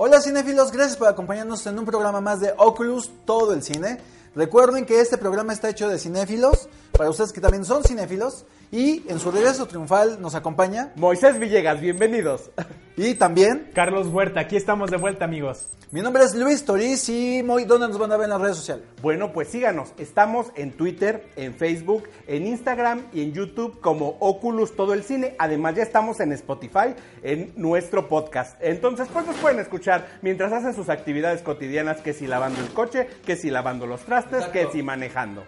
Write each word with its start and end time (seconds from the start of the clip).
Hola 0.00 0.20
cinéfilos, 0.20 0.70
gracias 0.70 0.96
por 0.96 1.08
acompañarnos 1.08 1.66
en 1.66 1.76
un 1.76 1.84
programa 1.84 2.20
más 2.20 2.38
de 2.38 2.54
Oculus, 2.56 3.10
todo 3.24 3.52
el 3.52 3.64
cine. 3.64 3.98
Recuerden 4.36 4.86
que 4.86 5.00
este 5.00 5.18
programa 5.18 5.52
está 5.52 5.70
hecho 5.70 5.88
de 5.88 5.98
cinéfilos, 5.98 6.68
para 6.92 7.10
ustedes 7.10 7.32
que 7.32 7.40
también 7.40 7.64
son 7.64 7.82
cinéfilos, 7.82 8.44
y 8.70 9.02
en 9.08 9.18
su 9.18 9.30
regreso 9.30 9.66
triunfal 9.66 10.20
nos 10.20 10.34
acompaña 10.34 10.92
Moisés 10.96 11.38
Villegas, 11.38 11.80
bienvenidos. 11.80 12.50
Y 12.96 13.14
también 13.14 13.70
Carlos 13.74 14.08
Huerta, 14.08 14.40
aquí 14.40 14.56
estamos 14.56 14.90
de 14.90 14.96
vuelta 14.96 15.24
amigos. 15.24 15.68
Mi 15.90 16.02
nombre 16.02 16.22
es 16.22 16.34
Luis 16.34 16.66
Toriz 16.66 17.08
y 17.08 17.42
Moy, 17.42 17.64
¿dónde 17.64 17.88
nos 17.88 17.96
van 17.96 18.12
a 18.12 18.18
ver 18.18 18.24
en 18.24 18.30
las 18.30 18.40
redes 18.42 18.56
sociales? 18.56 18.84
Bueno, 19.00 19.32
pues 19.32 19.48
síganos. 19.48 19.94
Estamos 19.96 20.48
en 20.54 20.72
Twitter, 20.72 21.26
en 21.36 21.54
Facebook, 21.54 22.10
en 22.26 22.46
Instagram 22.46 23.04
y 23.14 23.22
en 23.22 23.32
YouTube 23.32 23.80
como 23.80 24.18
Oculus 24.20 24.76
Todo 24.76 24.92
el 24.92 25.02
Cine. 25.02 25.34
Además 25.38 25.76
ya 25.76 25.82
estamos 25.82 26.20
en 26.20 26.32
Spotify 26.32 26.94
en 27.22 27.54
nuestro 27.56 28.06
podcast. 28.06 28.58
Entonces, 28.60 29.08
pues 29.10 29.26
nos 29.26 29.36
pueden 29.36 29.60
escuchar 29.60 30.18
mientras 30.20 30.52
hacen 30.52 30.74
sus 30.74 30.90
actividades 30.90 31.40
cotidianas, 31.40 32.02
que 32.02 32.12
si 32.12 32.26
lavando 32.26 32.60
el 32.60 32.68
coche, 32.74 33.08
que 33.24 33.36
si 33.36 33.48
lavando 33.48 33.86
los 33.86 34.02
trastes, 34.02 34.44
que 34.46 34.66
si 34.70 34.82
manejando. 34.82 35.44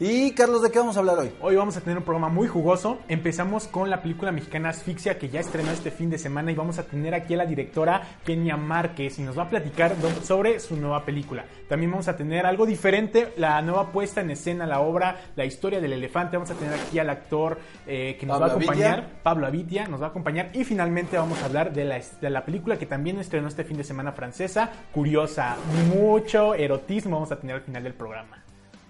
Y 0.00 0.32
Carlos, 0.32 0.60
¿de 0.60 0.72
qué 0.72 0.80
vamos 0.80 0.96
a 0.96 0.98
hablar 0.98 1.20
hoy? 1.20 1.30
Hoy 1.40 1.54
vamos 1.54 1.76
a 1.76 1.80
tener 1.80 1.98
un 1.98 2.02
programa 2.02 2.28
muy 2.28 2.48
jugoso. 2.48 2.98
Empezamos 3.06 3.68
con 3.68 3.90
la 3.90 4.02
película 4.02 4.32
mexicana 4.32 4.70
Asfixia 4.70 5.20
que 5.20 5.28
ya 5.28 5.38
estrenó 5.38 5.70
este 5.70 5.92
fin 5.92 6.10
de 6.10 6.18
semana 6.18 6.50
y 6.50 6.56
vamos 6.56 6.80
a 6.80 6.82
tener 6.82 7.14
aquí 7.14 7.34
a 7.34 7.36
la 7.36 7.46
directora 7.46 8.02
Kenia 8.24 8.56
Márquez 8.56 9.20
y 9.20 9.22
nos 9.22 9.38
va 9.38 9.44
a 9.44 9.48
platicar 9.48 9.94
sobre 10.24 10.58
su 10.58 10.76
nueva 10.76 11.04
película. 11.04 11.44
También 11.68 11.92
vamos 11.92 12.08
a 12.08 12.16
tener 12.16 12.44
algo 12.44 12.66
diferente, 12.66 13.34
la 13.36 13.62
nueva 13.62 13.92
puesta 13.92 14.20
en 14.20 14.32
escena, 14.32 14.66
la 14.66 14.80
obra, 14.80 15.16
la 15.36 15.44
historia 15.44 15.80
del 15.80 15.92
elefante. 15.92 16.36
Vamos 16.36 16.50
a 16.50 16.54
tener 16.54 16.74
aquí 16.74 16.98
al 16.98 17.08
actor 17.08 17.60
eh, 17.86 18.16
que 18.18 18.26
nos 18.26 18.34
Pablo 18.34 18.48
va 18.48 18.52
a 18.52 18.56
acompañar, 18.56 18.98
Avitia. 18.98 19.22
Pablo 19.22 19.46
Avitia, 19.46 19.86
nos 19.86 20.02
va 20.02 20.06
a 20.06 20.08
acompañar 20.08 20.50
y 20.54 20.64
finalmente 20.64 21.16
vamos 21.16 21.40
a 21.40 21.44
hablar 21.44 21.72
de 21.72 21.84
la, 21.84 22.00
de 22.20 22.30
la 22.30 22.44
película 22.44 22.76
que 22.76 22.86
también 22.86 23.20
estrenó 23.20 23.46
este 23.46 23.62
fin 23.62 23.76
de 23.76 23.84
semana 23.84 24.10
francesa, 24.10 24.72
Curiosa. 24.92 25.56
Mucho 25.94 26.52
erotismo 26.54 27.14
vamos 27.14 27.30
a 27.30 27.38
tener 27.38 27.54
al 27.54 27.62
final 27.62 27.84
del 27.84 27.94
programa. 27.94 28.43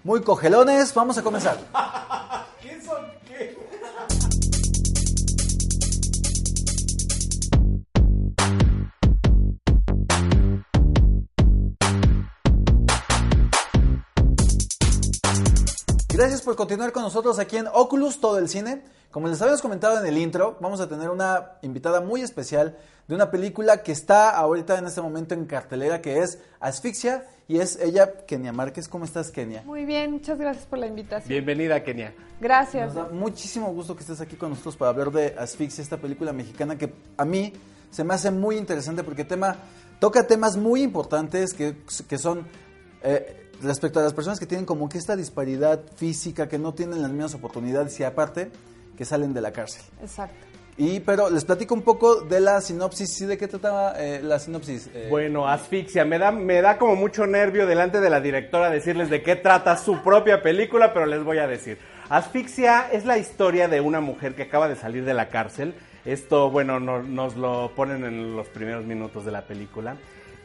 Muy 0.05 0.21
cogelones, 0.21 0.93
vamos 0.93 1.17
a 1.17 1.23
comenzar. 1.23 1.57
Gracias 16.15 16.41
por 16.41 16.55
continuar 16.55 16.93
con 16.93 17.03
nosotros 17.03 17.39
aquí 17.39 17.57
en 17.57 17.67
Oculus, 17.67 18.21
todo 18.21 18.39
el 18.39 18.47
cine. 18.47 18.81
Como 19.11 19.27
les 19.27 19.41
habíamos 19.41 19.61
comentado 19.61 19.99
en 19.99 20.05
el 20.05 20.17
intro, 20.17 20.57
vamos 20.61 20.79
a 20.79 20.87
tener 20.87 21.09
una 21.09 21.57
invitada 21.61 21.99
muy 21.99 22.21
especial 22.21 22.77
de 23.09 23.15
una 23.15 23.29
película 23.31 23.83
que 23.83 23.91
está 23.91 24.29
ahorita 24.29 24.77
en 24.77 24.85
este 24.85 25.01
momento 25.01 25.33
en 25.33 25.43
cartelera, 25.43 26.01
que 26.01 26.19
es 26.19 26.39
Asfixia, 26.61 27.25
y 27.49 27.59
es 27.59 27.77
ella, 27.81 28.13
Kenia 28.25 28.53
Márquez. 28.53 28.87
¿Cómo 28.87 29.03
estás, 29.03 29.29
Kenia? 29.29 29.63
Muy 29.63 29.83
bien, 29.83 30.13
muchas 30.13 30.39
gracias 30.39 30.65
por 30.65 30.79
la 30.79 30.87
invitación. 30.87 31.27
Bienvenida, 31.27 31.83
Kenia. 31.83 32.13
Gracias. 32.39 32.95
Nos 32.95 32.95
da 32.95 33.13
muchísimo 33.13 33.73
gusto 33.73 33.93
que 33.93 34.03
estés 34.03 34.21
aquí 34.21 34.37
con 34.37 34.51
nosotros 34.51 34.77
para 34.77 34.91
hablar 34.91 35.11
de 35.11 35.35
Asfixia, 35.37 35.81
esta 35.81 35.97
película 35.97 36.31
mexicana 36.31 36.77
que 36.77 36.93
a 37.17 37.25
mí 37.25 37.51
se 37.91 38.05
me 38.05 38.13
hace 38.13 38.31
muy 38.31 38.55
interesante 38.55 39.03
porque 39.03 39.25
tema, 39.25 39.57
toca 39.99 40.25
temas 40.25 40.55
muy 40.55 40.81
importantes 40.81 41.53
que, 41.53 41.75
que 42.07 42.17
son 42.17 42.47
eh, 43.03 43.44
respecto 43.61 43.99
a 43.99 44.03
las 44.03 44.13
personas 44.13 44.39
que 44.39 44.45
tienen 44.45 44.65
como 44.65 44.87
que 44.89 44.97
esta 44.97 45.15
disparidad 45.15 45.81
física, 45.95 46.47
que 46.47 46.57
no 46.59 46.73
tienen 46.73 47.01
las 47.01 47.11
mismas 47.11 47.33
oportunidades 47.35 47.99
y 47.99 48.03
aparte 48.03 48.51
que 48.97 49.05
salen 49.05 49.33
de 49.33 49.41
la 49.41 49.51
cárcel. 49.51 49.81
Exacto. 50.01 50.35
Y 50.77 50.99
pero 50.99 51.29
les 51.29 51.45
platico 51.45 51.73
un 51.73 51.83
poco 51.83 52.21
de 52.21 52.41
la 52.41 52.59
sinopsis, 52.59 53.13
¿sí? 53.13 53.25
¿De 53.25 53.37
qué 53.37 53.47
trataba 53.47 53.93
eh, 53.97 54.19
la 54.21 54.39
sinopsis? 54.39 54.89
Eh, 54.93 55.07
Bueno, 55.09 55.47
asfixia. 55.47 56.03
Me 56.03 56.19
da, 56.19 56.31
me 56.31 56.61
da 56.61 56.77
como 56.77 56.97
mucho 56.97 57.25
nervio 57.25 57.65
delante 57.65 58.01
de 58.01 58.09
la 58.09 58.19
directora 58.19 58.69
decirles 58.69 59.09
de 59.09 59.23
qué 59.23 59.37
trata 59.37 59.77
su 59.77 60.01
propia 60.03 60.41
película, 60.41 60.93
pero 60.93 61.05
les 61.05 61.23
voy 61.23 61.37
a 61.37 61.47
decir. 61.47 61.77
Asfixia 62.09 62.89
es 62.91 63.05
la 63.05 63.17
historia 63.17 63.67
de 63.69 63.79
una 63.81 64.01
mujer 64.01 64.35
que 64.35 64.43
acaba 64.43 64.67
de 64.67 64.75
salir 64.75 65.05
de 65.05 65.13
la 65.13 65.29
cárcel. 65.29 65.75
Esto, 66.03 66.51
bueno, 66.51 66.79
no- 66.81 67.01
nos 67.03 67.35
lo 67.37 67.71
ponen 67.75 68.03
en 68.03 68.35
los 68.35 68.47
primeros 68.49 68.85
minutos 68.85 69.23
de 69.25 69.31
la 69.31 69.43
película. 69.45 69.95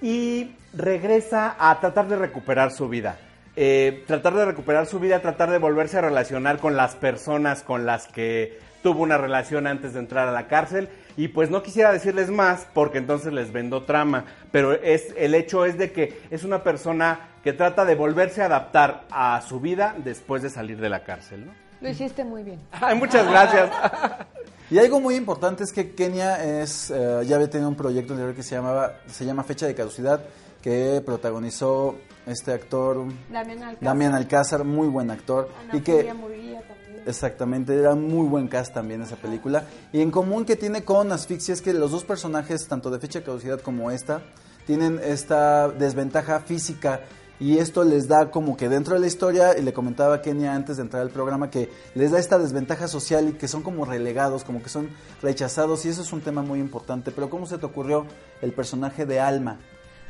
Y 0.03 0.53
regresa 0.73 1.57
a 1.59 1.79
tratar 1.81 2.09
de 2.09 2.17
recuperar 2.17 2.73
su 2.73 2.89
vida. 2.89 3.19
Eh, 3.57 4.05
tratar 4.07 4.35
de 4.35 4.45
recuperar 4.45 4.87
su 4.87 5.01
vida, 5.01 5.21
tratar 5.21 5.51
de 5.51 5.59
volverse 5.59 5.99
a 5.99 6.01
relacionar 6.01 6.59
con 6.59 6.77
las 6.77 6.95
personas 6.95 7.63
con 7.63 7.85
las 7.85 8.07
que 8.07 8.59
tuvo 8.83 9.03
una 9.03 9.19
relación 9.19 9.67
antes 9.67 9.93
de 9.93 10.01
entrar 10.01 10.29
a 10.29 10.33
la 10.33 10.47
cárcel 10.47 10.89
y 11.17 11.29
pues 11.29 11.51
no 11.51 11.63
quisiera 11.63 11.93
decirles 11.93 12.31
más 12.31 12.67
porque 12.73 12.99
entonces 12.99 13.33
les 13.33 13.53
vendo 13.53 13.83
trama, 13.83 14.25
pero 14.53 14.73
es 14.73 15.15
el 15.17 15.35
hecho 15.35 15.67
es 15.67 15.77
de 15.77 15.93
que 15.93 16.19
es 16.31 16.45
una 16.45 16.63
persona 16.63 17.29
que 17.45 17.53
trata 17.53 17.85
de 17.85 17.95
volverse 17.95 18.43
a 18.43 18.47
adaptar 18.47 19.05
a 19.11 19.41
su 19.43 19.61
vida 19.61 19.95
después 19.99 20.43
de 20.43 20.51
salir 20.51 20.79
de 20.81 20.89
la 20.89 21.05
cárcel, 21.05 21.47
¿no? 21.47 21.53
Lo 21.81 21.89
hiciste 21.89 22.25
muy 22.25 22.43
bien. 22.43 22.61
Ay, 22.73 22.97
muchas 22.97 23.29
gracias. 23.29 23.71
Y 24.71 24.79
algo 24.79 25.01
muy 25.01 25.17
importante 25.17 25.65
es 25.65 25.73
que 25.73 25.97
Kenia 25.97 26.63
es, 26.63 26.91
eh, 26.91 27.23
ya 27.27 27.35
había 27.35 27.51
tenido 27.51 27.69
un 27.69 27.75
proyecto 27.75 28.13
anterior 28.13 28.37
que 28.37 28.45
se 28.45 28.55
llamaba, 28.55 29.01
se 29.09 29.25
llama 29.25 29.43
Fecha 29.43 29.67
de 29.67 29.75
Caducidad, 29.75 30.23
que 30.63 31.03
protagonizó 31.05 31.97
este 32.25 32.53
actor 32.53 33.05
Damián 33.29 33.63
Alcázar. 33.65 33.81
Damián 33.81 34.15
Alcázar, 34.15 34.65
muy 34.65 34.87
buen 34.87 35.11
actor. 35.11 35.49
Ana 35.61 35.77
y 35.77 35.81
que 35.81 36.05
también. 36.05 36.63
exactamente 37.05 37.77
era 37.77 37.97
muy 37.97 38.29
buen 38.29 38.47
cast 38.47 38.73
también 38.73 39.03
esa 39.03 39.17
película. 39.17 39.65
Y 39.93 40.03
en 40.03 40.13
común 40.13 40.45
que 40.45 40.55
tiene 40.55 40.85
con 40.85 41.11
Asfixia 41.11 41.53
es 41.53 41.63
que 41.63 41.73
los 41.73 41.91
dos 41.91 42.05
personajes, 42.05 42.69
tanto 42.69 42.91
de 42.91 43.01
Fecha 43.01 43.19
de 43.19 43.25
Caducidad 43.25 43.61
como 43.61 43.91
esta, 43.91 44.23
tienen 44.67 45.01
esta 45.03 45.69
desventaja 45.69 46.39
física. 46.41 47.01
Y 47.41 47.57
esto 47.57 47.85
les 47.85 48.07
da 48.07 48.31
como 48.31 48.55
que 48.57 48.69
dentro 48.69 48.95
de 48.95 49.01
la 49.01 49.07
historia, 49.07 49.59
y 49.59 49.63
le 49.63 49.73
comentaba 49.73 50.17
a 50.17 50.23
Kenia 50.23 50.55
antes 50.55 50.77
de 50.77 50.83
entrar 50.83 51.01
al 51.01 51.09
programa, 51.09 51.51
que 51.51 51.71
les 51.95 52.11
da 52.13 52.19
esta 52.19 52.39
desventaja 52.39 52.87
social 52.87 53.31
y 53.31 53.33
que 53.33 53.49
son 53.49 53.63
como 53.63 53.87
relegados, 53.87 54.45
como 54.45 54.63
que 54.63 54.69
son 54.69 54.91
rechazados, 55.23 55.87
y 55.87 55.89
eso 55.89 56.03
es 56.03 56.13
un 56.13 56.21
tema 56.21 56.43
muy 56.43 56.61
importante. 56.61 57.11
Pero 57.11 57.31
¿cómo 57.31 57.47
se 57.47 57.57
te 57.57 57.65
ocurrió 57.65 58.07
el 58.43 58.53
personaje 58.53 59.07
de 59.07 59.21
Alma? 59.21 59.59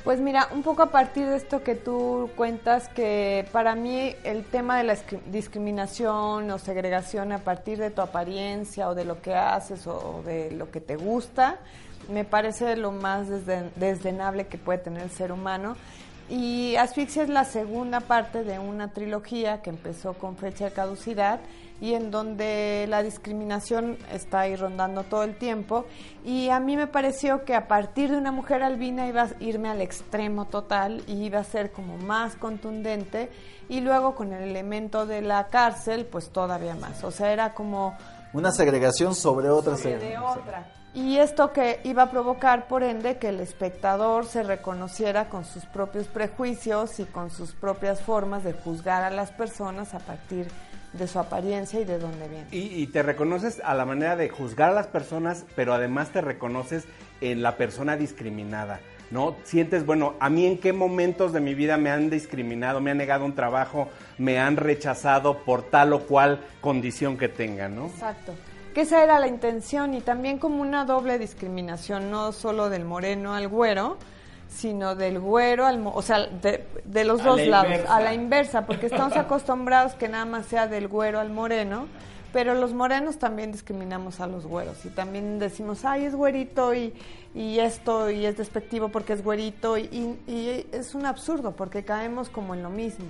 Pues 0.02 0.18
mira, 0.18 0.48
un 0.52 0.62
poco 0.62 0.82
a 0.82 0.90
partir 0.90 1.28
de 1.28 1.36
esto 1.36 1.62
que 1.62 1.74
tú 1.74 2.30
cuentas, 2.34 2.88
que 2.88 3.46
para 3.52 3.74
mí 3.74 4.16
el 4.24 4.44
tema 4.44 4.78
de 4.78 4.84
la 4.84 4.96
discriminación 5.30 6.50
o 6.50 6.58
segregación 6.58 7.32
a 7.32 7.38
partir 7.38 7.78
de 7.78 7.90
tu 7.90 8.00
apariencia 8.00 8.88
o 8.88 8.94
de 8.94 9.04
lo 9.04 9.20
que 9.20 9.34
haces 9.34 9.86
o 9.86 10.22
de 10.24 10.50
lo 10.52 10.70
que 10.70 10.80
te 10.80 10.96
gusta, 10.96 11.58
me 12.10 12.24
parece 12.24 12.76
lo 12.76 12.92
más 12.92 13.28
desden- 13.28 13.70
desdenable 13.76 14.46
que 14.46 14.56
puede 14.58 14.78
tener 14.78 15.02
el 15.02 15.10
ser 15.10 15.32
humano. 15.32 15.76
Y 16.30 16.76
Asfixia 16.76 17.24
es 17.24 17.28
la 17.28 17.44
segunda 17.44 17.98
parte 17.98 18.44
de 18.44 18.60
una 18.60 18.92
trilogía 18.92 19.62
que 19.62 19.70
empezó 19.70 20.14
con 20.14 20.36
fecha 20.36 20.66
de 20.66 20.70
caducidad 20.70 21.40
y 21.80 21.94
en 21.94 22.12
donde 22.12 22.86
la 22.88 23.02
discriminación 23.02 23.98
está 24.12 24.40
ahí 24.40 24.54
rondando 24.54 25.02
todo 25.02 25.24
el 25.24 25.36
tiempo. 25.36 25.86
Y 26.24 26.48
a 26.50 26.60
mí 26.60 26.76
me 26.76 26.86
pareció 26.86 27.44
que 27.44 27.56
a 27.56 27.66
partir 27.66 28.12
de 28.12 28.16
una 28.16 28.30
mujer 28.30 28.62
albina 28.62 29.08
iba 29.08 29.22
a 29.22 29.30
irme 29.40 29.70
al 29.70 29.80
extremo 29.80 30.44
total 30.44 31.02
y 31.08 31.24
iba 31.24 31.40
a 31.40 31.44
ser 31.44 31.72
como 31.72 31.96
más 31.98 32.36
contundente 32.36 33.28
y 33.68 33.80
luego 33.80 34.14
con 34.14 34.32
el 34.32 34.48
elemento 34.48 35.06
de 35.06 35.22
la 35.22 35.48
cárcel 35.48 36.06
pues 36.06 36.30
todavía 36.30 36.76
más. 36.76 37.02
O 37.02 37.10
sea, 37.10 37.32
era 37.32 37.54
como 37.54 37.96
Una 38.32 38.52
segregación 38.52 39.16
sobre 39.16 39.50
otra 39.50 39.76
sobre 39.76 39.98
de 39.98 40.18
otra. 40.18 40.79
Y 40.92 41.18
esto 41.18 41.52
que 41.52 41.80
iba 41.84 42.04
a 42.04 42.10
provocar, 42.10 42.66
por 42.66 42.82
ende, 42.82 43.18
que 43.18 43.28
el 43.28 43.40
espectador 43.40 44.26
se 44.26 44.42
reconociera 44.42 45.28
con 45.28 45.44
sus 45.44 45.64
propios 45.64 46.08
prejuicios 46.08 46.98
y 46.98 47.04
con 47.04 47.30
sus 47.30 47.52
propias 47.52 48.00
formas 48.00 48.42
de 48.42 48.52
juzgar 48.52 49.04
a 49.04 49.10
las 49.10 49.30
personas 49.30 49.94
a 49.94 50.00
partir 50.00 50.48
de 50.92 51.06
su 51.06 51.20
apariencia 51.20 51.80
y 51.80 51.84
de 51.84 51.98
dónde 51.98 52.28
viene. 52.28 52.46
Y, 52.50 52.82
y 52.82 52.86
te 52.88 53.04
reconoces 53.04 53.62
a 53.64 53.74
la 53.74 53.84
manera 53.84 54.16
de 54.16 54.28
juzgar 54.28 54.70
a 54.70 54.74
las 54.74 54.88
personas, 54.88 55.44
pero 55.54 55.74
además 55.74 56.10
te 56.10 56.20
reconoces 56.20 56.86
en 57.20 57.42
la 57.42 57.56
persona 57.56 57.96
discriminada, 57.96 58.80
¿no? 59.12 59.36
Sientes, 59.44 59.86
bueno, 59.86 60.14
a 60.18 60.28
mí 60.28 60.46
en 60.46 60.58
qué 60.58 60.72
momentos 60.72 61.32
de 61.32 61.38
mi 61.38 61.54
vida 61.54 61.76
me 61.76 61.90
han 61.90 62.10
discriminado, 62.10 62.80
me 62.80 62.90
han 62.90 62.98
negado 62.98 63.24
un 63.24 63.36
trabajo, 63.36 63.88
me 64.18 64.40
han 64.40 64.56
rechazado 64.56 65.38
por 65.44 65.62
tal 65.62 65.92
o 65.92 66.00
cual 66.00 66.40
condición 66.60 67.16
que 67.16 67.28
tengan, 67.28 67.76
¿no? 67.76 67.86
Exacto. 67.86 68.34
Que 68.72 68.82
esa 68.82 69.02
era 69.02 69.18
la 69.18 69.26
intención 69.28 69.94
y 69.94 70.00
también 70.00 70.38
como 70.38 70.62
una 70.62 70.84
doble 70.84 71.18
discriminación, 71.18 72.10
no 72.10 72.32
solo 72.32 72.68
del 72.70 72.84
moreno 72.84 73.34
al 73.34 73.48
güero, 73.48 73.96
sino 74.48 74.94
del 74.96 75.20
güero 75.20 75.66
al, 75.66 75.80
o 75.86 76.02
sea, 76.02 76.26
de, 76.26 76.66
de 76.84 77.04
los 77.04 77.20
A 77.20 77.24
dos 77.24 77.38
la 77.40 77.46
lados, 77.46 77.66
inversa. 77.70 77.96
a 77.96 78.00
la 78.00 78.14
inversa, 78.14 78.66
porque 78.66 78.86
estamos 78.86 79.16
acostumbrados 79.16 79.94
que 79.94 80.08
nada 80.08 80.24
más 80.24 80.46
sea 80.46 80.66
del 80.66 80.88
güero 80.88 81.20
al 81.20 81.30
moreno, 81.30 81.86
pero 82.32 82.54
los 82.54 82.72
morenos 82.74 83.18
también 83.18 83.50
discriminamos 83.52 84.20
a 84.20 84.26
los 84.26 84.46
güeros 84.46 84.84
y 84.84 84.88
también 84.90 85.38
decimos, 85.40 85.84
ay, 85.84 86.04
es 86.04 86.14
güerito 86.14 86.74
y, 86.74 86.94
y 87.34 87.58
esto 87.58 88.08
y 88.10 88.24
es 88.26 88.36
despectivo 88.36 88.88
porque 88.88 89.12
es 89.14 89.22
güerito 89.24 89.76
y, 89.78 89.82
y- 90.26 90.30
y 90.32 90.66
es 90.72 90.94
un 90.94 91.06
absurdo 91.06 91.56
porque 91.56 91.84
caemos 91.84 92.28
como 92.28 92.54
en 92.54 92.62
lo 92.62 92.70
mismo. 92.70 93.06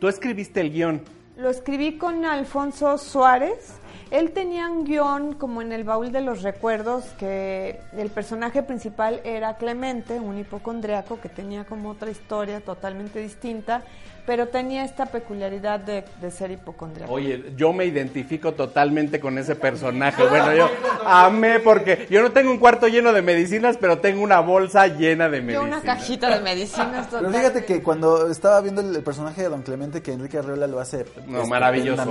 Tú 0.00 0.08
escribiste 0.08 0.60
el 0.60 0.70
guion. 0.70 1.02
Lo 1.38 1.48
escribí 1.50 1.96
con 1.98 2.24
Alfonso 2.26 2.96
Suárez. 2.98 3.74
Él 4.10 4.30
tenía 4.30 4.68
un 4.68 4.84
guion 4.84 5.34
como 5.34 5.62
en 5.62 5.72
el 5.72 5.82
baúl 5.82 6.12
de 6.12 6.20
los 6.20 6.42
recuerdos 6.42 7.04
que 7.18 7.80
el 7.96 8.08
personaje 8.10 8.62
principal 8.62 9.20
era 9.24 9.56
Clemente, 9.56 10.20
un 10.20 10.38
hipocondriaco 10.38 11.20
que 11.20 11.28
tenía 11.28 11.64
como 11.64 11.90
otra 11.90 12.10
historia 12.10 12.60
totalmente 12.60 13.18
distinta, 13.18 13.82
pero 14.24 14.48
tenía 14.48 14.84
esta 14.84 15.06
peculiaridad 15.06 15.80
de, 15.80 16.04
de 16.20 16.30
ser 16.30 16.52
hipocondriaco. 16.52 17.12
Oye, 17.12 17.52
yo 17.56 17.72
me 17.72 17.84
identifico 17.84 18.54
totalmente 18.54 19.18
con 19.18 19.38
ese 19.38 19.56
personaje. 19.56 20.24
Bueno, 20.24 20.54
yo 20.54 20.68
amé 21.04 21.58
porque 21.60 22.06
yo 22.08 22.22
no 22.22 22.30
tengo 22.30 22.50
un 22.52 22.58
cuarto 22.58 22.86
lleno 22.88 23.12
de 23.12 23.22
medicinas, 23.22 23.76
pero 23.76 23.98
tengo 23.98 24.22
una 24.22 24.38
bolsa 24.40 24.86
llena 24.86 25.28
de 25.28 25.38
Yo 25.38 25.44
medicinas. 25.44 25.68
una 25.68 25.80
cajita 25.82 26.32
de 26.36 26.40
medicinas 26.42 27.08
Pero 27.10 27.22
total. 27.24 27.34
fíjate 27.34 27.64
que 27.64 27.82
cuando 27.82 28.28
estaba 28.30 28.60
viendo 28.60 28.80
el, 28.82 29.02
personaje 29.02 29.42
de 29.42 29.48
Don 29.48 29.62
Clemente, 29.62 30.00
que 30.00 30.12
Enrique 30.12 30.38
Arreola 30.38 30.66
lo 30.68 30.78
hace 30.78 31.04
No, 31.26 31.44
maravilloso. 31.46 32.04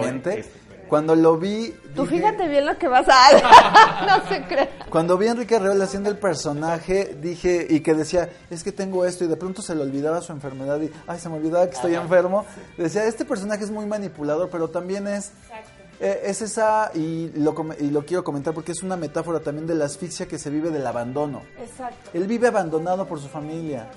Cuando 0.89 1.15
lo 1.15 1.37
vi... 1.37 1.73
Tú 1.95 2.03
dije- 2.03 2.17
fíjate 2.17 2.47
bien 2.47 2.65
lo 2.65 2.77
que 2.77 2.87
vas 2.87 3.05
a... 3.09 4.05
no 4.05 4.27
se 4.29 4.43
cree. 4.43 4.69
Cuando 4.89 5.17
vi 5.17 5.27
a 5.27 5.31
Enrique 5.31 5.55
Arreola 5.55 5.85
haciendo 5.85 6.09
el 6.09 6.17
personaje, 6.17 7.15
dije, 7.21 7.65
y 7.69 7.79
que 7.81 7.93
decía, 7.93 8.29
es 8.49 8.63
que 8.63 8.71
tengo 8.71 9.05
esto, 9.05 9.23
y 9.23 9.27
de 9.27 9.35
pronto 9.37 9.61
se 9.61 9.75
le 9.75 9.81
olvidaba 9.83 10.21
su 10.21 10.31
enfermedad, 10.31 10.79
y, 10.81 10.91
ay, 11.07 11.19
se 11.19 11.29
me 11.29 11.35
olvidaba 11.35 11.67
que 11.67 11.75
estoy 11.75 11.95
enfermo. 11.95 12.45
Decía, 12.77 13.05
este 13.05 13.25
personaje 13.25 13.63
es 13.63 13.71
muy 13.71 13.85
manipulador, 13.85 14.49
pero 14.49 14.69
también 14.69 15.07
es... 15.07 15.31
eh, 15.99 16.21
es 16.25 16.41
esa, 16.41 16.91
y 16.93 17.31
lo, 17.35 17.55
y 17.79 17.89
lo 17.89 18.05
quiero 18.05 18.23
comentar 18.23 18.53
porque 18.53 18.71
es 18.73 18.83
una 18.83 18.97
metáfora 18.97 19.39
también 19.39 19.65
de 19.67 19.75
la 19.75 19.85
asfixia 19.85 20.27
que 20.27 20.37
se 20.37 20.49
vive 20.49 20.69
del 20.69 20.85
abandono. 20.85 21.41
Exacto. 21.59 22.11
Él 22.13 22.27
vive 22.27 22.47
abandonado 22.47 23.07
por 23.07 23.19
su 23.21 23.27
familia. 23.29 23.89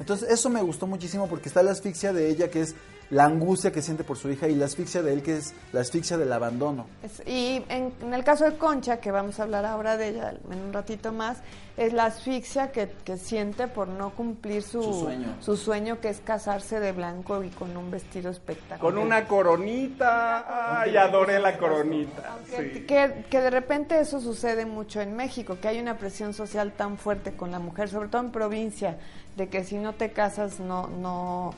Entonces, 0.00 0.28
eso 0.28 0.50
me 0.50 0.60
gustó 0.60 0.88
muchísimo 0.88 1.28
porque 1.28 1.48
está 1.48 1.62
la 1.62 1.70
asfixia 1.70 2.12
de 2.12 2.28
ella, 2.28 2.50
que 2.50 2.62
es 2.62 2.74
la 3.10 3.24
angustia 3.24 3.70
que 3.72 3.82
siente 3.82 4.02
por 4.04 4.16
su 4.16 4.30
hija, 4.30 4.48
y 4.48 4.54
la 4.54 4.64
asfixia 4.66 5.02
de 5.02 5.12
él, 5.12 5.22
que 5.22 5.36
es 5.36 5.54
la 5.72 5.80
asfixia 5.80 6.16
del 6.18 6.32
abandono. 6.32 6.86
Es- 7.02 7.22
y 7.26 7.64
en, 7.68 7.92
en 8.02 8.14
el 8.14 8.24
caso 8.24 8.44
de 8.44 8.56
Concha, 8.56 8.98
que 8.98 9.10
vamos 9.10 9.38
a 9.38 9.44
hablar 9.44 9.64
ahora 9.66 9.96
de 9.96 10.08
ella 10.08 10.34
en 10.50 10.58
un 10.60 10.72
ratito 10.72 11.12
más, 11.12 11.38
es 11.76 11.92
la 11.92 12.04
asfixia 12.06 12.70
que, 12.70 12.88
que 13.04 13.16
siente 13.16 13.66
por 13.66 13.88
no 13.88 14.10
cumplir 14.10 14.62
su, 14.62 14.80
Su 14.82 15.00
sueño. 15.00 15.34
su 15.40 15.56
sueño, 15.56 16.00
que 16.00 16.08
es 16.08 16.20
casarse 16.20 16.78
de 16.80 16.92
blanco 16.92 17.42
y 17.42 17.48
con 17.50 17.76
un 17.76 17.90
vestido 17.90 18.30
espectacular. 18.30 18.78
Con 18.80 18.96
una 18.96 19.26
coronita. 19.26 20.80
Ay, 20.80 20.96
adoré 20.96 21.38
la 21.40 21.58
coronita. 21.58 22.36
Sí. 22.46 22.84
que, 22.86 23.24
que 23.28 23.40
de 23.40 23.50
repente 23.50 23.98
eso 24.00 24.20
sucede 24.20 24.66
mucho 24.66 25.00
en 25.00 25.16
México, 25.16 25.58
que 25.60 25.68
hay 25.68 25.78
una 25.80 25.98
presión 25.98 26.32
social 26.32 26.72
tan 26.72 26.96
fuerte 26.96 27.32
con 27.32 27.50
la 27.50 27.58
mujer, 27.58 27.88
sobre 27.88 28.08
todo 28.08 28.22
en 28.22 28.30
provincia, 28.30 28.96
de 29.36 29.48
que 29.48 29.64
si 29.64 29.76
no 29.76 29.94
te 29.94 30.12
casas 30.12 30.60
no, 30.60 30.86
no, 30.88 31.54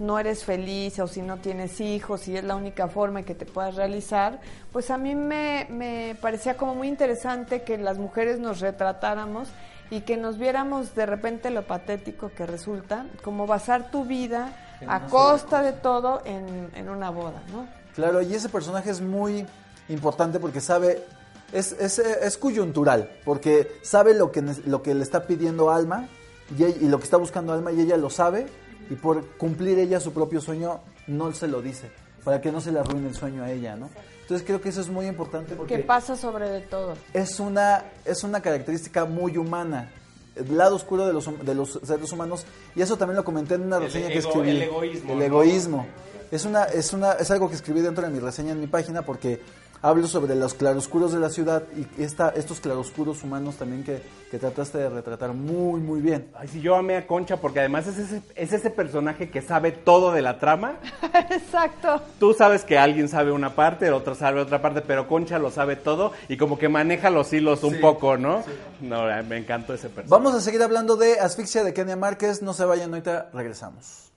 no 0.00 0.18
eres 0.18 0.44
feliz 0.44 0.98
o 0.98 1.06
si 1.06 1.22
no 1.22 1.36
tienes 1.36 1.80
hijos 1.80 2.26
y 2.26 2.36
es 2.36 2.42
la 2.42 2.56
única 2.56 2.88
forma 2.88 3.20
en 3.20 3.24
que 3.24 3.34
te 3.36 3.46
puedas 3.46 3.76
realizar, 3.76 4.40
pues 4.72 4.90
a 4.90 4.98
mí 4.98 5.14
me, 5.14 5.66
me 5.70 6.16
parecía 6.20 6.56
como 6.56 6.74
muy 6.74 6.88
interesante 6.88 7.62
que 7.62 7.78
las 7.78 7.98
mujeres 7.98 8.40
nos 8.40 8.58
retratáramos 8.60 9.48
y 9.90 10.00
que 10.00 10.16
nos 10.16 10.38
viéramos 10.38 10.94
de 10.94 11.04
repente 11.06 11.50
lo 11.50 11.62
patético 11.66 12.30
que 12.34 12.46
resulta, 12.46 13.06
como 13.22 13.46
basar 13.46 13.90
tu 13.90 14.04
vida 14.04 14.56
a 14.88 15.06
costa 15.06 15.62
de 15.62 15.72
todo 15.72 16.22
en, 16.24 16.70
en 16.74 16.88
una 16.88 17.10
boda, 17.10 17.42
¿no? 17.52 17.66
Claro, 17.94 18.22
y 18.22 18.34
ese 18.34 18.48
personaje 18.48 18.90
es 18.90 19.00
muy 19.00 19.46
importante 19.88 20.38
porque 20.40 20.60
sabe, 20.60 21.04
es, 21.52 21.72
es, 21.72 21.98
es 21.98 22.38
coyuntural, 22.38 23.10
porque 23.24 23.68
sabe 23.82 24.14
lo 24.14 24.30
que, 24.32 24.40
ne- 24.42 24.56
lo 24.64 24.82
que 24.82 24.94
le 24.94 25.02
está 25.02 25.26
pidiendo 25.26 25.70
Alma 25.70 26.08
y, 26.56 26.64
ella- 26.64 26.76
y 26.80 26.88
lo 26.88 26.98
que 26.98 27.04
está 27.04 27.16
buscando 27.18 27.52
Alma 27.52 27.72
y 27.72 27.80
ella 27.80 27.96
lo 27.98 28.08
sabe 28.08 28.46
y 28.90 28.94
por 28.96 29.24
cumplir 29.36 29.78
ella 29.78 30.00
su 30.00 30.12
propio 30.12 30.40
sueño 30.40 30.80
no 31.06 31.32
se 31.32 31.48
lo 31.48 31.62
dice, 31.62 31.90
para 32.24 32.40
que 32.40 32.52
no 32.52 32.60
se 32.60 32.72
le 32.72 32.80
arruine 32.80 33.08
el 33.08 33.14
sueño 33.14 33.42
a 33.44 33.50
ella, 33.50 33.76
¿no? 33.76 33.88
Entonces 34.22 34.46
creo 34.46 34.60
que 34.60 34.68
eso 34.68 34.80
es 34.80 34.88
muy 34.88 35.06
importante 35.06 35.54
porque 35.56 35.76
Que 35.78 35.82
pasa 35.82 36.16
sobre 36.16 36.48
de 36.48 36.60
todo. 36.60 36.94
es 37.14 37.40
una, 37.40 37.84
es 38.04 38.22
una 38.22 38.40
característica 38.42 39.04
muy 39.04 39.36
humana. 39.36 39.90
El 40.36 40.56
lado 40.56 40.76
oscuro 40.76 41.06
de 41.06 41.12
los, 41.12 41.44
de 41.44 41.54
los 41.54 41.80
seres 41.82 42.12
humanos. 42.12 42.46
Y 42.76 42.82
eso 42.82 42.96
también 42.96 43.16
lo 43.16 43.24
comenté 43.24 43.54
en 43.56 43.62
una 43.62 43.78
El 43.78 43.82
reseña 43.84 44.06
que 44.08 44.18
ego- 44.20 44.28
escribí. 44.28 44.50
el 44.50 44.62
egoísmo, 44.62 45.12
El 45.12 45.18
¿no? 45.18 45.24
egoísmo. 45.24 45.86
Es, 46.30 46.44
una, 46.44 46.64
es, 46.64 46.92
una, 46.92 47.12
es 47.14 47.28
algo 47.32 47.48
que 47.48 47.56
escribí 47.56 47.80
dentro 47.80 48.04
de 48.06 48.10
mi 48.12 48.20
reseña 48.20 48.52
en 48.52 48.60
mi 48.60 48.68
página 48.68 49.02
porque 49.02 49.40
hablo 49.82 50.06
sobre 50.06 50.34
los 50.34 50.54
claroscuros 50.54 51.12
de 51.12 51.20
la 51.20 51.30
ciudad 51.30 51.62
y 51.76 52.02
esta, 52.02 52.30
estos 52.30 52.60
claroscuros 52.60 53.22
humanos 53.22 53.56
también 53.56 53.82
que, 53.82 54.02
que 54.30 54.38
trataste 54.38 54.78
de 54.78 54.88
retratar 54.88 55.32
muy, 55.32 55.80
muy 55.80 56.00
bien. 56.00 56.30
Ay, 56.34 56.48
sí, 56.48 56.60
yo 56.60 56.76
amé 56.76 56.96
a 56.96 57.06
Concha 57.06 57.38
porque 57.38 57.60
además 57.60 57.86
es 57.86 57.98
ese, 57.98 58.22
es 58.34 58.52
ese 58.52 58.70
personaje 58.70 59.30
que 59.30 59.42
sabe 59.42 59.72
todo 59.72 60.12
de 60.12 60.22
la 60.22 60.38
trama. 60.38 60.76
Exacto. 61.30 62.02
Tú 62.18 62.34
sabes 62.34 62.64
que 62.64 62.78
alguien 62.78 63.08
sabe 63.08 63.32
una 63.32 63.54
parte, 63.54 63.86
el 63.86 63.94
otro 63.94 64.14
sabe 64.14 64.40
otra 64.40 64.60
parte, 64.60 64.82
pero 64.82 65.08
Concha 65.08 65.38
lo 65.38 65.50
sabe 65.50 65.76
todo 65.76 66.12
y 66.28 66.36
como 66.36 66.58
que 66.58 66.68
maneja 66.68 67.10
los 67.10 67.32
hilos 67.32 67.64
un 67.64 67.80
poco, 67.80 68.16
¿no? 68.16 68.42
No, 68.80 69.04
me 69.24 69.38
encantó 69.38 69.74
ese 69.74 69.88
personaje. 69.88 70.10
Vamos 70.10 70.34
a 70.34 70.40
seguir 70.40 70.62
hablando 70.62 70.96
de 70.96 71.20
Asfixia 71.20 71.64
de 71.64 71.72
Kenia 71.72 71.96
Márquez. 71.96 72.42
No 72.42 72.52
se 72.52 72.64
vayan, 72.64 72.90
ahorita 72.90 73.30
regresamos. 73.32 74.10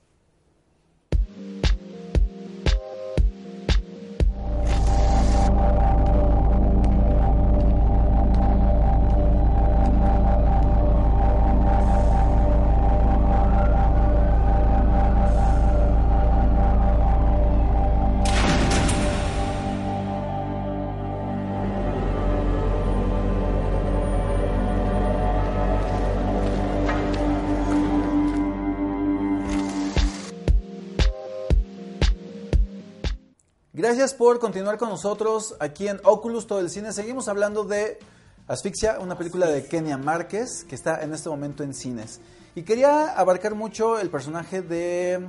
Gracias 33.96 34.14
por 34.14 34.40
continuar 34.40 34.76
con 34.76 34.88
nosotros 34.88 35.54
aquí 35.60 35.86
en 35.86 36.00
Oculus 36.02 36.48
Todo 36.48 36.58
el 36.58 36.68
Cine. 36.68 36.92
Seguimos 36.92 37.28
hablando 37.28 37.62
de 37.62 38.00
Asfixia, 38.48 38.98
una 38.98 39.16
película 39.16 39.46
de 39.46 39.66
Kenia 39.66 39.96
Márquez 39.96 40.64
que 40.64 40.74
está 40.74 41.04
en 41.04 41.14
este 41.14 41.28
momento 41.28 41.62
en 41.62 41.74
cines. 41.74 42.20
Y 42.56 42.64
quería 42.64 43.16
abarcar 43.16 43.54
mucho 43.54 44.00
el 44.00 44.10
personaje 44.10 44.62
de 44.62 45.24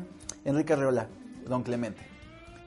Enrique 0.45 0.73
Arreola, 0.73 1.05
Don 1.47 1.61
Clemente. 1.61 2.01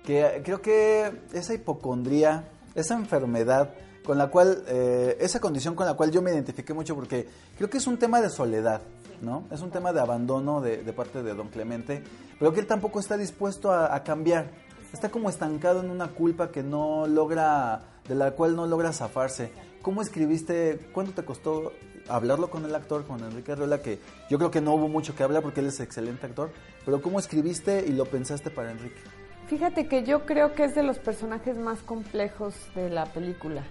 Que 0.04 0.40
creo 0.44 0.62
que 0.62 1.10
esa 1.32 1.52
hipocondría, 1.52 2.48
esa 2.76 2.94
enfermedad 2.94 3.74
con 4.04 4.18
la 4.18 4.28
cual, 4.28 4.62
eh, 4.68 5.16
esa 5.18 5.40
condición 5.40 5.74
con 5.74 5.84
la 5.84 5.94
cual 5.94 6.12
yo 6.12 6.22
me 6.22 6.30
identifiqué 6.30 6.74
mucho 6.74 6.94
porque 6.94 7.28
creo 7.56 7.68
que 7.68 7.78
es 7.78 7.88
un 7.88 7.98
tema 7.98 8.20
de 8.20 8.30
soledad, 8.30 8.82
¿no? 9.20 9.48
Es 9.50 9.62
un 9.62 9.72
tema 9.72 9.92
de 9.92 9.98
abandono 9.98 10.60
de, 10.60 10.76
de 10.76 10.92
parte 10.92 11.24
de 11.24 11.34
Don 11.34 11.48
Clemente, 11.48 12.04
pero 12.38 12.52
que 12.52 12.60
él 12.60 12.68
tampoco 12.68 13.00
está 13.00 13.16
dispuesto 13.16 13.72
a, 13.72 13.92
a 13.92 14.04
cambiar. 14.04 14.67
Está 14.92 15.11
como 15.11 15.28
estancado 15.28 15.83
en 15.83 15.90
una 15.90 16.09
culpa 16.09 16.50
que 16.50 16.62
no 16.62 17.07
logra, 17.07 17.83
de 18.09 18.14
la 18.14 18.30
cual 18.33 18.57
no 18.57 18.66
logra 18.66 18.92
zafarse. 18.92 19.50
¿Cómo 19.83 20.00
escribiste? 20.02 20.78
¿Cuánto 20.92 21.12
te 21.12 21.25
costó 21.25 21.73
hablarlo 22.09 22.50
con 22.50 22.64
el 22.64 22.75
actor, 22.75 23.07
con 23.07 23.23
Enrique 23.23 23.52
Arreola? 23.52 23.83
Que 23.83 23.99
yo 24.30 24.38
creo 24.38 24.50
que 24.50 24.61
no 24.61 24.75
hubo 24.75 24.88
mucho 24.88 25.14
que 25.14 25.23
hablar 25.23 25.42
porque 25.42 25.61
él 25.61 25.66
es 25.66 25.80
excelente 25.80 26.26
actor, 26.26 26.50
pero 26.85 27.02
¿cómo 27.02 27.18
escribiste 27.18 27.85
y 27.87 27.92
lo 27.92 28.07
pensaste 28.07 28.50
para 28.50 28.71
Enrique? 28.71 29.00
Fíjate 29.47 29.88
que 29.88 30.04
yo 30.04 30.26
creo 30.26 30.54
que 30.54 30.64
es 30.64 30.75
de 30.75 30.83
los 30.83 30.99
personajes 30.99 31.57
más 31.57 31.80
complejos 31.80 32.54
de 32.75 32.90
la 32.90 33.07
película 33.07 33.62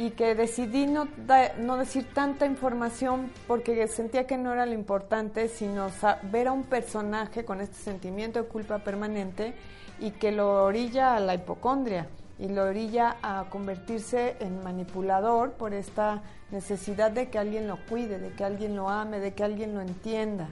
y 0.00 0.12
que 0.12 0.34
decidí 0.34 0.86
no, 0.86 1.08
da- 1.26 1.52
no 1.58 1.76
decir 1.76 2.06
tanta 2.14 2.46
información 2.46 3.30
porque 3.46 3.86
sentía 3.86 4.26
que 4.26 4.38
no 4.38 4.50
era 4.50 4.64
lo 4.64 4.72
importante, 4.72 5.48
sino 5.48 5.88
ver 6.32 6.48
a 6.48 6.52
un 6.52 6.62
personaje 6.64 7.44
con 7.44 7.60
este 7.60 7.76
sentimiento 7.76 8.42
de 8.42 8.48
culpa 8.48 8.78
permanente 8.78 9.52
y 9.98 10.12
que 10.12 10.32
lo 10.32 10.64
orilla 10.64 11.16
a 11.16 11.20
la 11.20 11.34
hipocondria 11.34 12.06
y 12.38 12.48
lo 12.48 12.64
orilla 12.64 13.16
a 13.22 13.44
convertirse 13.50 14.36
en 14.40 14.64
manipulador 14.64 15.52
por 15.52 15.74
esta 15.74 16.22
necesidad 16.50 17.10
de 17.10 17.28
que 17.28 17.38
alguien 17.38 17.68
lo 17.68 17.76
cuide, 17.86 18.18
de 18.18 18.30
que 18.30 18.42
alguien 18.42 18.74
lo 18.76 18.88
ame, 18.88 19.20
de 19.20 19.34
que 19.34 19.44
alguien 19.44 19.74
lo 19.74 19.82
entienda. 19.82 20.48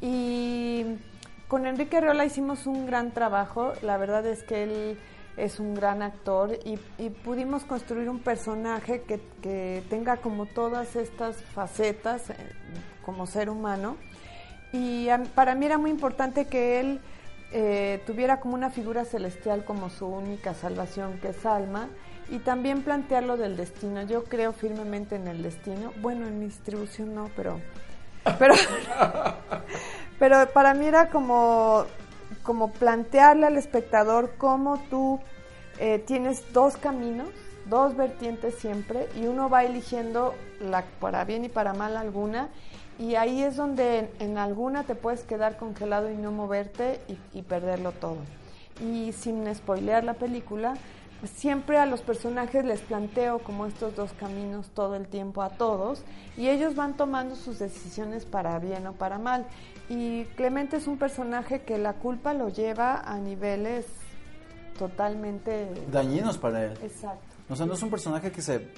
Y 0.00 0.96
con 1.46 1.66
Enrique 1.66 1.98
Arreola 1.98 2.24
hicimos 2.24 2.66
un 2.66 2.86
gran 2.86 3.10
trabajo. 3.10 3.74
La 3.82 3.98
verdad 3.98 4.24
es 4.24 4.42
que 4.42 4.62
él 4.62 4.98
es 5.38 5.60
un 5.60 5.74
gran 5.74 6.02
actor 6.02 6.58
y, 6.64 6.78
y 6.98 7.10
pudimos 7.10 7.64
construir 7.64 8.10
un 8.10 8.18
personaje 8.18 9.02
que, 9.02 9.20
que, 9.40 9.82
tenga 9.88 10.16
como 10.16 10.46
todas 10.46 10.96
estas 10.96 11.36
facetas 11.36 12.30
eh, 12.30 12.36
como 13.04 13.26
ser 13.26 13.48
humano. 13.48 13.96
Y 14.72 15.08
para 15.34 15.54
mí 15.54 15.64
era 15.64 15.78
muy 15.78 15.90
importante 15.90 16.46
que 16.46 16.80
él 16.80 17.00
eh, 17.52 18.02
tuviera 18.06 18.40
como 18.40 18.54
una 18.54 18.70
figura 18.70 19.04
celestial 19.04 19.64
como 19.64 19.88
su 19.88 20.06
única 20.06 20.52
salvación, 20.54 21.18
que 21.20 21.28
es 21.28 21.46
Alma, 21.46 21.88
y 22.28 22.38
también 22.40 22.82
plantearlo 22.82 23.36
del 23.36 23.56
destino. 23.56 24.02
Yo 24.02 24.24
creo 24.24 24.52
firmemente 24.52 25.16
en 25.16 25.28
el 25.28 25.42
destino. 25.42 25.92
Bueno, 26.00 26.26
en 26.26 26.38
mi 26.38 26.46
distribución 26.46 27.14
no, 27.14 27.30
pero... 27.34 27.60
Pero, 28.38 28.54
pero 30.18 30.50
para 30.50 30.74
mí 30.74 30.84
era 30.84 31.08
como, 31.08 31.86
como 32.48 32.70
plantearle 32.70 33.44
al 33.44 33.58
espectador 33.58 34.32
cómo 34.38 34.78
tú 34.88 35.20
eh, 35.78 36.02
tienes 36.06 36.50
dos 36.54 36.78
caminos, 36.78 37.28
dos 37.66 37.94
vertientes 37.94 38.54
siempre, 38.54 39.06
y 39.14 39.26
uno 39.26 39.50
va 39.50 39.64
eligiendo 39.64 40.34
la, 40.58 40.86
para 40.98 41.26
bien 41.26 41.44
y 41.44 41.50
para 41.50 41.74
mal 41.74 41.94
alguna, 41.94 42.48
y 42.98 43.16
ahí 43.16 43.42
es 43.42 43.56
donde 43.56 44.10
en, 44.18 44.38
alguna 44.38 44.84
te 44.84 44.94
puedes 44.94 45.24
quedar 45.24 45.58
congelado 45.58 46.10
y 46.10 46.16
no 46.16 46.32
moverte 46.32 47.02
y, 47.06 47.18
y 47.38 47.42
perderlo 47.42 47.92
todo. 47.92 48.16
Y 48.80 49.12
sin 49.12 49.54
spoilear 49.54 50.02
la 50.02 50.14
película, 50.14 50.72
siempre 51.26 51.76
a 51.76 51.84
los 51.84 52.00
personajes 52.00 52.64
les 52.64 52.80
planteo 52.80 53.40
como 53.40 53.66
estos 53.66 53.94
dos 53.94 54.12
caminos 54.14 54.68
todo 54.72 54.94
el 54.94 55.06
tiempo 55.06 55.42
a 55.42 55.50
todos 55.50 56.02
y 56.38 56.48
ellos 56.48 56.76
van 56.76 56.96
tomando 56.96 57.36
sus 57.36 57.58
decisiones 57.58 58.24
para 58.24 58.58
bien 58.58 58.86
o 58.86 58.94
para 58.94 59.18
mal. 59.18 59.44
Y 59.88 60.24
Clemente 60.36 60.76
es 60.76 60.86
un 60.86 60.98
personaje 60.98 61.62
que 61.62 61.78
la 61.78 61.94
culpa 61.94 62.34
lo 62.34 62.48
lleva 62.48 63.00
a 63.00 63.18
niveles 63.18 63.86
totalmente 64.78 65.68
dañinos 65.90 66.38
para 66.38 66.66
él. 66.66 66.78
Exacto. 66.82 67.24
O 67.48 67.56
sea, 67.56 67.66
no 67.66 67.74
es 67.74 67.82
un 67.82 67.90
personaje 67.90 68.30
que 68.30 68.42
se 68.42 68.68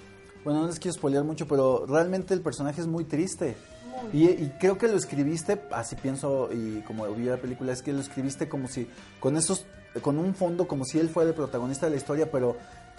bueno, 0.44 0.62
no 0.62 0.68
les 0.68 0.78
quiero 0.78 0.94
spoilear 0.94 1.24
mucho, 1.24 1.46
pero 1.46 1.84
realmente 1.86 2.32
el 2.32 2.40
personaje 2.40 2.80
es 2.80 2.86
muy 2.86 3.04
triste. 3.04 3.56
Muy. 4.10 4.22
Y, 4.22 4.28
y, 4.30 4.54
creo 4.58 4.78
que 4.78 4.88
lo 4.88 4.96
escribiste, 4.96 5.60
así 5.70 5.96
pienso 5.96 6.48
y 6.52 6.80
como 6.82 7.06
vi 7.12 7.24
la 7.24 7.36
película, 7.36 7.72
es 7.72 7.82
que 7.82 7.92
lo 7.92 8.00
escribiste 8.00 8.48
como 8.48 8.66
si, 8.68 8.88
con 9.18 9.36
esos, 9.36 9.66
con 10.00 10.18
un 10.18 10.34
fondo, 10.34 10.66
como 10.66 10.84
si 10.84 10.98
él 10.98 11.10
fuera 11.10 11.28
el 11.28 11.34
protagonista 11.34 11.86
de 11.86 11.90
la 11.90 11.96
historia, 11.98 12.30
pero 12.30 12.56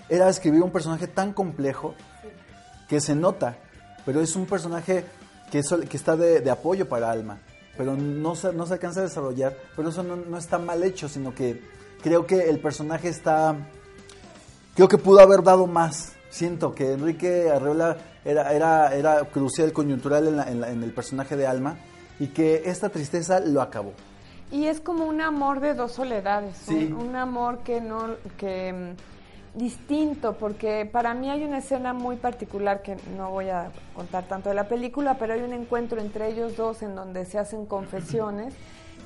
era 0.10 0.30
escribir 0.30 0.62
un 0.62 0.72
personaje 0.72 1.08
tan 1.08 1.34
complejo 1.34 1.96
que 2.88 3.01
se 3.01 3.15
nota, 3.15 3.58
pero 4.06 4.22
es 4.22 4.36
un 4.36 4.46
personaje 4.46 5.06
que, 5.50 5.60
es, 5.60 5.74
que 5.89 5.98
está 5.98 6.15
de, 6.15 6.41
de, 6.41 6.51
apoyo 6.51 6.88
para 6.88 7.10
Alma, 7.10 7.39
pero 7.78 7.96
no 7.96 8.36
se, 8.36 8.54
no 8.54 8.66
se 8.66 8.74
alcanza 8.74 9.01
a 9.01 9.04
desarrollar, 9.04 9.56
pero 9.75 9.90
eso 9.90 10.04
no, 10.04 10.16
no 10.16 10.38
está 10.38 10.58
mal 10.58 10.84
hecho, 10.84 11.08
sino 11.10 11.34
que 11.34 11.62
creo 12.01 12.25
que 12.25 12.50
el 12.50 12.60
personaje 12.60 13.10
está, 13.10 13.56
creo 14.75 14.88
que 14.88 14.98
pudo 14.98 15.20
haber 15.20 15.44
dado 15.44 15.68
más 15.68 16.13
siento 16.32 16.74
que 16.74 16.94
Enrique 16.94 17.51
Arreola 17.51 17.98
era, 18.25 18.51
era, 18.54 18.96
era 18.96 19.24
crucial, 19.25 19.72
coyuntural 19.72 20.28
en, 20.28 20.38
la, 20.38 20.50
en, 20.50 20.62
la, 20.62 20.72
en, 20.72 20.82
el 20.82 20.92
personaje 20.92 21.36
de 21.36 21.46
Alma 21.46 21.78
y 22.20 22.28
que 22.28 22.63
esta 22.66 22.90
tristeza 22.90 23.40
lo 23.40 23.62
acabó. 23.62 23.94
Y 24.51 24.66
es 24.66 24.82
como 24.82 25.06
un 25.06 25.22
amor 25.22 25.60
de 25.60 25.75
dos 25.75 25.94
soledades, 25.94 26.58
sí. 26.58 26.92
un, 26.92 27.10
un, 27.10 27.16
amor 27.16 27.60
que 27.60 27.80
no, 27.80 28.16
que 28.38 28.96
distinto, 29.53 30.34
porque 30.34 30.89
para 30.89 31.13
mí 31.13 31.29
hay 31.29 31.43
una 31.43 31.58
escena 31.58 31.93
muy 31.93 32.15
particular 32.15 32.81
que 32.81 32.98
no 33.17 33.31
voy 33.31 33.50
a 33.50 33.72
contar 33.96 34.24
tanto 34.25 34.50
de 34.50 34.55
la 34.55 34.67
película, 34.67 35.15
pero 35.20 35.34
hay 35.34 35.41
un 35.41 35.53
encuentro 35.53 36.00
entre 36.00 36.29
ellos 36.29 36.55
dos 36.55 36.81
en 36.81 36.96
donde 36.96 37.25
se 37.25 37.38
hacen 37.38 37.65
confesiones 37.65 38.53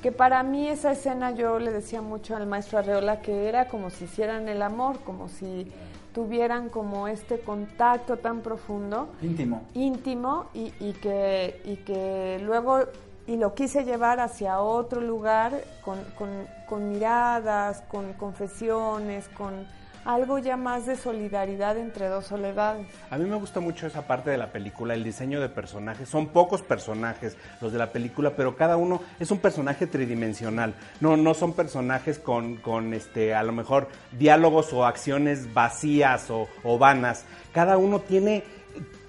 que 0.02 0.12
para 0.12 0.42
mí 0.42 0.68
esa 0.68 0.92
escena 0.92 1.32
yo 1.32 1.58
le 1.58 1.72
decía 1.72 2.02
mucho 2.02 2.36
al 2.36 2.46
maestro 2.46 2.78
Arreola 2.78 3.20
que 3.22 3.48
era 3.48 3.66
como 3.66 3.90
si 3.90 4.04
hicieran 4.04 4.48
el 4.48 4.62
amor, 4.62 5.00
como 5.00 5.28
si 5.28 5.72
tuvieran 6.14 6.68
como 6.68 7.08
este 7.08 7.40
contacto 7.40 8.16
tan 8.16 8.40
profundo. 8.40 9.08
Íntimo. 9.20 9.62
Íntimo 9.74 10.46
y, 10.54 10.72
y, 10.80 10.92
que, 10.92 11.60
y 11.64 11.76
que 11.78 12.40
luego, 12.42 12.80
y 13.26 13.36
lo 13.36 13.54
quise 13.54 13.84
llevar 13.84 14.20
hacia 14.20 14.60
otro 14.60 15.00
lugar 15.00 15.52
con, 15.84 15.98
con, 16.16 16.30
con 16.68 16.88
miradas, 16.88 17.82
con 17.88 18.12
confesiones, 18.12 19.28
con 19.30 19.66
algo 20.06 20.38
ya 20.38 20.56
más 20.56 20.86
de 20.86 20.96
solidaridad 20.96 21.76
entre 21.76 22.08
dos 22.08 22.26
soledades. 22.26 22.86
A 23.10 23.18
mí 23.18 23.28
me 23.28 23.36
gusta 23.36 23.60
mucho 23.60 23.86
esa 23.86 24.06
parte 24.06 24.30
de 24.30 24.38
la 24.38 24.52
película, 24.52 24.94
el 24.94 25.02
diseño 25.02 25.40
de 25.40 25.48
personajes. 25.48 26.08
Son 26.08 26.28
pocos 26.28 26.62
personajes 26.62 27.36
los 27.60 27.72
de 27.72 27.78
la 27.78 27.90
película, 27.90 28.34
pero 28.36 28.56
cada 28.56 28.76
uno 28.76 29.00
es 29.18 29.30
un 29.32 29.38
personaje 29.38 29.86
tridimensional. 29.86 30.74
No, 31.00 31.16
no 31.16 31.34
son 31.34 31.54
personajes 31.54 32.20
con, 32.20 32.56
con 32.56 32.94
este, 32.94 33.34
a 33.34 33.42
lo 33.42 33.52
mejor 33.52 33.88
diálogos 34.16 34.72
o 34.72 34.86
acciones 34.86 35.52
vacías 35.52 36.30
o, 36.30 36.48
o 36.62 36.78
vanas. 36.78 37.24
Cada 37.52 37.76
uno 37.76 38.00
tiene, 38.00 38.44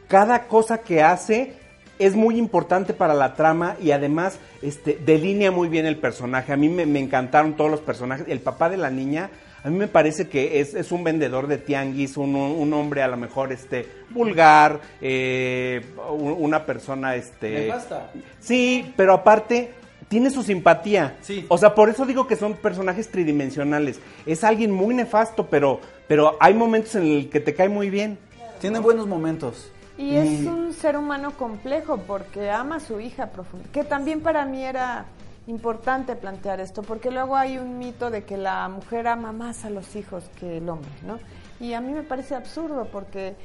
cada 0.08 0.48
cosa 0.48 0.80
que 0.80 1.04
hace 1.04 1.54
es 2.00 2.16
muy 2.16 2.38
importante 2.38 2.94
para 2.94 3.14
la 3.14 3.36
trama 3.36 3.76
y 3.82 3.92
además 3.92 4.40
este, 4.62 5.00
delinea 5.04 5.52
muy 5.52 5.68
bien 5.68 5.86
el 5.86 5.98
personaje. 5.98 6.54
A 6.54 6.58
mí 6.58 6.70
me, 6.70 6.88
me 6.88 7.00
encantaron 7.00 7.56
todos 7.56 7.70
los 7.70 7.82
personajes. 7.82 8.28
El 8.28 8.40
papá 8.40 8.70
de 8.70 8.78
la 8.78 8.90
niña 8.90 9.30
a 9.64 9.70
mí 9.70 9.78
me 9.78 9.88
parece 9.88 10.28
que 10.28 10.60
es, 10.60 10.74
es 10.74 10.92
un 10.92 11.04
vendedor 11.04 11.48
de 11.48 11.58
tianguis, 11.58 12.18
un, 12.18 12.36
un, 12.36 12.74
hombre 12.74 13.02
a 13.02 13.08
lo 13.08 13.18
mejor 13.18 13.52
este 13.52 13.88
vulgar, 14.12 14.80
eh, 15.02 15.82
una 16.10 16.66
persona 16.66 17.16
este. 17.16 17.52
Me 17.52 17.68
basta. 17.68 18.12
Sí, 18.40 18.94
pero 18.96 19.14
aparte 19.14 19.72
tiene 20.08 20.30
su 20.30 20.44
simpatía. 20.44 21.18
Sí. 21.22 21.46
O 21.50 21.58
sea, 21.58 21.76
por 21.76 21.90
eso 21.90 22.06
digo 22.06 22.28
que 22.28 22.36
son 22.36 22.54
personajes 22.54 23.10
tridimensionales. 23.10 24.00
Es 24.26 24.44
alguien 24.44 24.72
muy 24.72 24.96
nefasto, 24.96 25.48
pero, 25.48 25.82
pero 26.08 26.38
hay 26.40 26.54
momentos 26.54 26.96
en 26.96 27.04
el 27.04 27.30
que 27.30 27.40
te 27.40 27.54
cae 27.54 27.70
muy 27.70 27.90
bien. 27.90 28.18
Tiene 28.62 28.80
buenos 28.80 29.08
momentos. 29.08 29.72
Y, 29.98 30.12
y 30.12 30.16
es 30.16 30.46
un 30.46 30.74
ser 30.74 30.96
humano 30.96 31.32
complejo 31.32 31.98
porque 32.06 32.52
ama 32.52 32.76
a 32.76 32.80
su 32.80 33.00
hija 33.00 33.32
profunda, 33.32 33.68
que 33.72 33.84
también 33.84 34.22
para 34.22 34.46
mí 34.46 34.64
era 34.64 35.06
importante 35.48 36.16
plantear 36.16 36.60
esto, 36.60 36.84
porque 36.84 37.10
luego 37.10 37.36
hay 37.36 37.58
un 37.58 37.78
mito 37.80 38.10
de 38.10 38.24
que 38.24 38.38
la 38.38 38.68
mujer 38.70 39.08
ama 39.08 39.32
más 39.32 39.66
a 39.66 39.70
los 39.70 39.96
hijos 39.96 40.30
que 40.40 40.58
el 40.58 40.70
hombre, 40.70 40.92
¿no? 41.06 41.20
Y 41.60 41.74
a 41.74 41.82
mí 41.82 41.92
me 41.94 42.04
parece 42.04 42.36
absurdo 42.36 42.88
porque 42.92 43.36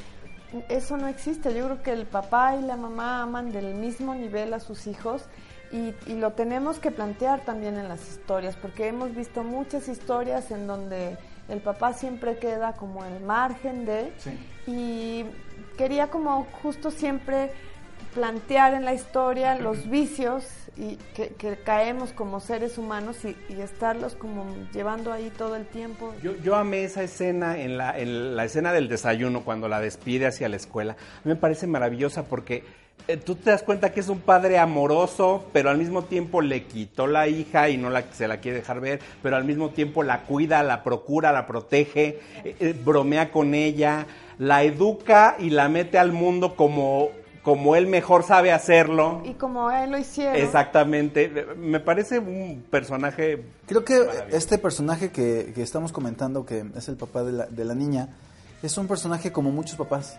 eso 0.69 0.97
no 0.97 1.09
existe. 1.09 1.55
Yo 1.55 1.65
creo 1.67 1.83
que 1.83 1.93
el 1.93 2.07
papá 2.07 2.57
y 2.57 2.63
la 2.63 2.77
mamá 2.77 3.23
aman 3.23 3.53
del 3.53 3.75
mismo 3.75 4.15
nivel 4.15 4.53
a 4.53 4.61
sus 4.61 4.87
hijos 4.87 5.23
y, 5.71 5.95
y 6.07 6.17
lo 6.17 6.33
tenemos 6.33 6.79
que 6.79 6.91
plantear 6.91 7.41
también 7.45 7.79
en 7.79 7.89
las 7.89 8.07
historias, 8.09 8.57
porque 8.57 8.89
hemos 8.89 9.15
visto 9.15 9.43
muchas 9.45 9.89
historias 9.89 10.51
en 10.51 10.67
donde 10.67 11.17
el 11.49 11.61
papá 11.61 11.93
siempre 11.95 12.39
queda 12.39 12.75
como 12.75 13.05
el 13.05 13.21
margen 13.21 13.85
de... 13.85 14.13
Sí. 14.19 14.31
Y 14.67 15.25
quería 15.77 16.09
como 16.09 16.47
justo 16.63 16.91
siempre 16.91 17.53
plantear 18.15 18.75
en 18.75 18.85
la 18.85 18.95
historia 18.95 19.57
los 19.57 19.89
vicios 19.89 20.45
y 20.77 20.97
que, 21.15 21.59
caemos 21.65 22.13
como 22.13 22.41
seres 22.41 22.79
humanos 22.79 23.25
y, 23.25 23.37
y, 23.53 23.61
estarlos 23.61 24.15
como 24.15 24.47
llevando 24.73 25.13
ahí 25.13 25.31
todo 25.37 25.57
el 25.57 25.67
tiempo. 25.67 26.15
Yo, 26.23 26.35
yo 26.37 26.57
amé 26.57 26.85
esa 26.85 27.03
escena 27.03 27.59
en 27.59 27.77
la, 27.77 27.99
en 27.99 28.37
la 28.37 28.45
escena 28.45 28.73
del 28.73 28.89
desayuno 28.89 29.45
cuando 29.45 29.69
la 29.69 29.81
despide 29.81 30.27
hacia 30.27 30.49
la 30.49 30.57
escuela. 30.57 30.97
Me 31.25 31.37
parece 31.37 31.67
maravillosa 31.67 32.25
porque 32.25 32.65
eh, 33.09 33.17
tú 33.17 33.35
te 33.35 33.51
das 33.51 33.63
cuenta 33.65 33.93
que 33.93 34.01
es 34.01 34.09
un 34.09 34.21
padre 34.21 34.59
amoroso, 34.59 35.45
pero 35.53 35.71
al 35.71 35.77
mismo 35.77 36.05
tiempo 36.05 36.41
le 36.41 36.65
quitó 36.65 37.07
la 37.07 37.27
hija 37.27 37.69
y 37.69 37.77
no 37.77 37.91
la, 37.91 38.05
se 38.13 38.29
la 38.29 38.39
quiere 38.39 38.59
dejar 38.59 38.81
ver, 38.81 39.01
pero 39.23 39.37
al 39.37 39.45
mismo 39.45 39.71
tiempo 39.71 40.03
la 40.03 40.23
cuida, 40.23 40.63
la 40.63 40.85
procura, 40.85 41.33
la 41.33 41.47
protege, 41.47 42.21
eh, 42.45 42.57
eh, 42.61 42.75
bromea 42.85 43.31
con 43.31 43.55
ella, 43.55 44.07
la 44.39 44.63
educa 44.63 45.37
y 45.39 45.51
la 45.51 45.69
mete 45.69 45.99
al 45.99 46.13
mundo 46.13 46.55
como 46.55 47.11
como 47.43 47.75
él 47.75 47.87
mejor 47.89 48.23
sabe 48.23 48.53
hacerlo. 48.53 49.21
Y 49.25 49.35
como 49.35 49.71
él 49.71 49.91
lo 49.91 49.99
hicieron. 49.99 50.37
Exactamente. 50.37 51.29
Me 51.57 51.81
parece 51.81 52.19
un 52.19 52.65
personaje. 52.71 53.45
Creo 53.67 53.85
que 53.85 54.07
este 54.31 54.59
personaje 54.59 55.11
que, 55.11 55.53
que, 55.55 55.63
estamos 55.63 55.93
comentando, 55.93 56.47
que 56.47 56.65
es 56.77 56.89
el 56.89 56.97
papá 56.97 57.25
de 57.25 57.33
la, 57.33 57.47
de 57.47 57.65
la 57.65 57.75
niña, 57.75 58.09
es 58.63 58.79
un 58.79 58.87
personaje 58.87 59.33
como 59.33 59.51
muchos 59.51 59.77
papás. 59.77 60.19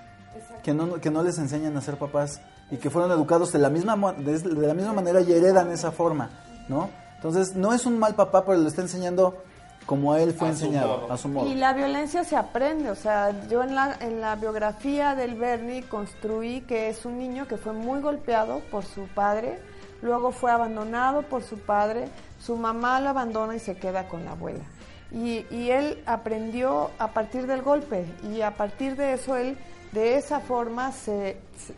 Que 0.63 0.73
no, 0.73 0.99
que 0.99 1.09
no 1.09 1.23
les 1.23 1.37
enseñan 1.37 1.75
a 1.77 1.81
ser 1.81 1.97
papás 1.97 2.41
y 2.71 2.77
que 2.77 2.89
fueron 2.89 3.11
educados 3.11 3.51
de 3.51 3.59
la 3.59 3.69
misma, 3.69 4.13
de, 4.13 4.39
de 4.39 4.67
la 4.67 4.73
misma 4.73 4.93
manera 4.93 5.21
y 5.21 5.31
heredan 5.31 5.71
esa 5.71 5.91
forma, 5.91 6.29
¿no? 6.69 6.89
Entonces, 7.15 7.55
no 7.55 7.73
es 7.73 7.85
un 7.85 7.99
mal 7.99 8.15
papá, 8.15 8.45
pero 8.45 8.57
le 8.57 8.67
está 8.67 8.81
enseñando 8.81 9.37
como 9.85 10.15
él 10.15 10.33
fue 10.33 10.47
a 10.47 10.51
enseñado, 10.51 11.11
a 11.11 11.17
su 11.17 11.27
modo. 11.27 11.49
Y 11.49 11.55
la 11.55 11.73
violencia 11.73 12.23
se 12.23 12.35
aprende, 12.35 12.89
o 12.89 12.95
sea, 12.95 13.47
yo 13.47 13.63
en 13.63 13.75
la, 13.75 13.97
en 13.99 14.21
la 14.21 14.35
biografía 14.35 15.15
del 15.15 15.35
Bernie 15.35 15.83
construí 15.83 16.61
que 16.61 16.89
es 16.89 17.05
un 17.05 17.17
niño 17.17 17.47
que 17.47 17.57
fue 17.57 17.73
muy 17.73 18.01
golpeado 18.01 18.61
por 18.71 18.85
su 18.85 19.07
padre, 19.07 19.59
luego 20.01 20.31
fue 20.31 20.51
abandonado 20.51 21.23
por 21.23 21.43
su 21.43 21.59
padre, 21.59 22.07
su 22.39 22.55
mamá 22.55 22.99
lo 22.99 23.09
abandona 23.09 23.55
y 23.55 23.59
se 23.59 23.75
queda 23.75 24.07
con 24.07 24.25
la 24.25 24.31
abuela. 24.31 24.63
Y, 25.11 25.45
y 25.51 25.69
él 25.69 26.01
aprendió 26.05 26.89
a 26.97 27.09
partir 27.09 27.45
del 27.45 27.61
golpe 27.61 28.05
y 28.23 28.41
a 28.41 28.55
partir 28.55 28.95
de 28.95 29.13
eso 29.13 29.37
él 29.37 29.57
de 29.91 30.17
esa 30.17 30.39
forma 30.39 30.91
se, 30.91 31.37
se, 31.55 31.67
se 31.67 31.75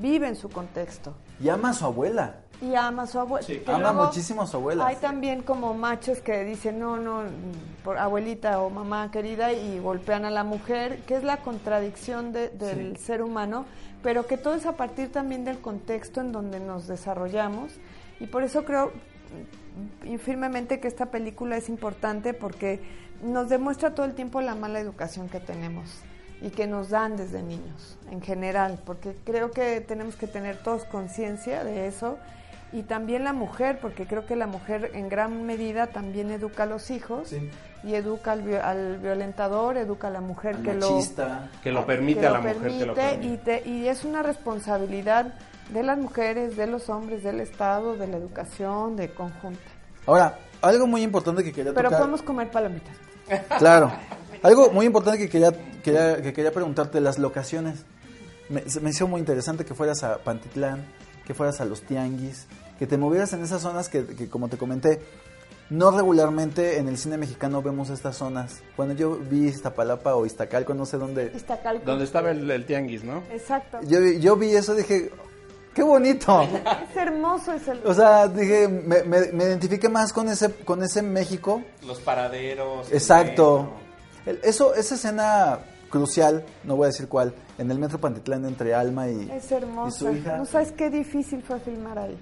vive 0.00 0.28
en 0.28 0.36
su 0.36 0.50
contexto. 0.50 1.14
Y 1.40 1.48
ama 1.48 1.70
a 1.70 1.72
su 1.72 1.86
abuela. 1.86 2.43
Y 2.62 2.74
ama 2.74 3.02
a 3.02 3.06
su 3.06 3.18
abuela. 3.18 3.46
Sí. 3.46 3.62
Ama 3.66 3.78
luego 3.78 4.04
muchísimo 4.06 4.42
a 4.42 4.46
su 4.46 4.56
abuela. 4.56 4.86
Hay 4.86 4.96
también 4.96 5.42
como 5.42 5.74
machos 5.74 6.20
que 6.20 6.44
dicen, 6.44 6.78
no, 6.78 6.96
no, 6.96 7.22
por 7.84 7.98
abuelita 7.98 8.60
o 8.60 8.70
mamá 8.70 9.10
querida, 9.10 9.52
y 9.52 9.78
golpean 9.80 10.24
a 10.24 10.30
la 10.30 10.44
mujer, 10.44 11.00
que 11.06 11.16
es 11.16 11.24
la 11.24 11.38
contradicción 11.38 12.32
de- 12.32 12.48
del 12.50 12.96
ser 12.96 13.22
humano, 13.22 13.66
pero 14.02 14.26
que 14.26 14.36
todo 14.38 14.54
es 14.54 14.66
a 14.66 14.72
partir 14.76 15.10
también 15.12 15.44
del 15.44 15.58
contexto 15.60 16.20
en 16.20 16.32
donde 16.32 16.60
nos 16.60 16.86
desarrollamos. 16.86 17.72
Y 18.20 18.26
por 18.26 18.42
eso 18.42 18.64
creo 18.64 18.92
mm, 20.06 20.16
firmemente 20.18 20.80
que 20.80 20.88
esta 20.88 21.06
película 21.06 21.56
es 21.56 21.68
importante 21.68 22.34
porque 22.34 22.80
nos 23.22 23.48
demuestra 23.48 23.94
todo 23.94 24.06
el 24.06 24.14
tiempo 24.14 24.40
la 24.40 24.54
mala 24.54 24.80
educación 24.80 25.28
que 25.28 25.40
tenemos 25.40 25.90
y 26.42 26.50
que 26.50 26.66
nos 26.66 26.90
dan 26.90 27.16
desde 27.16 27.42
niños 27.42 27.96
en 28.10 28.20
general, 28.20 28.78
porque 28.84 29.16
creo 29.24 29.50
que 29.50 29.80
tenemos 29.80 30.16
que 30.16 30.26
tener 30.26 30.58
todos 30.62 30.84
conciencia 30.84 31.64
de 31.64 31.86
eso 31.86 32.18
y 32.72 32.82
también 32.82 33.22
la 33.24 33.32
mujer, 33.32 33.78
porque 33.80 34.06
creo 34.06 34.26
que 34.26 34.34
la 34.36 34.46
mujer 34.46 34.90
en 34.94 35.08
gran 35.08 35.44
medida 35.46 35.86
también 35.88 36.30
educa 36.30 36.64
a 36.64 36.66
los 36.66 36.90
hijos 36.90 37.28
Sí. 37.28 37.48
y 37.84 37.94
educa 37.94 38.32
al, 38.32 38.42
vi- 38.42 38.54
al 38.56 38.98
violentador, 38.98 39.76
educa 39.76 40.08
a 40.08 40.10
la 40.10 40.20
mujer 40.20 40.56
Al 40.56 40.62
que 40.62 40.74
lo. 40.74 40.98
Que 41.62 41.70
lo 41.72 41.86
permite 41.86 42.20
que 42.20 42.26
a 42.26 42.30
la 42.30 42.38
lo 42.38 42.42
mujer 42.42 42.56
que 42.56 42.86
lo 42.86 42.94
permite 42.94 42.94
permite. 42.94 43.26
y, 43.26 43.36
te- 43.62 43.68
y 43.68 43.88
es 43.88 44.04
una 44.04 44.22
responsabilidad 44.24 45.34
de 45.70 45.82
las 45.82 45.98
mujeres, 45.98 46.56
de 46.56 46.66
los 46.66 46.88
hombres, 46.90 47.22
del 47.22 47.40
Estado, 47.40 47.96
de 47.96 48.06
la 48.06 48.16
educación, 48.16 48.96
de 48.96 49.08
conjunta. 49.10 49.60
Ahora, 50.06 50.38
algo 50.60 50.86
muy 50.86 51.02
importante 51.02 51.42
que 51.44 51.52
quería 51.52 51.72
Pero 51.72 51.88
tocar. 51.88 52.00
podemos 52.00 52.22
comer 52.22 52.50
palomitas. 52.50 52.94
Claro. 53.58 53.90
Algo 54.42 54.70
muy 54.70 54.84
importante 54.84 55.18
que 55.18 55.28
quería, 55.30 55.52
quería- 55.82 56.20
que 56.20 56.32
quería 56.34 56.52
preguntarte, 56.52 57.00
las 57.00 57.18
locaciones. 57.18 57.84
Me, 58.50 58.62
me 58.82 58.90
hizo 58.90 59.08
muy 59.08 59.20
interesante 59.20 59.64
que 59.64 59.72
fueras 59.72 60.02
a 60.04 60.18
Pantitlán, 60.18 60.84
que 61.26 61.34
fueras 61.34 61.60
a 61.60 61.64
los 61.64 61.82
tianguis, 61.82 62.46
que 62.78 62.86
te 62.86 62.96
movieras 62.98 63.32
en 63.32 63.42
esas 63.42 63.62
zonas 63.62 63.88
que, 63.88 64.04
que, 64.06 64.28
como 64.28 64.48
te 64.48 64.56
comenté, 64.56 65.00
no 65.70 65.90
regularmente 65.90 66.78
en 66.78 66.88
el 66.88 66.98
cine 66.98 67.16
mexicano 67.16 67.62
vemos 67.62 67.88
estas 67.90 68.16
zonas. 68.16 68.60
Bueno, 68.76 68.92
yo 68.92 69.16
vi 69.16 69.46
Iztapalapa 69.48 70.14
o 70.14 70.26
Iztacalco, 70.26 70.74
no 70.74 70.84
sé 70.86 70.98
dónde. 70.98 71.32
Iztacalco. 71.34 71.84
Donde 71.86 72.04
estaba 72.04 72.30
el, 72.30 72.50
el 72.50 72.66
tianguis, 72.66 73.02
¿no? 73.02 73.22
Exacto. 73.30 73.78
Yo, 73.86 74.00
vi- 74.00 74.20
yo 74.20 74.36
vi 74.36 74.50
eso 74.54 74.74
dije, 74.74 75.10
¡qué 75.74 75.82
bonito! 75.82 76.42
Es 76.90 76.96
hermoso 76.96 77.52
ese 77.54 77.74
lugar. 77.76 77.90
O 77.90 77.94
sea, 77.94 78.28
dije, 78.28 78.68
me, 78.68 79.04
me, 79.04 79.32
me 79.32 79.44
identifiqué 79.44 79.88
más 79.88 80.12
con 80.12 80.28
ese, 80.28 80.52
con 80.52 80.82
ese 80.82 81.00
México 81.02 81.62
Los 81.86 81.98
paraderos. 82.00 82.92
Exacto. 82.92 83.70
El- 84.26 84.40
Eso, 84.42 84.74
esa 84.74 84.94
escena 84.96 85.60
crucial, 85.90 86.44
no 86.64 86.76
voy 86.76 86.84
a 86.84 86.88
decir 86.88 87.08
cuál, 87.08 87.32
en 87.58 87.70
el 87.70 87.78
metro 87.78 87.98
Pantitlán 87.98 88.44
entre 88.44 88.74
Alma 88.74 89.08
y, 89.08 89.30
Es 89.30 89.50
y 89.50 89.54
hermosa. 89.54 89.98
su 89.98 90.10
hija. 90.10 90.36
No 90.36 90.44
sabes 90.44 90.72
qué 90.72 90.90
difícil 90.90 91.42
fue 91.42 91.60
filmar 91.60 91.98
ahí. 91.98 92.18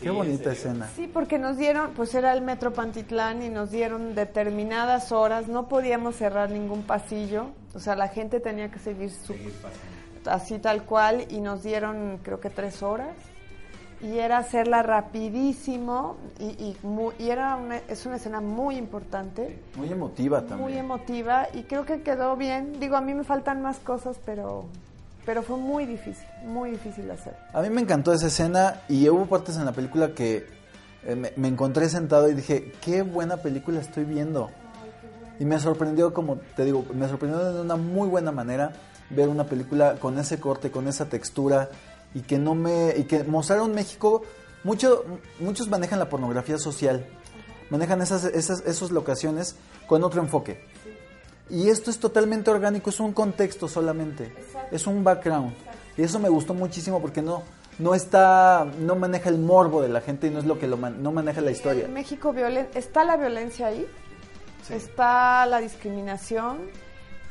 Qué 0.00 0.10
bonita 0.10 0.52
escena. 0.52 0.88
Sí, 0.94 1.10
porque 1.12 1.38
nos 1.40 1.56
dieron, 1.56 1.90
pues 1.94 2.14
era 2.14 2.32
el 2.32 2.40
Metro 2.40 2.72
Pantitlán 2.72 3.42
y 3.42 3.48
nos 3.48 3.72
dieron 3.72 4.14
determinadas 4.14 5.10
horas, 5.10 5.48
no 5.48 5.66
podíamos 5.68 6.14
cerrar 6.14 6.50
ningún 6.50 6.84
pasillo, 6.84 7.48
o 7.74 7.80
sea, 7.80 7.96
la 7.96 8.06
gente 8.06 8.38
tenía 8.38 8.70
que 8.70 8.78
seguir 8.78 9.10
su, 9.10 9.34
así 10.26 10.58
tal 10.58 10.84
cual 10.84 11.26
y 11.30 11.40
nos 11.40 11.64
dieron 11.64 12.20
creo 12.22 12.38
que 12.38 12.48
tres 12.50 12.82
horas 12.82 13.16
y 14.00 14.18
era 14.18 14.38
hacerla 14.38 14.82
rapidísimo 14.82 16.16
y, 16.38 16.44
y, 16.44 16.76
y 17.18 17.30
era 17.30 17.56
una, 17.56 17.78
es 17.88 18.06
una 18.06 18.16
escena 18.16 18.40
muy 18.40 18.76
importante, 18.76 19.60
Muy 19.76 19.90
emotiva 19.90 20.40
también. 20.40 20.60
muy 20.60 20.76
emotiva 20.78 21.48
y 21.52 21.62
creo 21.64 21.84
que 21.84 22.02
quedó 22.02 22.36
bien. 22.36 22.78
Digo, 22.80 22.96
a 22.96 23.00
mí 23.00 23.14
me 23.14 23.24
faltan 23.24 23.60
más 23.62 23.78
cosas, 23.78 24.16
pero, 24.24 24.66
pero 25.26 25.42
fue 25.42 25.56
muy 25.56 25.84
difícil, 25.86 26.26
muy 26.44 26.70
difícil 26.70 27.10
hacer. 27.10 27.36
A 27.52 27.60
mí 27.62 27.70
me 27.70 27.80
encantó 27.80 28.12
esa 28.12 28.28
escena 28.28 28.82
y 28.88 29.08
hubo 29.08 29.26
partes 29.26 29.56
en 29.56 29.64
la 29.64 29.72
película 29.72 30.14
que 30.14 30.46
eh, 31.04 31.14
me, 31.16 31.32
me 31.36 31.48
encontré 31.48 31.88
sentado 31.88 32.28
y 32.28 32.34
dije, 32.34 32.72
qué 32.80 33.02
buena 33.02 33.38
película 33.38 33.80
estoy 33.80 34.04
viendo. 34.04 34.50
Y 35.40 35.44
me 35.44 35.58
sorprendió, 35.60 36.12
como 36.12 36.36
te 36.56 36.64
digo, 36.64 36.84
me 36.94 37.08
sorprendió 37.08 37.52
de 37.52 37.60
una 37.60 37.76
muy 37.76 38.08
buena 38.08 38.32
manera 38.32 38.72
ver 39.10 39.28
una 39.28 39.44
película 39.44 39.94
con 39.94 40.18
ese 40.18 40.38
corte, 40.40 40.70
con 40.70 40.86
esa 40.88 41.06
textura 41.06 41.68
y 42.14 42.20
que 42.22 42.38
no 42.38 42.54
me 42.54 42.94
y 42.96 43.04
que 43.04 43.24
mostraron 43.24 43.72
México 43.74 44.22
mucho 44.64 45.04
muchos 45.40 45.68
manejan 45.68 45.98
la 45.98 46.08
pornografía 46.08 46.58
social. 46.58 47.06
Manejan 47.70 48.00
esas 48.02 48.24
esas 48.24 48.60
esas 48.66 48.90
locaciones 48.90 49.56
con 49.86 50.02
otro 50.04 50.20
enfoque. 50.20 50.64
Y 51.50 51.68
esto 51.70 51.90
es 51.90 51.98
totalmente 51.98 52.50
orgánico, 52.50 52.90
es 52.90 53.00
un 53.00 53.12
contexto 53.12 53.68
solamente, 53.68 54.34
es 54.70 54.86
un 54.86 55.02
background. 55.04 55.54
Y 55.96 56.02
eso 56.02 56.18
me 56.18 56.28
gustó 56.28 56.52
muchísimo 56.54 57.00
porque 57.00 57.22
no 57.22 57.42
no 57.78 57.94
está 57.94 58.66
no 58.80 58.96
maneja 58.96 59.28
el 59.30 59.38
morbo 59.38 59.80
de 59.80 59.88
la 59.88 60.00
gente 60.00 60.26
y 60.26 60.30
no 60.30 60.40
es 60.40 60.44
lo 60.46 60.58
que 60.58 60.66
lo 60.66 60.76
man- 60.76 61.02
no 61.02 61.12
maneja 61.12 61.40
la 61.40 61.50
historia. 61.50 61.84
En 61.84 61.92
México 61.94 62.32
violen- 62.32 62.68
está 62.74 63.04
la 63.04 63.16
violencia 63.16 63.68
ahí, 63.68 63.86
está 64.70 65.46
la 65.46 65.60
discriminación, 65.60 66.58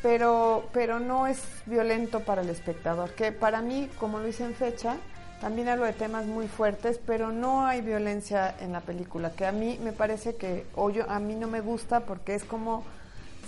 pero, 0.01 0.69
pero 0.73 0.99
no 0.99 1.27
es 1.27 1.41
violento 1.65 2.21
para 2.21 2.41
el 2.41 2.49
espectador. 2.49 3.11
Que 3.11 3.31
para 3.31 3.61
mí, 3.61 3.89
como 3.99 4.19
lo 4.19 4.27
hice 4.27 4.43
en 4.43 4.55
fecha, 4.55 4.97
también 5.41 5.69
hablo 5.69 5.85
de 5.85 5.93
temas 5.93 6.25
muy 6.25 6.47
fuertes, 6.47 6.99
pero 7.05 7.31
no 7.31 7.65
hay 7.65 7.81
violencia 7.81 8.55
en 8.59 8.71
la 8.71 8.81
película. 8.81 9.31
Que 9.31 9.45
a 9.45 9.51
mí 9.51 9.79
me 9.83 9.93
parece 9.93 10.35
que, 10.35 10.65
o 10.75 10.91
a 11.07 11.19
mí 11.19 11.35
no 11.35 11.47
me 11.47 11.61
gusta 11.61 12.01
porque 12.01 12.35
es 12.35 12.43
como 12.43 12.83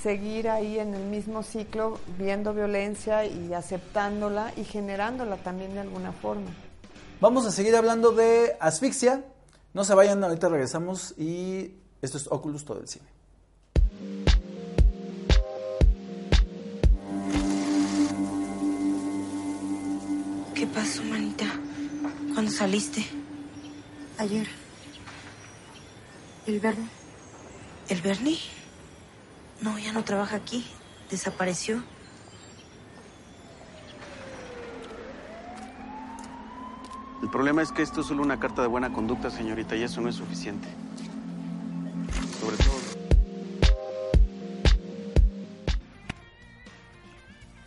seguir 0.02 0.50
ahí 0.50 0.80
en 0.80 0.94
el 0.94 1.04
mismo 1.04 1.44
ciclo, 1.44 2.00
viendo 2.18 2.54
violencia 2.54 3.26
y 3.26 3.54
aceptándola 3.54 4.54
y 4.56 4.64
generándola 4.64 5.38
también 5.38 5.74
de 5.74 5.82
alguna 5.82 6.12
forma. 6.12 6.50
Vamos 7.20 7.46
a 7.46 7.52
seguir 7.52 7.76
hablando 7.76 8.12
de 8.12 8.56
asfixia. 8.60 9.26
No 9.74 9.84
se 9.84 9.94
vayan, 9.94 10.24
ahorita 10.24 10.48
regresamos 10.48 11.14
y 11.18 11.76
esto 12.02 12.18
es 12.18 12.28
Oculus 12.28 12.64
todo 12.66 12.80
el 12.80 12.88
cine. 12.88 13.19
Pasó, 20.74 21.04
manita? 21.04 21.46
¿Cuándo 22.34 22.52
saliste? 22.52 23.06
Ayer. 24.18 24.48
¿El 26.46 26.60
Bernie? 26.60 26.88
¿El 27.90 28.02
Bernie? 28.02 28.40
No, 29.62 29.78
ya 29.78 29.92
no 29.92 30.04
trabaja 30.04 30.36
aquí. 30.36 30.66
Desapareció. 31.10 31.84
El 37.22 37.30
problema 37.30 37.62
es 37.62 37.72
que 37.72 37.82
esto 37.82 38.02
es 38.02 38.08
solo 38.08 38.24
una 38.24 38.40
carta 38.40 38.62
de 38.62 38.68
buena 38.68 38.92
conducta, 38.92 39.30
señorita, 39.30 39.76
y 39.76 39.84
eso 39.84 40.02
no 40.02 40.10
es 40.10 40.16
suficiente. 40.16 40.68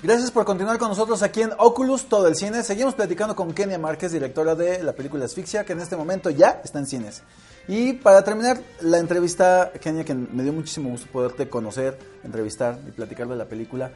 Gracias 0.02 0.32
por 0.32 0.44
continuar 0.44 0.78
con 0.78 0.88
nosotros 0.88 1.22
aquí 1.22 1.42
en 1.42 1.52
Oculus 1.58 2.06
todo 2.06 2.26
el 2.26 2.34
cine. 2.34 2.64
Seguimos 2.64 2.96
platicando 2.96 3.36
con 3.36 3.54
Kenia 3.54 3.78
Márquez, 3.78 4.10
directora 4.10 4.56
de 4.56 4.82
la 4.82 4.94
película 4.94 5.26
Asfixia, 5.26 5.64
que 5.64 5.74
en 5.74 5.80
este 5.80 5.94
momento 5.94 6.28
ya 6.28 6.60
está 6.64 6.80
en 6.80 6.86
cines. 6.86 7.22
Y 7.68 7.92
para 7.92 8.24
terminar 8.24 8.58
la 8.80 8.98
entrevista, 8.98 9.70
Kenia, 9.80 10.04
que 10.04 10.12
me 10.12 10.42
dio 10.42 10.52
muchísimo 10.52 10.90
gusto 10.90 11.06
poderte 11.12 11.48
conocer, 11.48 11.96
entrevistar 12.24 12.80
y 12.88 12.90
platicar 12.90 13.28
de 13.28 13.36
la 13.36 13.44
película. 13.44 13.92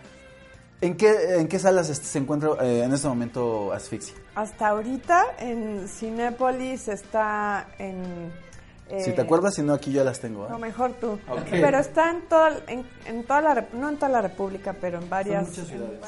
¿En 0.81 0.97
qué, 0.97 1.38
en 1.38 1.49
qué 1.49 1.59
salas 1.59 1.88
se 1.88 2.19
encuentra 2.19 2.51
eh, 2.62 2.85
en 2.85 2.92
este 2.92 3.09
momento 3.09 3.73
Asfixia? 3.73 4.14
Hasta 4.37 4.69
ahorita 4.69 5.25
en 5.40 5.88
Cinépolis 5.88 6.87
está 6.87 7.66
en... 7.81 8.33
eh, 8.88 9.03
Si 9.05 9.12
te 9.12 9.22
acuerdas, 9.22 9.55
si 9.55 9.62
no, 9.62 9.75
aquí 9.75 9.92
ya 9.92 10.05
las 10.05 10.20
tengo. 10.20 10.44
¿eh? 10.46 10.49
No, 10.51 10.59
mejor 10.59 10.92
tú. 11.01 11.18
Pero 11.51 11.79
está 11.79 12.11
en 12.11 12.22
toda, 12.29 12.61
en, 12.68 12.85
en 13.07 13.25
toda 13.25 13.40
la, 13.42 13.68
no 13.72 13.88
en 13.88 13.96
toda 13.96 14.09
la 14.09 14.22
República, 14.22 14.75
pero 14.81 14.99
en 14.99 15.09
varias... 15.09 15.49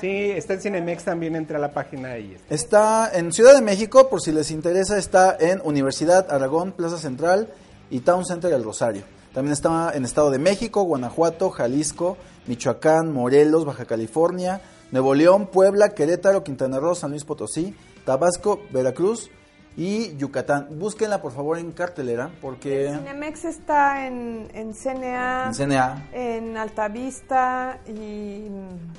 Sí, 0.00 0.30
está 0.30 0.54
en 0.54 0.60
Cinemex 0.60 1.04
también, 1.04 1.36
entra 1.36 1.58
a 1.58 1.60
la 1.60 1.72
página 1.72 2.18
y 2.18 2.34
está. 2.34 2.54
Está 2.54 3.18
en 3.18 3.32
Ciudad 3.32 3.54
de 3.54 3.62
México, 3.62 4.08
por 4.08 4.20
si 4.20 4.32
les 4.32 4.50
interesa, 4.50 4.96
está 4.98 5.36
en 5.38 5.60
Universidad 5.64 6.30
Aragón, 6.32 6.72
Plaza 6.72 6.98
Central 6.98 7.48
y 7.90 8.00
Town 8.00 8.24
Center 8.24 8.52
El 8.52 8.64
Rosario. 8.64 9.02
También 9.34 9.52
está 9.52 9.92
en 9.94 10.04
Estado 10.04 10.30
de 10.30 10.38
México, 10.38 10.82
Guanajuato, 10.82 11.50
Jalisco, 11.50 12.16
Michoacán, 12.46 13.12
Morelos, 13.12 13.64
Baja 13.64 13.84
California, 13.84 14.60
Nuevo 14.90 15.14
León, 15.14 15.48
Puebla, 15.48 15.90
Querétaro, 15.90 16.42
Quintana 16.42 16.80
Roo, 16.80 16.94
San 16.94 17.10
Luis 17.10 17.24
Potosí, 17.24 17.74
Tabasco, 18.04 18.62
Veracruz 18.72 19.30
y 19.78 20.16
Yucatán. 20.16 20.66
Búsquenla 20.76 21.22
por 21.22 21.32
favor 21.32 21.56
en 21.56 21.70
cartelera 21.70 22.30
porque 22.42 22.90
Cinemex 22.92 23.44
está 23.44 24.08
en, 24.08 24.48
en 24.52 24.74
CNA, 24.74 25.46
en 25.46 25.54
CNA, 25.54 26.08
en 26.12 26.56
Altavista 26.56 27.78
y... 27.86 28.48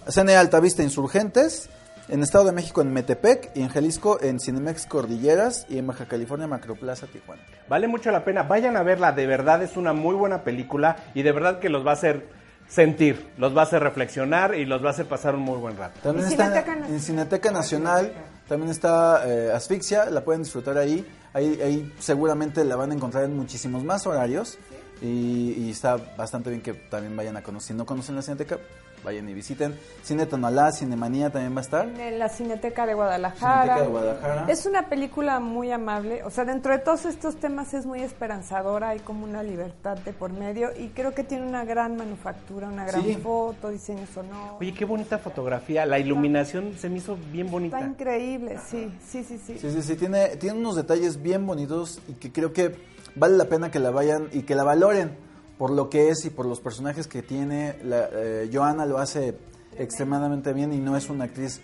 CNA 0.10 0.40
Altavista 0.40 0.82
Insurgentes, 0.82 1.70
en 2.08 2.24
Estado 2.24 2.46
de 2.46 2.54
México 2.54 2.82
en 2.82 2.94
Metepec 2.94 3.52
y 3.56 3.62
en 3.62 3.68
Jalisco 3.68 4.22
en 4.22 4.40
Cinemex 4.40 4.86
Cordilleras 4.86 5.66
y 5.68 5.80
en 5.80 5.86
Baja 5.86 6.06
California 6.06 6.48
Macroplaza 6.48 7.08
Tijuana. 7.08 7.42
Vale 7.68 7.90
mucho 7.90 8.10
la 8.10 8.24
pena, 8.24 8.44
vayan 8.44 8.78
a 8.78 8.84
verla, 8.84 9.12
de 9.12 9.28
verdad 9.28 9.62
es 9.62 9.76
una 9.76 9.92
muy 9.92 10.16
buena 10.16 10.44
película 10.46 10.96
y 11.14 11.24
de 11.24 11.34
verdad 11.34 11.60
que 11.60 11.68
los 11.68 11.86
va 11.86 11.92
a 11.92 11.96
hacer 11.96 12.30
sentir, 12.70 13.28
los 13.38 13.56
va 13.56 13.62
a 13.62 13.64
hacer 13.64 13.84
reflexionar 13.84 14.56
y 14.56 14.64
los 14.64 14.82
va 14.82 14.88
a 14.88 14.92
hacer 14.92 15.08
pasar 15.08 15.36
un 15.36 15.42
muy 15.42 15.58
buen 15.58 15.76
rato. 15.76 16.00
También 16.02 16.30
Y 16.30 16.32
está 16.32 16.64
en 16.88 17.00
Cineteca 17.02 17.52
Nacional 17.52 18.14
También 18.50 18.72
está 18.72 19.30
eh, 19.30 19.52
Asfixia, 19.54 20.10
la 20.10 20.26
pueden 20.26 20.42
disfrutar 20.42 20.78
ahí. 20.78 21.06
ahí. 21.34 21.62
Ahí 21.62 21.94
seguramente 22.00 22.66
la 22.66 22.76
van 22.76 22.92
a 22.92 22.96
encontrar 22.96 23.24
en 23.26 23.38
muchísimos 23.38 23.84
más 23.84 24.08
horarios. 24.08 24.58
Y, 25.02 25.54
y 25.58 25.70
está 25.70 25.96
bastante 26.18 26.50
bien 26.50 26.62
que 26.62 26.74
también 26.74 27.16
vayan 27.16 27.38
a 27.38 27.44
conocer. 27.44 27.70
Si 27.70 27.74
no 27.76 27.86
conocen 27.86 28.16
la 28.16 28.22
Cineteca, 28.24 28.58
vayan 29.04 29.28
y 29.30 29.34
visiten. 29.34 29.78
Cine 30.04 30.26
Tonalá, 30.26 30.72
Cinemanía 30.72 31.30
también 31.30 31.54
va 31.56 31.60
a 31.60 31.62
estar. 31.62 31.88
En 31.88 32.20
la 32.20 32.30
Cineteca 32.30 32.86
de 32.86 32.94
Guadalajara. 32.94 33.62
Cineteca 33.64 33.82
de 33.84 33.88
Guadalajara. 33.88 34.46
Es 34.50 34.66
una 34.66 34.88
película 34.90 35.40
muy 35.40 35.72
amable, 35.72 36.24
o 36.24 36.30
sea, 36.30 36.46
dentro 36.46 36.72
de 36.74 36.80
todos 36.80 37.06
estos 37.06 37.36
temas 37.38 37.74
es 37.74 37.86
muy 37.86 38.02
esperanzadora, 38.02 38.90
hay 38.90 39.00
como 39.00 39.24
una 39.26 39.44
libertad 39.44 39.98
de 39.98 40.14
por 40.14 40.32
medio 40.32 40.70
y 40.78 40.90
creo 40.90 41.14
que 41.14 41.24
tiene 41.24 41.48
una 41.48 41.66
gran 41.66 41.96
manufactura, 41.98 42.68
una 42.68 42.86
gran 42.86 43.04
Sí. 43.04 43.16
foto, 43.16 43.70
diseño 43.70 44.06
sonoro. 44.14 44.58
Oye, 44.60 44.74
qué 44.74 44.86
bonita 44.86 45.18
fotografía. 45.18 45.86
La 45.86 46.00
iluminación 46.00 46.74
se 46.78 46.90
me 46.90 46.98
hizo 46.98 47.18
bien 47.32 47.50
bonita. 47.50 47.78
Está 47.78 47.90
increíble, 47.90 48.58
sí, 48.70 48.92
sí, 49.06 49.24
sí, 49.24 49.38
sí. 49.38 49.58
Sí, 49.60 49.72
sí, 49.72 49.82
sí, 49.82 49.96
tiene, 49.96 50.36
tiene 50.38 50.60
unos 50.60 50.76
detalles 50.76 51.22
bien 51.22 51.46
bonitos 51.48 52.00
y 52.08 52.14
que 52.14 52.32
creo 52.32 52.54
que 52.54 52.76
vale 53.16 53.38
la 53.38 53.46
pena 53.46 53.72
que 53.72 53.80
la 53.80 53.92
vayan 53.92 54.28
y 54.32 54.44
que 54.44 54.56
la 54.56 54.64
valoren 54.64 55.16
por 55.60 55.70
lo 55.70 55.90
que 55.90 56.10
es 56.10 56.26
y 56.26 56.32
por 56.32 56.48
los 56.48 56.60
personajes 56.62 57.06
que 57.08 57.22
tiene. 57.22 57.76
La, 57.84 58.10
eh, 58.12 58.50
Joana 58.52 58.88
lo 58.88 58.98
hace 58.98 59.36
extremadamente 59.78 60.54
bien 60.54 60.74
y 60.74 60.78
no 60.78 60.98
es 60.98 61.10
una 61.10 61.26
actriz 61.26 61.62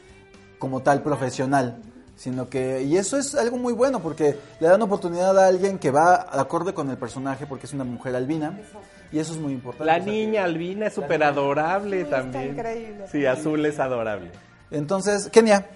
como 0.60 0.82
tal 0.82 1.02
profesional, 1.02 1.82
sino 2.16 2.50
que, 2.50 2.84
y 2.84 2.98
eso 2.98 3.18
es 3.18 3.34
algo 3.36 3.58
muy 3.58 3.74
bueno 3.74 4.00
porque 4.02 4.38
le 4.60 4.68
dan 4.68 4.82
oportunidad 4.82 5.38
a 5.40 5.48
alguien 5.48 5.80
que 5.80 5.92
va 5.92 6.28
acorde 6.32 6.74
con 6.74 6.90
el 6.92 6.98
personaje 6.98 7.48
porque 7.48 7.66
es 7.66 7.74
una 7.74 7.84
mujer 7.86 8.16
albina 8.16 8.60
y 9.12 9.20
eso 9.20 9.34
es 9.34 9.40
muy 9.40 9.54
importante. 9.54 9.86
La 9.86 10.00
niña 10.00 10.44
Albina 10.44 10.88
es 10.88 10.94
súper 10.94 11.24
adorable 11.24 11.98
Sí, 11.98 12.04
está 12.04 12.18
también. 12.18 12.50
increíble. 12.52 13.06
Sí, 13.12 13.26
azul 13.26 13.66
es 13.66 13.80
adorable. 13.80 14.30
Entonces, 14.72 15.30
Kenia, 15.30 15.68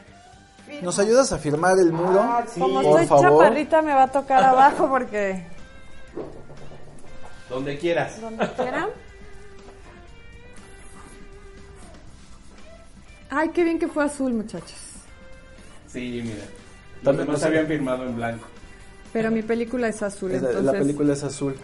¿nos 0.81 0.99
ayudas 0.99 1.31
a 1.31 1.37
firmar 1.37 1.77
el 1.79 1.93
muro? 1.93 2.21
Como 2.57 2.81
por 2.81 3.01
estoy 3.01 3.05
favor. 3.07 3.23
chaparrita 3.43 3.81
me 3.81 3.93
va 3.93 4.03
a 4.03 4.11
tocar 4.11 4.43
abajo 4.43 4.89
porque 4.89 5.45
Donde 7.49 7.77
quieras. 7.77 8.19
donde 8.21 8.47
quiera. 8.53 8.89
Ay, 13.31 13.49
qué 13.49 13.63
bien 13.63 13.79
que 13.79 13.87
fue 13.87 14.03
azul, 14.05 14.33
muchachos. 14.33 14.73
Sí, 15.87 16.21
mira. 16.23 16.45
También 17.03 17.27
demás 17.27 17.41
nos- 17.41 17.43
habían 17.43 17.67
firmado 17.67 18.03
en 18.05 18.15
blanco. 18.15 18.45
Pero 19.13 19.31
mi 19.31 19.41
película 19.41 19.87
es 19.87 20.01
azul, 20.01 20.31
Es 20.31 20.41
la- 20.41 20.49
entonces. 20.49 20.73
La 20.73 20.79
película 20.79 21.13
es 21.13 21.23
azul. 21.23 21.55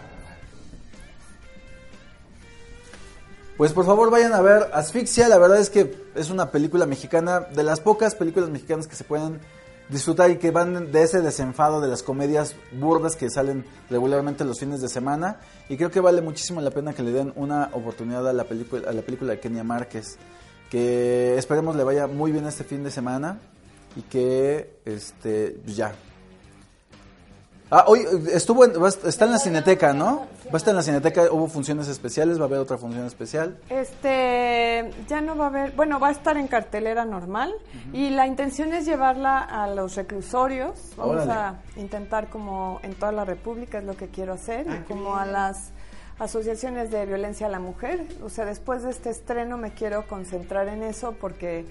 Pues 3.56 3.72
por 3.72 3.86
favor 3.86 4.10
vayan 4.10 4.34
a 4.34 4.42
ver 4.42 4.68
Asfixia, 4.74 5.28
la 5.28 5.38
verdad 5.38 5.58
es 5.58 5.70
que 5.70 5.94
es 6.14 6.28
una 6.30 6.50
película 6.50 6.84
mexicana, 6.86 7.40
de 7.40 7.62
las 7.62 7.80
pocas 7.80 8.14
películas 8.14 8.50
mexicanas 8.50 8.86
que 8.86 8.96
se 8.96 9.04
pueden 9.04 9.40
disfrutar 9.88 10.30
y 10.30 10.38
que 10.38 10.50
van 10.50 10.90
de 10.90 11.02
ese 11.02 11.20
desenfado 11.20 11.80
de 11.80 11.88
las 11.88 12.02
comedias 12.02 12.54
burdas 12.72 13.16
que 13.16 13.30
salen 13.30 13.64
regularmente 13.88 14.44
los 14.44 14.58
fines 14.58 14.80
de 14.80 14.88
semana. 14.88 15.40
Y 15.68 15.76
creo 15.76 15.90
que 15.90 16.00
vale 16.00 16.22
muchísimo 16.22 16.60
la 16.60 16.70
pena 16.70 16.92
que 16.92 17.02
le 17.02 17.12
den 17.12 17.32
una 17.36 17.70
oportunidad 17.72 18.28
a 18.28 18.32
la 18.32 18.44
película 18.44 18.88
a 18.88 18.92
la 18.92 19.02
película 19.02 19.32
de 19.32 19.40
Kenia 19.40 19.64
Márquez, 19.64 20.18
que 20.70 21.36
esperemos 21.38 21.76
le 21.76 21.84
vaya 21.84 22.06
muy 22.06 22.32
bien 22.32 22.46
este 22.46 22.64
fin 22.64 22.82
de 22.82 22.90
semana 22.90 23.38
y 23.96 24.02
que 24.02 24.78
este 24.84 25.60
ya 25.66 25.94
Ah, 27.68 27.84
hoy 27.88 28.06
estuvo 28.32 28.64
en- 28.64 28.74
está 29.04 29.24
en 29.24 29.32
la 29.32 29.38
Cineteca, 29.40 29.92
¿no? 29.92 30.26
Va 30.46 30.52
a 30.54 30.56
estar 30.58 30.70
en 30.70 30.76
la 30.76 30.82
Cineteca, 30.84 31.24
hubo 31.32 31.48
funciones 31.48 31.88
especiales, 31.88 32.38
va 32.38 32.44
a 32.44 32.46
haber 32.46 32.60
otra 32.60 32.78
función 32.78 33.04
especial. 33.06 33.58
Este, 33.68 34.88
ya 35.08 35.20
no 35.20 35.36
va 35.36 35.46
a 35.46 35.48
haber, 35.48 35.72
bueno, 35.72 35.98
va 35.98 36.08
a 36.08 36.10
estar 36.12 36.36
en 36.36 36.46
cartelera 36.46 37.04
normal 37.04 37.52
y 37.92 38.10
la 38.10 38.28
intención 38.28 38.72
es 38.72 38.86
llevarla 38.86 39.40
a 39.40 39.66
los 39.66 39.96
reclusorios. 39.96 40.92
Vamos 40.96 41.16
Órale. 41.16 41.32
a 41.32 41.54
intentar 41.76 42.28
como 42.28 42.78
en 42.84 42.94
toda 42.94 43.10
la 43.10 43.24
República 43.24 43.78
es 43.78 43.84
lo 43.84 43.96
que 43.96 44.08
quiero 44.08 44.34
hacer, 44.34 44.66
y 44.68 44.84
como 44.84 45.16
a 45.16 45.26
las 45.26 45.70
asociaciones 46.20 46.92
de 46.92 47.04
violencia 47.04 47.48
a 47.48 47.50
la 47.50 47.58
mujer. 47.58 48.06
O 48.22 48.28
sea, 48.30 48.44
después 48.44 48.84
de 48.84 48.90
este 48.90 49.10
estreno 49.10 49.58
me 49.58 49.72
quiero 49.72 50.06
concentrar 50.06 50.68
en 50.68 50.84
eso 50.84 51.16
porque 51.20 51.64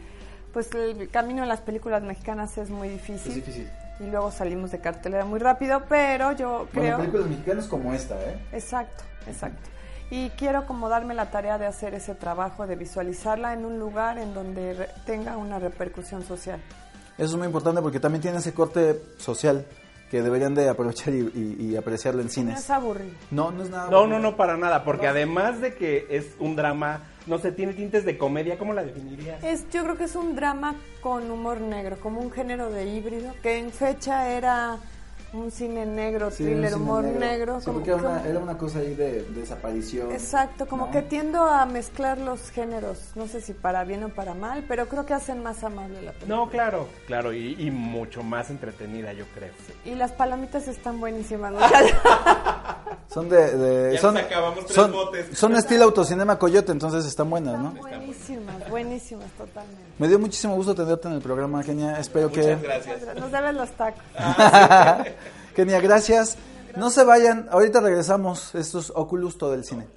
pues 0.52 0.70
el 0.74 1.10
camino 1.10 1.44
en 1.44 1.50
las 1.50 1.62
películas 1.62 2.04
mexicanas 2.04 2.58
es 2.58 2.70
muy 2.70 2.90
difícil. 2.90 3.30
Es 3.32 3.36
difícil. 3.36 3.70
Y 4.00 4.08
luego 4.08 4.32
salimos 4.32 4.72
de 4.72 4.80
cartelera 4.80 5.24
muy 5.26 5.40
rápido, 5.40 5.84
pero 5.88 6.32
yo 6.34 6.68
creo... 6.72 6.98
Bueno, 6.98 7.12
películas 7.12 7.28
mexicanas 7.28 7.68
como 7.68 7.94
esta, 7.94 8.16
¿eh? 8.16 8.38
Exacto, 8.52 9.04
exacto. 9.28 9.70
Y 10.12 10.30
quiero 10.32 10.68
como 10.68 10.90
darme 10.90 11.14
la 11.14 11.32
tarea 11.32 11.58
de 11.58 11.66
hacer 11.66 11.94
ese 11.94 12.14
trabajo, 12.14 12.68
de 12.68 12.76
visualizarla 12.76 13.54
en 13.54 13.66
un 13.66 13.80
lugar 13.80 14.18
en 14.18 14.34
donde 14.34 14.74
re- 14.74 14.90
tenga 15.06 15.38
una 15.38 15.60
repercusión 15.60 16.24
social. 16.24 16.60
Eso 17.18 17.32
es 17.32 17.36
muy 17.38 17.48
importante 17.48 17.82
porque 17.82 18.00
también 18.00 18.22
tiene 18.22 18.38
ese 18.40 18.54
corte 18.54 19.02
social 19.18 19.66
que 20.12 20.22
deberían 20.22 20.54
de 20.56 20.70
aprovechar 20.70 21.14
y, 21.14 21.20
y- 21.20 21.56
y 21.72 21.76
apreciarlo 21.76 22.22
en 22.22 22.28
No 22.28 22.34
cines. 22.34 22.60
es 22.60 22.70
aburrido. 22.70 23.14
No, 23.32 23.52
no 23.52 23.64
es 23.64 23.70
nada. 23.70 23.90
No, 23.90 24.06
no, 24.08 24.20
no, 24.20 24.36
para 24.38 24.56
nada, 24.58 24.84
porque 24.84 25.08
además 25.08 25.62
de 25.62 25.74
que 25.74 26.06
es 26.10 26.28
un 26.40 26.56
drama, 26.56 27.02
no 27.26 27.40
sé, 27.40 27.52
tiene 27.52 27.74
tintes 27.74 28.06
de 28.06 28.18
comedia, 28.18 28.58
¿cómo 28.58 28.74
la 28.74 28.84
definirías? 28.84 29.44
Es, 29.44 29.70
yo 29.72 29.84
creo 29.84 29.98
que 29.98 30.04
es 30.06 30.16
un 30.16 30.36
drama 30.36 30.76
con 31.02 31.30
humor 31.32 31.60
negro, 31.60 31.98
como 32.00 32.22
un 32.22 32.32
género 32.32 32.70
de 32.72 32.86
híbrido, 32.86 33.34
que 33.42 33.58
en 33.58 33.72
fecha 33.72 34.30
era 34.30 34.78
un 35.34 35.52
cine 35.52 35.86
negro, 35.86 36.32
Sí, 36.32 36.44
thriller, 36.46 36.72
cine 36.72 36.82
humor 36.82 37.04
negro. 37.04 37.60
Sí, 37.60 37.66
como- 37.66 37.78
porque 37.80 37.92
era 37.92 38.00
una, 38.00 38.18
como- 38.20 38.26
era 38.30 38.40
una 38.40 38.58
cosa 38.58 38.80
ahí 38.80 38.96
de 38.96 39.24
desaparición. 39.36 40.12
Exacto, 40.12 40.66
como 40.68 40.86
¿no? 40.86 40.92
que 40.92 41.02
tiendo 41.02 41.44
a 41.44 41.66
mezclar 41.66 42.18
los 42.20 42.52
géneros, 42.52 43.12
no 43.16 43.28
sé 43.28 43.42
si 43.42 43.54
para 43.54 43.84
bien 43.84 44.04
o 44.06 44.10
para 44.10 44.34
mal, 44.34 44.64
pero 44.68 44.88
creo 44.88 45.06
que 45.06 45.14
hacen 45.14 45.44
más 45.44 45.64
amable 45.64 46.02
la 46.02 46.12
película. 46.14 46.36
No, 46.36 46.50
claro, 46.50 46.88
claro, 47.08 47.34
y, 47.34 47.56
y 47.60 47.72
mucho 47.72 48.24
más 48.24 48.50
entretenida, 48.50 49.12
yo 49.14 49.26
creo. 49.34 49.52
Y 49.84 49.96
las 49.96 50.12
palomitas 50.14 50.68
están 50.68 51.00
buenísimas. 51.00 51.54
Son 53.14 53.30
de, 53.30 53.58
de- 53.58 53.94
Ya 53.96 54.02
son, 54.02 54.18
acabamos 54.18 54.66
tres 54.66 54.76
son, 54.76 54.92
botes. 54.92 55.38
son 55.38 55.56
estilo 55.56 55.86
autocinema 55.86 56.38
Coyote, 56.38 56.72
entonces 56.72 57.06
están 57.06 57.30
buenas, 57.30 57.60
¿no? 57.60 57.70
Están 57.70 57.82
buenísimas, 57.82 58.70
buenísimas 58.70 59.32
totalmente. 59.38 59.82
Me 60.00 60.08
dio 60.08 60.20
muchísimo 60.20 60.56
gusto 60.56 60.76
tenerte 60.76 61.08
en 61.08 61.14
el 61.16 61.22
programa, 61.22 61.64
Kenia. 61.64 62.00
Espero 62.00 62.30
Muchas 62.30 62.46
que 62.46 62.56
gracias. 62.68 63.16
Nos 63.16 63.32
deben 63.32 63.56
los 63.56 63.70
tacos. 63.72 64.02
Kenia, 65.56 65.80
gracias. 65.82 66.38
No 66.76 66.90
se 66.90 67.04
vayan, 67.06 67.48
ahorita 67.52 67.80
regresamos. 67.80 68.54
Esto 68.54 68.80
es 68.80 68.92
Oculus 68.94 69.38
todo 69.38 69.54
el 69.54 69.64
cine. 69.64 69.88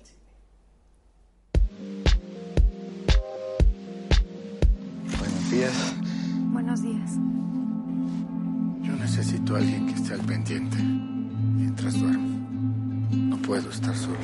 Buenos 5.19 5.51
días. 5.51 5.73
Buenos 6.53 6.83
días. 6.83 7.11
Yo 8.83 8.93
necesito 8.97 9.55
a 9.55 9.59
alguien 9.59 9.87
que 9.87 9.95
esté 9.95 10.15
al 10.15 10.21
pendiente 10.21 10.77
mientras 10.79 11.99
duermo. 11.99 12.38
Puedo 13.49 13.71
estar 13.71 13.97
solo. 13.97 14.15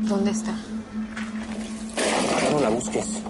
¿Dónde 0.00 0.32
está? 0.32 0.52
No 2.50 2.60
la 2.60 2.70
busques. 2.70 3.22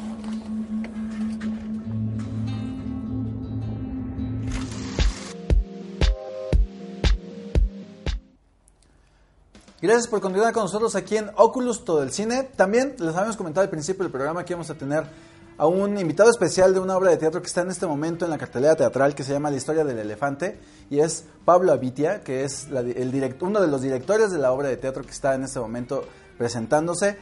Gracias 9.82 10.08
por 10.08 10.22
continuar 10.22 10.54
con 10.54 10.62
nosotros 10.62 10.96
aquí 10.96 11.18
en 11.18 11.30
Oculus 11.36 11.84
todo 11.84 12.02
el 12.02 12.10
cine. 12.10 12.44
También 12.56 12.96
les 12.98 13.14
habíamos 13.14 13.36
comentado 13.36 13.64
al 13.64 13.70
principio 13.70 14.04
del 14.04 14.10
programa 14.10 14.46
que 14.46 14.54
vamos 14.54 14.70
a 14.70 14.74
tener 14.74 15.27
a 15.58 15.66
un 15.66 15.98
invitado 15.98 16.30
especial 16.30 16.72
de 16.72 16.80
una 16.80 16.96
obra 16.96 17.10
de 17.10 17.16
teatro 17.16 17.40
que 17.40 17.48
está 17.48 17.62
en 17.62 17.70
este 17.70 17.86
momento 17.86 18.24
en 18.24 18.30
la 18.30 18.38
cartelera 18.38 18.76
teatral 18.76 19.14
que 19.14 19.24
se 19.24 19.32
llama 19.32 19.50
La 19.50 19.56
historia 19.56 19.84
del 19.84 19.98
elefante 19.98 20.58
y 20.88 21.00
es 21.00 21.24
Pablo 21.44 21.72
Avitia, 21.72 22.22
que 22.22 22.44
es 22.44 22.68
la- 22.70 22.80
el 22.80 23.12
direct- 23.12 23.42
uno 23.42 23.60
de 23.60 23.66
los 23.66 23.82
directores 23.82 24.30
de 24.30 24.38
la 24.38 24.52
obra 24.52 24.68
de 24.68 24.76
teatro 24.76 25.02
que 25.02 25.10
está 25.10 25.34
en 25.34 25.42
este 25.44 25.58
momento 25.60 26.04
presentándose. 26.38 27.16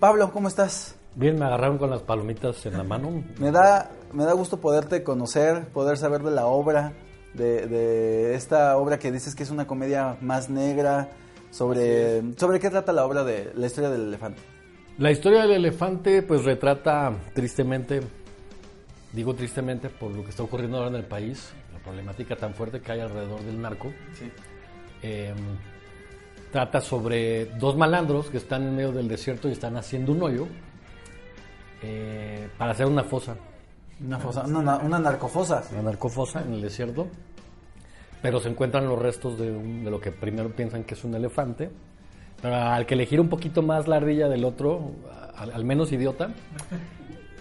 Pablo, 0.00 0.32
¿cómo 0.32 0.48
estás? 0.48 0.94
Bien, 1.14 1.38
me 1.38 1.44
agarraron 1.44 1.76
con 1.78 1.90
las 1.90 2.02
palomitas 2.02 2.64
en 2.64 2.76
la 2.78 2.82
mano. 2.84 3.22
Me 3.38 3.50
da, 3.50 3.90
me 4.12 4.24
da 4.24 4.32
gusto 4.32 4.56
poderte 4.58 5.02
conocer, 5.04 5.66
poder 5.68 5.98
saber 5.98 6.22
de 6.22 6.30
la 6.30 6.46
obra, 6.46 6.94
de, 7.34 7.66
de 7.66 8.34
esta 8.34 8.76
obra 8.78 8.98
que 8.98 9.12
dices 9.12 9.34
que 9.34 9.42
es 9.42 9.50
una 9.50 9.66
comedia 9.66 10.16
más 10.22 10.48
negra. 10.48 11.10
Sobre, 11.50 12.22
¿Sobre 12.38 12.58
qué 12.60 12.70
trata 12.70 12.92
la 12.94 13.04
obra 13.04 13.24
de 13.24 13.52
la 13.54 13.66
historia 13.66 13.90
del 13.90 14.06
elefante? 14.08 14.40
La 14.98 15.10
historia 15.10 15.42
del 15.42 15.52
elefante 15.52 16.22
pues 16.22 16.44
retrata 16.44 17.12
tristemente, 17.34 18.02
digo 19.12 19.34
tristemente 19.34 19.88
por 19.88 20.12
lo 20.12 20.22
que 20.22 20.30
está 20.30 20.42
ocurriendo 20.42 20.76
ahora 20.78 20.90
en 20.90 20.96
el 20.96 21.04
país, 21.04 21.52
la 21.72 21.78
problemática 21.80 22.36
tan 22.36 22.54
fuerte 22.54 22.80
que 22.80 22.92
hay 22.92 23.00
alrededor 23.00 23.40
del 23.42 23.60
narco. 23.60 23.92
Eh, 25.02 25.34
trata 26.52 26.80
sobre 26.80 27.46
dos 27.58 27.76
malandros 27.76 28.28
que 28.28 28.36
están 28.36 28.62
en 28.62 28.76
medio 28.76 28.92
del 28.92 29.08
desierto 29.08 29.48
y 29.48 29.52
están 29.52 29.76
haciendo 29.76 30.12
un 30.12 30.22
hoyo 30.22 30.46
eh, 31.82 32.48
para 32.58 32.72
hacer 32.72 32.86
una 32.86 33.02
fosa, 33.02 33.34
Una, 34.04 34.18
fosa, 34.18 34.42
una, 34.44 34.62
na- 34.62 34.76
una 34.78 34.98
narcofosa. 34.98 35.64
una 35.72 35.82
narcofosa 35.82 36.42
en 36.42 36.52
el 36.52 36.60
desierto, 36.60 37.08
pero 38.20 38.38
se 38.38 38.50
encuentran 38.50 38.86
los 38.86 38.98
restos 39.00 39.38
de, 39.38 39.50
un- 39.50 39.82
de 39.84 39.90
lo 39.90 39.98
que 40.00 40.12
primero 40.12 40.50
piensan 40.50 40.84
que 40.84 40.94
es 40.94 41.02
un 41.02 41.14
elefante 41.14 41.70
al 42.42 42.86
que 42.86 42.96
le 42.96 43.06
gira 43.06 43.22
un 43.22 43.28
poquito 43.28 43.62
más 43.62 43.86
la 43.88 43.96
ardilla 43.96 44.28
del 44.28 44.44
otro, 44.44 44.92
al, 45.36 45.52
al 45.52 45.64
menos 45.64 45.92
idiota, 45.92 46.30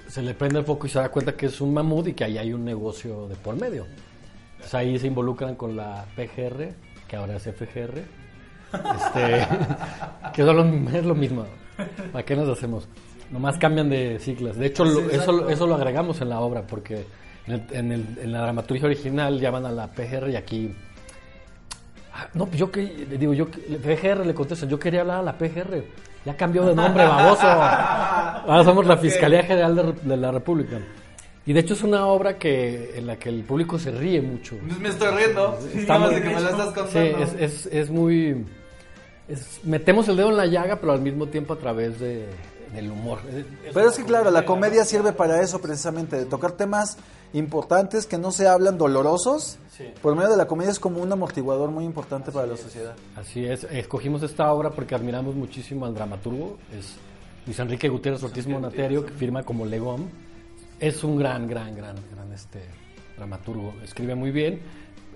se 0.08 0.22
le 0.22 0.34
prende 0.34 0.60
el 0.60 0.66
foco 0.66 0.88
y 0.88 0.90
se 0.90 1.00
da 1.00 1.10
cuenta 1.10 1.34
que 1.34 1.46
es 1.48 1.62
un 1.62 1.74
mamut 1.74 2.08
y 2.10 2.14
que 2.14 2.24
ahí 2.26 2.38
hay 2.38 2.54
un 2.54 2.64
negocio 2.66 3.28
de 3.28 3.36
por 3.36 3.60
medio. 3.60 3.86
Entonces 4.54 4.74
ahí 4.76 5.00
se 5.00 5.08
involucran 5.08 5.56
con 5.56 5.76
la 5.76 6.06
PGR, 6.16 6.74
que 7.08 7.16
ahora 7.16 7.38
es 7.38 7.44
FGR, 7.44 8.04
este, 8.74 9.48
que 10.34 10.44
son 10.44 10.56
lo- 10.86 10.90
es 10.98 11.06
lo 11.06 11.16
mismo. 11.16 11.46
¿Para 12.12 12.24
qué 12.26 12.36
nos 12.36 12.48
hacemos? 12.50 12.88
Nomás 13.32 13.58
cambian 13.58 13.90
de 13.90 14.20
siglas. 14.20 14.58
De 14.58 14.68
hecho, 14.68 14.84
lo- 14.86 15.10
eso, 15.10 15.50
eso 15.50 15.66
lo 15.66 15.76
agregamos 15.76 16.22
en 16.22 16.30
la 16.30 16.42
obra, 16.42 16.62
porque 16.68 17.06
en, 17.48 17.54
el- 17.54 17.64
en 17.72 17.92
el- 17.92 18.18
en 18.22 18.32
la 18.32 18.42
dramaturgia 18.42 18.86
original 18.86 19.40
llaman 19.40 19.66
a 19.66 19.72
la 19.72 19.88
PGR 19.88 20.30
y 20.30 20.36
aquí... 20.36 20.76
Ah, 22.14 22.28
No, 22.34 22.46
pues 22.46 22.58
yo 22.60 22.72
que 22.72 22.82
le 23.10 23.18
digo, 23.18 23.34
yo 23.34 23.48
PGR 23.48 24.26
le 24.26 24.34
contestan, 24.34 24.70
yo 24.70 24.78
quería 24.80 25.02
hablar 25.02 25.20
a 25.20 25.24
la 25.24 25.38
PGR. 25.38 25.84
Ya 26.26 26.36
cambió 26.38 26.66
de 26.66 26.76
nombre, 26.76 27.04
baboso. 27.08 27.48
Ahora 27.48 28.64
somos 28.64 28.86
la 28.86 28.98
Fiscalía 28.98 29.44
General 29.44 29.76
de, 29.76 29.94
de 30.10 30.18
la 30.18 30.32
República. 30.32 30.78
Y 31.46 31.54
de 31.54 31.60
hecho 31.62 31.74
es 31.74 31.82
una 31.82 32.06
obra 32.06 32.38
que 32.38 32.92
en 32.98 33.08
la 33.08 33.16
que 33.18 33.30
el 33.30 33.44
público 33.44 33.80
se 33.80 33.92
ríe 33.92 34.22
mucho. 34.22 34.56
Me 34.80 34.90
estoy 34.90 35.08
riendo. 35.16 35.58
Está 35.74 35.98
más 35.98 36.12
muy- 36.12 36.20
de 36.20 36.28
que 36.28 36.36
me 36.36 36.42
lo 36.42 36.50
estás 36.50 36.66
contando. 36.68 36.90
Sí, 36.92 37.00
es, 37.24 37.34
es, 37.40 37.66
es 37.74 37.90
muy... 37.90 38.46
es- 39.28 39.60
metemos 39.64 40.08
el 40.08 40.18
dedo 40.18 40.30
en 40.30 40.38
la 40.38 40.46
llaga, 40.46 40.76
pero 40.76 40.92
al 40.92 41.02
mismo 41.02 41.26
tiempo 41.28 41.54
a 41.54 41.58
través 41.58 42.00
de, 42.00 42.28
del 42.74 42.92
humor. 42.92 43.20
Es- 43.30 43.74
Pero 43.74 43.90
es 43.90 43.98
que 43.98 44.04
claro, 44.06 44.32
la 44.32 44.46
comedia 44.46 44.86
sirve 44.86 45.12
para 45.14 45.42
eso 45.42 45.60
precisamente, 45.60 46.16
de 46.18 46.26
tocar 46.26 46.54
temas 46.54 46.98
importantes 47.34 48.06
que 48.06 48.18
no 48.18 48.32
se 48.32 48.48
hablan 48.48 48.78
dolorosos. 48.78 49.58
Por 50.02 50.16
medio 50.16 50.30
de 50.30 50.38
la 50.38 50.46
comedia 50.48 50.72
es 50.72 50.80
como 50.80 51.02
un 51.02 51.12
amortiguador 51.12 51.72
muy 51.72 51.86
importante 51.86 52.32
para 52.32 52.46
la 52.46 52.56
sociedad. 52.58 52.94
Así 53.16 53.46
es, 53.46 53.64
escogimos 53.66 54.22
esta 54.22 54.52
obra 54.54 54.70
porque 54.70 54.94
admiramos 54.96 55.34
muchísimo 55.36 55.86
al 55.86 55.94
dramaturgo, 55.96 56.58
es 56.78 56.96
Luis 57.48 57.58
Enrique 57.58 57.90
Gutiérrez 57.90 58.22
Ortiz 58.24 58.46
Monaterio, 58.48 59.04
que 59.06 59.12
firma 59.12 59.42
como 59.44 59.66
Legón. 59.66 60.10
Es 60.80 61.04
un 61.04 61.18
gran, 61.18 61.48
gran, 61.48 61.76
gran, 61.76 61.96
gran 62.14 62.32
este, 62.32 62.60
dramaturgo, 63.18 63.74
escribe 63.84 64.14
muy 64.14 64.30
bien, 64.32 64.62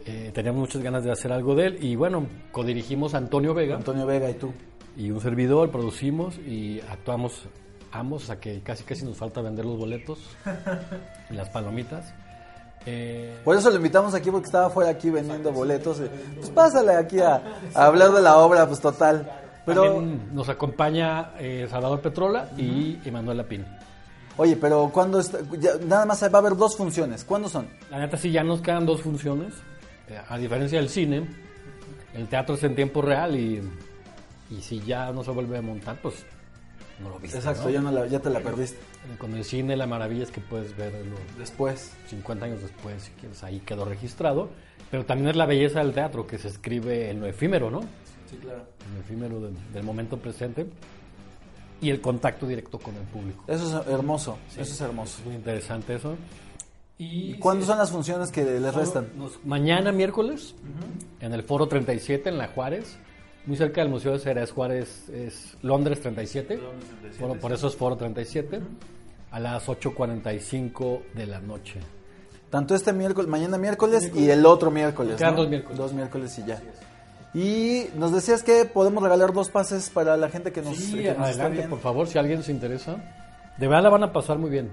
eh, 0.05 0.31
teníamos 0.33 0.61
muchas 0.61 0.81
ganas 0.81 1.03
de 1.03 1.11
hacer 1.11 1.31
algo 1.31 1.53
de 1.55 1.67
él 1.67 1.83
y 1.83 1.95
bueno, 1.95 2.25
codirigimos 2.51 3.13
a 3.13 3.17
Antonio 3.17 3.53
Vega 3.53 3.75
Antonio 3.75 4.05
Vega 4.05 4.29
y 4.29 4.33
tú. 4.35 4.51
Y 4.95 5.11
un 5.11 5.21
servidor, 5.21 5.71
producimos 5.71 6.37
y 6.37 6.81
actuamos 6.89 7.43
ambos, 7.91 8.23
o 8.23 8.25
sea 8.27 8.39
que 8.39 8.61
casi 8.61 8.83
casi 8.83 9.05
nos 9.05 9.17
falta 9.17 9.41
vender 9.41 9.65
los 9.65 9.77
boletos 9.77 10.19
y 11.29 11.33
las 11.33 11.49
palomitas. 11.49 12.13
Eh, 12.85 13.35
Por 13.43 13.55
eso 13.55 13.69
lo 13.71 13.77
invitamos 13.77 14.13
aquí 14.13 14.29
porque 14.29 14.45
estaba 14.45 14.69
fuera 14.69 14.91
aquí 14.91 15.09
vendiendo 15.09 15.51
boletos. 15.51 15.99
y, 15.99 16.35
Pues 16.35 16.49
pásale 16.51 16.93
aquí 16.95 17.19
a, 17.19 17.41
a 17.73 17.85
hablar 17.85 18.11
de 18.11 18.21
la 18.21 18.37
obra, 18.37 18.67
pues 18.67 18.79
total. 18.79 19.29
Pero, 19.65 19.95
también 19.95 20.35
nos 20.35 20.47
acompaña 20.49 21.31
eh, 21.39 21.65
Salvador 21.69 21.99
Petrola 22.01 22.49
y 22.55 22.99
Emanuel 23.03 23.37
Lapín. 23.37 23.65
oye, 24.37 24.55
pero 24.55 24.91
cuando 24.93 25.19
nada 25.87 26.05
más 26.05 26.21
va 26.23 26.37
a 26.37 26.37
haber 26.37 26.55
dos 26.55 26.77
funciones. 26.77 27.23
¿Cuándo 27.23 27.49
son? 27.49 27.67
La 27.89 27.97
neta 27.97 28.17
sí 28.17 28.31
ya 28.31 28.43
nos 28.43 28.61
quedan 28.61 28.85
dos 28.85 29.01
funciones. 29.01 29.53
Eh, 30.07 30.19
A 30.29 30.37
diferencia 30.37 30.77
del 30.77 30.89
cine, 30.89 31.27
el 32.13 32.27
teatro 32.27 32.53
es 32.53 32.63
en 32.63 32.75
tiempo 32.75 33.01
real 33.01 33.35
y, 33.35 33.61
y 34.49 34.61
si 34.61 34.79
ya 34.81 35.11
no 35.11 35.23
se 35.23 35.31
vuelve 35.31 35.57
a 35.57 35.61
montar, 35.61 35.99
pues 36.01 36.25
no 37.01 37.09
lo 37.09 37.19
viste. 37.19 37.37
Exacto, 37.37 37.63
¿no? 37.65 37.69
ya, 37.71 37.81
no 37.81 37.91
la- 37.91 38.07
ya 38.07 38.19
te 38.19 38.29
la 38.29 38.39
perdiste. 38.39 38.77
Con 39.17 39.33
el 39.35 39.43
cine 39.43 39.75
la 39.75 39.85
maravilla 39.85 40.23
es 40.23 40.31
que 40.31 40.41
puedes 40.41 40.75
verlo 40.77 41.15
Después. 41.37 41.91
50 42.07 42.45
años 42.45 42.61
después, 42.61 43.03
si 43.03 43.11
quieres, 43.11 43.43
ahí 43.43 43.59
quedó 43.59 43.85
registrado. 43.85 44.49
Pero 44.91 45.05
también 45.05 45.29
es 45.29 45.35
la 45.35 45.45
belleza 45.45 45.79
del 45.79 45.93
teatro, 45.93 46.25
que 46.27 46.37
se 46.37 46.47
escribe 46.47 47.09
en 47.09 47.19
lo 47.19 47.25
efímero, 47.27 47.69
¿no? 47.69 47.81
Sí, 48.29 48.37
claro. 48.41 48.65
En 48.87 48.93
lo 48.95 49.01
efímero 49.01 49.41
del, 49.41 49.55
del 49.73 49.83
momento 49.83 50.17
presente 50.17 50.67
y 51.81 51.89
el 51.89 51.99
contacto 52.01 52.47
directo 52.47 52.79
con 52.79 52.95
el 52.95 53.03
público. 53.03 53.43
Eso 53.47 53.81
es 53.81 53.87
hermoso, 53.87 54.37
eso 54.53 54.61
es 54.61 54.81
hermoso. 54.81 55.19
Es 55.19 55.25
muy 55.25 55.35
interesante 55.35 55.95
eso. 55.95 56.15
¿Y 56.97 57.33
cuándo 57.39 57.65
son 57.65 57.77
las 57.77 57.91
funciones 57.91 58.31
que 58.31 58.43
les 58.45 58.73
restan? 58.73 59.09
Nos- 59.17 59.43
mañana 59.45 59.91
miércoles 59.91 60.55
en 61.19 61.33
el 61.33 61.43
Foro 61.43 61.67
37 61.67 62.29
en 62.29 62.37
La 62.37 62.47
Juárez, 62.47 62.97
muy 63.45 63.57
cerca 63.57 63.81
del 63.81 63.89
Museo 63.89 64.13
de 64.13 64.19
Ceres 64.19 64.51
Juárez 64.51 65.09
es 65.09 65.55
Londres 65.61 66.01
37, 66.01 66.59
Foro- 67.19 67.39
por 67.39 67.51
eso 67.53 67.67
es 67.67 67.75
Foro 67.75 67.95
37, 67.95 68.59
a 69.31 69.39
las 69.39 69.67
8.45 69.67 71.01
de 71.13 71.25
la 71.27 71.39
noche. 71.39 71.79
Tanto 72.49 72.73
este 72.75 72.93
miércoles, 72.93 73.29
mañana 73.29 73.57
miércoles 73.57 74.11
y 74.15 74.29
el 74.29 74.45
otro 74.45 74.71
miércoles. 74.71 75.17
Quedan 75.17 75.35
¿no? 75.35 75.41
dos 75.41 75.49
miércoles. 75.49 75.77
Dos 75.77 75.93
miércoles 75.93 76.39
y 76.39 76.45
ya. 76.45 76.61
Y 77.33 77.87
nos 77.97 78.13
decías 78.13 78.43
que 78.43 78.63
podemos 78.65 79.03
regalar 79.03 79.33
dos 79.33 79.49
pases 79.49 79.89
para 79.89 80.15
la 80.15 80.29
gente 80.29 80.51
que 80.53 80.61
nos, 80.61 80.77
Sí, 80.77 80.93
que 81.03 81.13
nos 81.13 81.29
está 81.29 81.45
adelante, 81.45 81.67
por 81.67 81.79
favor, 81.79 82.07
si 82.07 82.17
alguien 82.17 82.43
se 82.43 82.51
interesa. 82.51 82.95
De 83.57 83.67
verdad 83.67 83.83
la 83.83 83.89
van 83.89 84.03
a 84.03 84.13
pasar 84.13 84.37
muy 84.37 84.49
bien. 84.49 84.71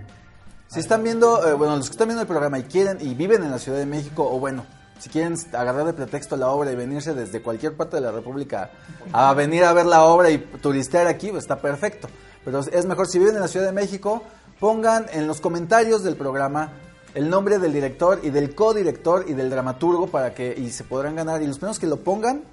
Si 0.68 0.78
están 0.80 1.02
viendo, 1.02 1.46
eh, 1.46 1.54
bueno, 1.54 1.76
los 1.76 1.88
que 1.88 1.92
están 1.94 2.08
viendo 2.08 2.22
el 2.22 2.28
programa 2.28 2.58
y 2.58 2.62
quieren 2.62 2.98
y 3.00 3.14
viven 3.14 3.42
en 3.42 3.50
la 3.50 3.58
Ciudad 3.58 3.78
de 3.78 3.86
México, 3.86 4.26
o 4.32 4.38
bueno, 4.38 4.64
si 5.02 5.10
quieren 5.10 5.34
agarrar 5.52 5.84
de 5.84 5.94
pretexto 5.94 6.36
la 6.36 6.48
obra 6.48 6.70
y 6.70 6.76
venirse 6.76 7.12
desde 7.12 7.42
cualquier 7.42 7.76
parte 7.76 7.96
de 7.96 8.02
la 8.02 8.12
República 8.12 8.70
a 9.12 9.34
venir 9.34 9.64
a 9.64 9.72
ver 9.72 9.84
la 9.84 10.04
obra 10.04 10.30
y 10.30 10.38
turistear 10.38 11.08
aquí, 11.08 11.30
pues 11.30 11.42
está 11.42 11.60
perfecto. 11.60 12.06
Pero 12.44 12.60
es 12.60 12.86
mejor 12.86 13.08
si 13.08 13.18
viven 13.18 13.34
en 13.34 13.40
la 13.40 13.48
Ciudad 13.48 13.66
de 13.66 13.72
México, 13.72 14.22
pongan 14.60 15.06
en 15.12 15.26
los 15.26 15.40
comentarios 15.40 16.04
del 16.04 16.14
programa 16.14 16.74
el 17.14 17.28
nombre 17.28 17.58
del 17.58 17.72
director 17.72 18.20
y 18.22 18.30
del 18.30 18.54
codirector 18.54 19.24
y 19.26 19.32
del 19.32 19.50
dramaturgo 19.50 20.06
para 20.06 20.34
que 20.34 20.54
y 20.56 20.70
se 20.70 20.84
podrán 20.84 21.16
ganar 21.16 21.42
y 21.42 21.48
los 21.48 21.58
primeros 21.58 21.80
que 21.80 21.88
lo 21.88 21.96
pongan 21.96 22.44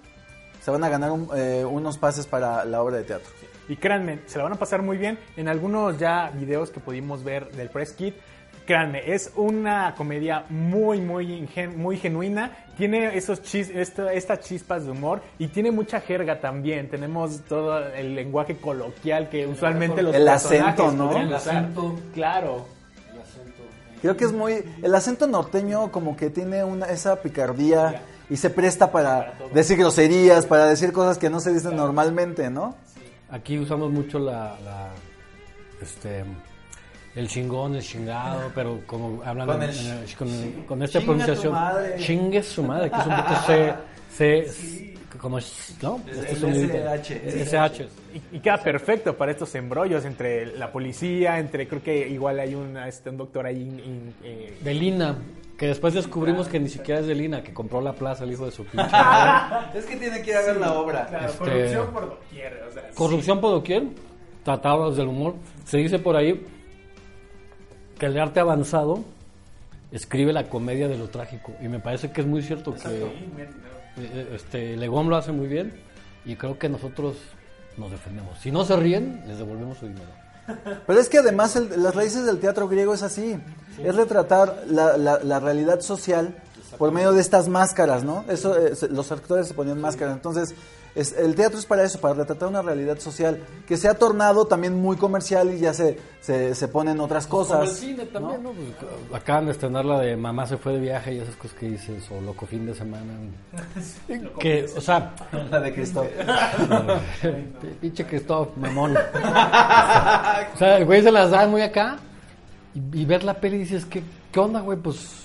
se 0.60 0.72
van 0.72 0.84
a 0.84 0.90
ganar 0.90 1.12
eh, 1.36 1.64
unos 1.64 2.00
pases 2.00 2.26
para 2.26 2.66
la 2.66 2.82
obra 2.82 2.98
de 2.98 3.04
teatro. 3.04 3.30
Y 3.68 3.76
créanme, 3.76 4.22
se 4.26 4.40
la 4.40 4.46
van 4.46 4.54
a 4.54 4.58
pasar 4.58 4.82
muy 4.82 4.98
bien. 4.98 5.20
En 5.38 5.50
algunos 5.50 6.00
ya 6.00 6.32
videos 6.32 6.72
que 6.72 6.80
pudimos 6.80 7.24
ver 7.24 7.52
del 7.52 7.70
Press 7.70 7.94
Kit, 7.94 8.16
créanme, 8.70 9.02
es 9.12 9.32
una 9.36 9.96
comedia 9.96 10.46
muy, 10.50 11.02
muy, 11.02 11.26
ingen- 11.42 11.76
muy 11.76 11.98
genuina. 11.98 12.52
Tiene 12.78 13.18
esos 13.18 13.42
chis, 13.42 13.68
esto- 13.72 14.08
estas 14.08 14.42
chispas 14.42 14.86
de 14.86 14.92
humor 14.92 15.24
y 15.40 15.48
tiene 15.48 15.72
mucha 15.72 16.00
jerga 16.02 16.40
también. 16.40 16.88
Tenemos 16.88 17.42
todo 17.50 17.80
el 17.88 18.14
lenguaje 18.14 18.58
coloquial 18.58 19.28
que 19.28 19.48
usualmente 19.48 20.04
los 20.04 20.14
El 20.14 20.28
acento, 20.28 20.92
¿no? 20.92 21.18
El 21.18 21.34
acento. 21.34 21.96
Claro. 22.14 22.68
Creo 24.04 24.16
que 24.16 24.26
es 24.26 24.32
muy... 24.32 24.64
El 24.84 24.94
acento 24.94 25.26
norteño 25.26 25.92
como 25.92 26.16
que 26.16 26.30
tiene 26.30 26.64
una, 26.64 26.86
esa 26.86 27.16
picardía 27.24 28.04
y 28.30 28.38
se 28.38 28.52
presta 28.52 28.92
para 28.92 29.34
decir 29.52 29.80
groserías, 29.80 30.46
para 30.46 30.68
decir 30.68 30.94
cosas 30.94 31.18
que 31.18 31.32
no 31.32 31.40
se 31.40 31.52
dicen 31.52 31.76
normalmente, 31.76 32.52
¿no? 32.52 32.76
Aquí 33.32 33.58
usamos 33.58 33.90
mucho 33.92 34.20
la, 34.20 34.56
la, 34.64 34.90
este 35.82 36.24
el 37.20 37.28
chingón, 37.28 37.76
el 37.76 37.82
chingado, 37.84 38.52
pero 38.56 38.80
como 38.86 39.22
hablan 39.24 39.48
Con 39.48 39.64
en- 39.64 39.70
el 39.70 39.78
en 39.78 39.98
el- 40.00 40.16
con, 40.16 40.28
con 40.68 40.80
Chinga 40.80 40.86
esta 40.86 41.00
tu 41.00 41.06
pronunciación, 41.06 41.54
madre. 41.54 41.96
chingue 41.98 42.44
su 42.44 42.64
madre, 42.64 42.90
que 42.90 42.98
es 43.00 43.06
un 43.06 43.16
poco 43.16 43.36
C, 43.46 43.74
C, 44.12 44.96
como 45.20 45.38
es, 45.38 45.76
¿no? 45.82 46.00
Este 46.08 46.32
es 46.32 46.44
un 46.44 46.54
SH. 46.54 47.22
SH. 47.44 47.88
Y, 48.32 48.38
y 48.38 48.40
queda 48.40 48.58
perfecto 48.58 49.16
para 49.18 49.32
estos 49.32 49.54
embrollos 49.56 50.06
entre 50.06 50.56
la 50.58 50.72
policía, 50.72 51.40
entre 51.40 51.68
creo 51.68 51.84
que 51.84 52.08
igual 52.08 52.40
hay 52.40 52.56
un, 52.56 52.78
este, 52.78 53.10
un 53.10 53.18
doctor 53.18 53.46
ahí. 53.46 53.62
in- 53.62 54.14
eh, 54.24 54.58
De 54.64 54.74
Lina, 54.74 55.18
que 55.58 55.68
después 55.68 55.94
descubrimos 55.94 56.48
que 56.48 56.58
ni 56.60 56.70
siquiera 56.70 57.02
es 57.02 57.08
de 57.08 57.16
Lina, 57.16 57.44
que 57.44 57.54
compró 57.54 57.82
la 57.82 57.92
plaza 57.94 58.24
el 58.24 58.32
hijo 58.32 58.46
de 58.46 58.52
su 58.52 58.64
pinche. 58.66 58.88
Es 59.76 59.86
que 59.86 59.98
tiene 59.98 60.22
que 60.22 60.30
ir 60.32 60.38
a 60.38 60.42
ver 60.42 60.58
la 60.58 60.74
obra. 60.74 61.06
claro, 61.08 61.26
Este- 61.28 61.38
corrupción 61.44 61.88
por 61.92 62.10
doquier. 62.10 62.64
O 62.70 62.72
sea, 62.74 62.90
Corrupción 62.96 63.42
por 63.42 63.52
doquier, 63.52 63.84
tratados 64.44 64.96
del 64.96 65.08
humor. 65.08 65.36
Se 65.66 65.78
dice 65.78 66.00
por 66.00 66.16
ahí 66.16 66.46
que 68.00 68.08
el 68.08 68.20
arte 68.20 68.40
avanzado 68.40 69.04
escribe 69.92 70.34
la 70.34 70.50
comedia 70.50 70.88
de 70.88 70.98
lo 70.98 71.10
trágico. 71.10 71.52
Y 71.62 71.68
me 71.68 71.80
parece 71.80 72.12
que 72.12 72.22
es 72.22 72.28
muy 72.28 72.42
cierto 72.42 72.74
que 72.74 73.04
eh, 73.98 74.30
este, 74.36 74.76
Legón 74.78 75.10
lo 75.10 75.16
hace 75.18 75.32
muy 75.32 75.48
bien 75.48 75.74
y 76.26 76.36
creo 76.36 76.58
que 76.58 76.70
nosotros 76.70 77.18
nos 77.78 77.92
defendemos. 77.92 78.40
Si 78.40 78.52
no 78.52 78.64
se 78.66 78.76
ríen, 78.76 79.24
les 79.28 79.38
devolvemos 79.38 79.78
su 79.78 79.88
dinero. 79.88 80.10
Pero 80.88 81.00
es 81.00 81.10
que 81.10 81.20
además 81.20 81.56
el- 81.56 81.82
las 81.84 81.94
raíces 81.96 82.26
del 82.26 82.40
teatro 82.40 82.68
griego 82.68 82.94
es 82.94 83.04
así. 83.04 83.40
Es 83.84 83.96
retratar 83.96 84.64
la, 84.68 84.98
la- 84.98 85.20
la 85.24 85.40
realidad 85.40 85.80
social 85.82 86.36
por 86.78 86.92
medio 86.92 87.12
de 87.14 87.22
estas 87.22 87.48
máscaras, 87.48 88.04
¿no? 88.04 88.26
Eso, 88.30 88.56
eh, 88.58 88.74
los 88.92 89.12
actores 89.12 89.48
se 89.48 89.54
ponían 89.54 89.80
máscaras. 89.82 90.16
Entonces, 90.16 90.54
es- 90.96 91.14
el 91.18 91.36
teatro 91.36 91.58
es 91.60 91.66
para 91.66 91.84
eso, 91.84 92.00
para 92.00 92.14
retratar 92.16 92.50
una 92.50 92.62
realidad 92.62 93.00
social 93.00 93.40
que 93.68 93.78
se 93.78 93.88
ha 93.88 93.94
tornado 93.94 94.46
también 94.46 94.76
muy 94.82 94.98
comercial 94.98 95.54
y 95.54 95.60
ya 95.60 95.74
se, 95.74 95.98
se, 96.22 96.54
se 96.56 96.68
ponen 96.68 97.00
otras 97.00 97.28
cosas. 97.28 97.58
Como 97.60 97.70
el 97.72 97.76
cine 97.76 98.06
también, 98.08 98.44
¿no? 98.44 98.52
Pues, 98.52 99.22
acaban 99.22 99.46
de 99.46 99.52
estrenar 99.52 99.86
la 99.86 100.00
de 100.00 100.16
Mamá 100.18 100.46
se 100.48 100.58
fue 100.58 100.74
de 100.74 100.80
viaje 100.80 101.14
y 101.14 101.20
esas 101.20 101.36
cosas 101.36 101.58
que 101.58 101.70
dices, 101.70 102.04
o 102.12 102.20
Loco 102.22 102.46
fin 102.46 102.66
de 102.66 102.74
semana. 102.76 103.14
que, 104.40 104.66
o 104.76 104.82
sea, 104.82 105.14
La 105.52 105.60
de 105.60 105.74
Cristóbal. 105.74 106.10
pinche 107.82 108.06
Cristóbal, 108.06 108.50
mamón. 108.58 108.96
o 108.96 110.58
sea, 110.58 110.78
el 110.78 110.86
güey 110.86 111.02
se 111.02 111.12
las 111.12 111.32
da 111.32 111.48
muy 111.48 111.62
acá 111.62 111.98
y, 112.74 113.02
y 113.02 113.06
ver 113.06 113.24
la 113.24 113.34
peli 113.36 113.58
y 113.58 113.60
dices, 113.60 113.86
¿qué, 113.86 114.04
qué 114.32 114.40
onda, 114.40 114.62
güey? 114.62 114.78
Pues 114.78 115.24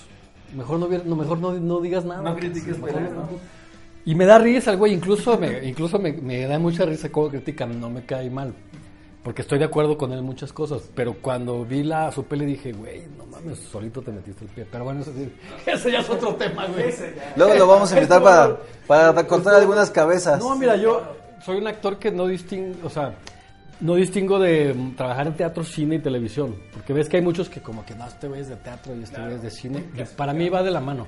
mejor 0.55 0.79
no, 0.79 0.85
hubiera- 0.85 1.03
no, 1.03 1.15
mejor 1.15 1.37
no, 1.39 1.51
no 1.53 1.79
digas 1.81 2.05
nada. 2.05 2.21
No 2.21 2.35
critiques, 2.35 2.77
Mejor 2.79 2.91
pues, 3.01 3.11
no- 3.11 3.21
¿no? 3.21 3.54
Y 4.05 4.13
me 4.13 4.25
da 4.25 4.37
risa 4.37 4.71
el 4.71 4.77
güey, 4.77 4.93
incluso 4.93 5.37
me, 5.37 5.65
incluso 5.65 5.97
me, 5.97 6.13
me 6.13 6.45
da 6.45 6.59
mucha 6.59 6.85
risa 6.85 7.11
cómo 7.11 7.29
critican, 7.29 7.79
no 7.79 7.89
me 7.89 8.05
cae 8.05 8.29
mal. 8.29 8.53
Porque 9.25 9.41
estoy 9.41 9.57
de 9.57 9.65
acuerdo 9.65 9.97
con 9.97 10.11
él 10.11 10.19
en 10.19 10.25
muchas 10.25 10.53
cosas. 10.53 10.83
Pero 10.93 11.15
cuando 11.15 11.65
vi 11.65 11.81
la 11.81 12.11
su 12.11 12.25
peli 12.25 12.45
dije, 12.45 12.71
güey, 12.73 13.07
no 13.17 13.25
mames, 13.25 13.57
solito 13.57 14.03
te 14.03 14.11
metiste 14.11 14.45
el 14.45 14.51
pie. 14.51 14.67
Pero 14.71 14.83
bueno, 14.83 15.01
eso, 15.01 15.11
sí, 15.13 15.33
ese 15.65 15.91
ya 15.91 15.99
es 16.01 16.09
otro 16.11 16.35
tema, 16.35 16.67
güey. 16.67 16.93
Luego 17.35 17.55
lo 17.55 17.65
vamos 17.65 17.91
a 17.91 17.95
invitar 17.97 18.21
para, 18.21 18.57
para 18.85 19.25
cortar 19.25 19.55
algunas 19.55 19.89
cabezas. 19.89 20.37
No, 20.37 20.55
mira, 20.55 20.75
yo 20.75 21.01
soy 21.43 21.57
un 21.57 21.65
actor 21.65 21.97
que 21.97 22.11
no 22.11 22.27
distingo, 22.27 22.75
o 22.83 22.89
sea, 22.91 23.15
no 23.79 23.95
distingo 23.95 24.37
de 24.37 24.75
trabajar 24.95 25.25
en 25.25 25.35
teatro, 25.35 25.63
cine 25.63 25.95
y 25.95 25.99
televisión. 25.99 26.55
Porque 26.71 26.93
ves 26.93 27.09
que 27.09 27.17
hay 27.17 27.23
muchos 27.23 27.49
que 27.49 27.61
como 27.61 27.83
que 27.83 27.95
no, 27.95 28.07
este 28.07 28.27
güey 28.27 28.41
es 28.41 28.49
de 28.49 28.57
teatro 28.57 28.95
y 28.95 29.01
este 29.01 29.19
güey 29.19 29.33
es 29.33 29.41
de 29.41 29.49
cine. 29.49 29.83
Para 30.15 30.33
mí 30.33 30.49
va 30.49 30.61
de 30.61 30.69
la 30.69 30.81
mano. 30.81 31.07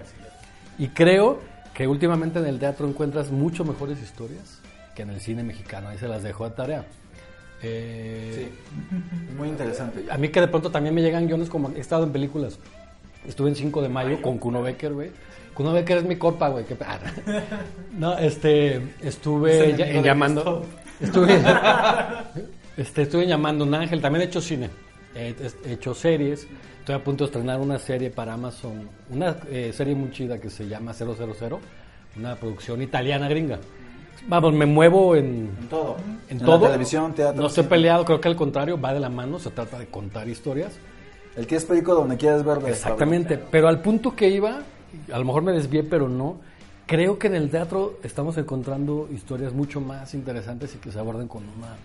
Y 0.79 0.87
creo 0.87 1.39
que 1.77 1.87
últimamente 1.87 2.39
en 2.39 2.47
el 2.47 2.57
teatro 2.57 2.87
encuentras 2.87 3.29
mucho 3.29 3.63
mejores 3.63 4.01
historias 4.01 4.59
que 4.95 5.03
en 5.03 5.11
el 5.11 5.19
cine 5.21 5.43
mexicano. 5.43 5.89
Ahí 5.89 5.99
se 5.99 6.07
las 6.07 6.23
dejo 6.23 6.43
de 6.49 6.55
tarea. 6.55 6.85
Eh, 7.61 8.49
Muy 9.37 9.47
interesante. 9.49 10.03
A 10.09 10.17
mí 10.17 10.29
que 10.29 10.41
de 10.41 10.47
pronto 10.47 10.71
también 10.71 10.95
me 10.95 11.03
llegan 11.03 11.27
guiones 11.27 11.49
como 11.49 11.69
he 11.69 11.79
estado 11.79 12.03
en 12.03 12.11
películas. 12.11 12.57
Estuve 13.27 13.49
en 13.49 13.55
5 13.55 13.83
de 13.83 13.89
mayo 13.89 14.23
con 14.23 14.39
Kuno 14.39 14.63
Becker, 14.63 14.91
güey. 14.93 15.11
Kuno 15.53 15.71
Becker 15.71 15.97
es 15.99 16.03
mi 16.05 16.15
compa, 16.15 16.49
güey. 16.49 16.65
ah, 16.83 16.97
No, 17.95 18.17
este, 18.17 18.81
estuve 19.03 19.75
ya- 19.77 19.87
en 19.87 20.01
llamando. 20.03 20.65
Estuve, 20.99 21.39
este, 22.77 23.03
estuve 23.03 23.21
en 23.23 23.29
llamando 23.29 23.65
un 23.65 23.73
ángel. 23.75 24.01
También 24.01 24.23
he 24.23 24.25
hecho 24.25 24.41
cine. 24.41 24.71
He, 25.17 25.35
he 25.65 25.73
hecho 25.73 25.93
series. 25.93 26.47
Estoy 26.79 26.95
a 26.95 27.03
punto 27.03 27.23
de 27.23 27.29
estrenar 27.29 27.59
una 27.59 27.79
serie 27.79 28.09
para 28.09 28.33
Amazon. 28.33 28.87
Una 29.09 29.35
eh, 29.49 29.71
serie 29.73 29.95
muy 29.95 30.11
chida 30.11 30.39
que 30.39 30.49
se 30.49 30.67
llama 30.67 30.93
000. 30.93 31.15
Una 32.15 32.35
producción 32.35 32.81
italiana 32.81 33.27
gringa. 33.27 33.59
Vamos, 34.27 34.53
me 34.53 34.65
muevo 34.65 35.15
en, 35.15 35.49
En 35.59 35.67
todo. 35.69 35.97
en 36.29 36.39
En 36.39 36.45
todo. 36.45 36.59
la 36.59 36.67
televisión, 36.67 37.13
teatro, 37.13 37.41
No 37.41 37.47
estoy 37.47 37.65
peleado, 37.65 38.05
creo 38.05 38.19
que 38.21 38.27
al 38.27 38.35
contrario, 38.35 38.79
va 38.79 38.93
de 38.93 38.99
la 38.99 39.09
mano, 39.09 39.39
se 39.39 39.51
trata 39.51 39.77
de 39.77 39.87
contar 39.87 40.27
historias. 40.27 40.73
El 41.35 41.45
que 41.45 41.55
es 41.55 41.65
perico 41.65 41.93
donde 41.93 42.17
quieras 42.17 42.43
ver. 42.43 42.59
de 42.59 42.71
Exactamente, 42.71 43.37
pero 43.37 43.67
al 43.67 43.81
punto 43.81 44.15
que 44.15 44.29
iba, 44.29 44.61
a 45.11 45.19
lo 45.19 45.25
mejor 45.25 45.43
me 45.43 45.51
desvié, 45.51 45.83
pero 45.83 46.07
no. 46.09 46.37
Creo 46.85 47.19
que 47.19 47.27
en 47.27 47.35
el 47.35 47.49
teatro 47.49 47.99
estamos 48.01 48.37
encontrando 48.37 49.09
historias 49.13 49.53
mucho 49.53 49.81
más 49.81 50.13
interesantes 50.13 50.73
y 50.73 50.77
que 50.77 50.91
se 50.91 50.97
aborden 50.99 51.27
con 51.27 51.43
una 51.43 51.75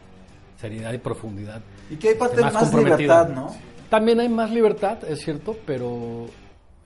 seriedad 0.62 0.92
y 0.92 0.98
profundidad. 0.98 1.60
Y 1.90 1.96
que 1.96 2.10
hay 2.10 2.14
parte 2.14 2.36
Este, 2.36 2.52
más, 2.52 2.62
comprometida. 2.62 2.96
libertad, 2.96 3.28
¿no? 3.28 3.54
También 3.90 4.20
hay 4.20 4.28
más 4.28 4.50
libertad, 4.50 4.98
es 5.06 5.20
cierto, 5.20 5.54
pero 5.66 6.26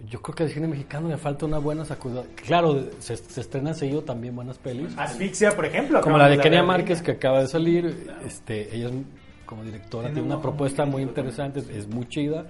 yo 0.08 0.20
creo 0.22 0.34
que 0.34 0.42
al 0.44 0.48
cine 0.50 0.66
mexicano 0.66 1.08
le 1.08 1.16
falta 1.18 1.46
una 1.46 1.58
buena 1.58 1.84
sacudida. 1.84 2.24
Claro, 2.44 2.86
se, 2.98 3.16
se 3.16 3.40
estrenan 3.40 3.74
seguido 3.74 4.02
también 4.02 4.34
buenas 4.34 4.58
pelis. 4.58 4.92
Asfixia, 4.96 5.52
por 5.54 5.66
ejemplo. 5.66 6.00
Como 6.00 6.18
la 6.18 6.28
de 6.28 6.38
Kenia. 6.38 6.62
Márquez 6.64 7.02
que 7.02 7.12
acaba 7.12 7.40
de 7.40 7.48
salir, 7.48 8.10
este, 8.26 8.74
ella 8.74 8.88
es, 8.88 8.94
como 9.44 9.62
directora 9.62 10.08
tiene 10.08 10.22
una 10.22 10.40
propuesta 10.42 10.84
muy 10.84 11.02
interesante, 11.02 11.60
es, 11.60 11.68
es 11.68 11.86
muy 11.86 12.08
chida, 12.08 12.46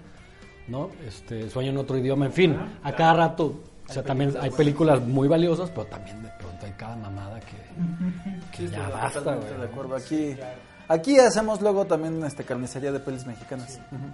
¿no? 0.68 0.90
Este, 1.06 1.50
sueño 1.50 1.70
en 1.72 1.76
otro 1.78 1.98
idioma, 1.98 2.24
en 2.26 2.32
fin, 2.32 2.56
a 2.82 2.92
cada 2.92 3.12
rato, 3.14 3.60
o 3.88 3.92
sea, 3.92 4.02
también 4.02 4.32
hay 4.40 4.50
películas 4.50 5.00
muy 5.02 5.28
valiosas, 5.28 5.70
pero 5.70 5.84
también 5.86 6.22
de 6.22 6.30
pronto 6.38 6.64
hay 6.64 6.72
cada 6.72 6.96
mamada 6.96 7.38
que, 7.40 8.56
que 8.56 8.68
ya 8.68 8.88
basta, 8.88 9.34
güey. 9.34 9.58
de 9.60 9.64
acuerdo. 9.66 9.96
Aquí, 9.96 10.34
aquí 10.88 11.18
hacemos 11.18 11.61
luego 11.61 11.85
también 11.87 12.22
este 12.25 12.44
carnicería 12.44 12.92
de 12.92 13.01
pelis 13.01 13.27
mexicanas. 13.27 13.79
Ujú. 13.92 14.05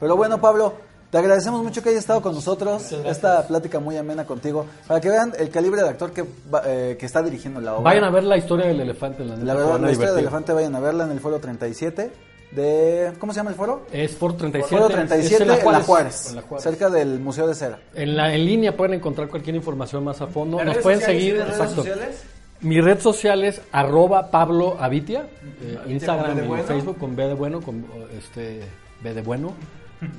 Pero 0.00 0.16
bueno, 0.16 0.40
Pablo, 0.40 0.74
te 1.10 1.18
agradecemos 1.18 1.62
mucho 1.62 1.82
que 1.82 1.88
hayas 1.88 2.00
estado 2.00 2.20
con 2.22 2.34
nosotros. 2.34 2.92
Esta 2.92 3.46
plática 3.46 3.80
muy 3.80 3.96
amena 3.96 4.24
contigo. 4.26 4.66
Para 4.86 5.00
que 5.00 5.08
vean 5.08 5.32
el 5.38 5.50
calibre 5.50 5.82
de 5.82 5.88
actor 5.88 6.12
que, 6.12 6.22
va- 6.52 6.62
eh, 6.66 6.96
que 7.00 7.06
está 7.06 7.22
dirigiendo 7.22 7.60
la 7.60 7.74
obra. 7.74 7.82
Vayan 7.84 8.04
a 8.04 8.10
ver 8.10 8.24
la 8.24 8.36
historia 8.36 8.66
del 8.68 8.80
elefante, 8.80 9.24
la, 9.24 9.36
La 9.36 9.54
verdad, 9.54 9.80
la 9.80 9.90
historia 9.90 10.12
del 10.12 10.20
elefante, 10.20 10.52
vayan 10.52 10.74
a 10.76 10.80
verla 10.80 11.04
en 11.04 11.10
el 11.12 11.20
foro 11.20 11.38
37 11.40 12.10
de... 12.52 13.12
¿Cómo 13.18 13.32
se 13.32 13.38
llama 13.38 13.50
el 13.50 13.56
foro? 13.56 13.86
Es 13.92 14.14
por 14.14 14.36
37, 14.36 14.74
Foro 14.76 14.88
es 14.88 14.94
37 14.94 15.42
en 15.42 15.48
la 15.48 15.54
en 15.54 15.58
la 15.58 15.64
Juárez, 15.64 15.86
Juárez, 15.86 16.26
en 16.30 16.36
la 16.36 16.42
Juárez. 16.42 16.62
cerca 16.64 16.88
del 16.90 17.20
Museo 17.20 17.46
de 17.46 17.54
Cera. 17.54 17.78
En, 17.94 18.16
la, 18.16 18.32
en 18.34 18.44
línea 18.46 18.76
pueden 18.76 18.94
encontrar 18.94 19.28
cualquier 19.28 19.56
información 19.56 20.04
más 20.04 20.20
a 20.20 20.26
fondo. 20.28 20.56
¿Las 20.58 20.66
Nos 20.66 20.74
redes 20.76 20.82
pueden 20.84 21.00
sociales? 21.00 21.22
seguir. 21.22 21.34
¿Y 21.34 21.38
las 21.38 21.48
redes 21.48 21.60
exacto. 21.60 21.82
sociales? 21.82 22.22
Mi 22.60 22.80
red 22.80 23.00
social 23.00 23.44
es 23.44 23.60
arroba 23.70 24.30
Pablo 24.30 24.76
Avitia, 24.80 25.28
eh, 25.62 25.78
Instagram 25.86 26.38
y 26.38 26.46
bueno. 26.46 26.64
Facebook 26.64 26.98
con 26.98 27.14
B 27.14 27.28
de 27.28 27.34
bueno, 27.34 27.60
con 27.60 27.84
o, 27.84 28.16
este 28.16 28.62
B 29.00 29.14
de 29.14 29.22
bueno 29.22 29.54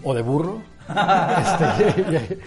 o 0.03 0.13
de 0.13 0.21
burro. 0.21 0.61
Este, 0.89 2.39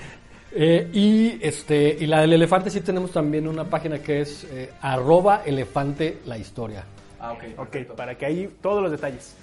eh, 0.53 0.91
y 0.93 1.39
este 1.47 1.97
y 2.01 2.07
la 2.07 2.23
del 2.23 2.33
elefante 2.33 2.71
sí 2.71 2.81
tenemos 2.81 3.13
también 3.13 3.47
una 3.47 3.65
página 3.65 4.01
que 4.01 4.23
es 4.23 4.45
eh, 4.51 4.73
arroba 4.81 5.43
elefante 5.45 6.21
la 6.27 6.39
historia. 6.39 6.85
Ah, 7.21 7.33
ok. 7.35 7.45
Ok, 7.59 7.95
para 7.95 8.19
que 8.19 8.27
ahí 8.27 8.53
todos 8.61 8.83
los 8.83 8.91
detalles. 8.91 9.37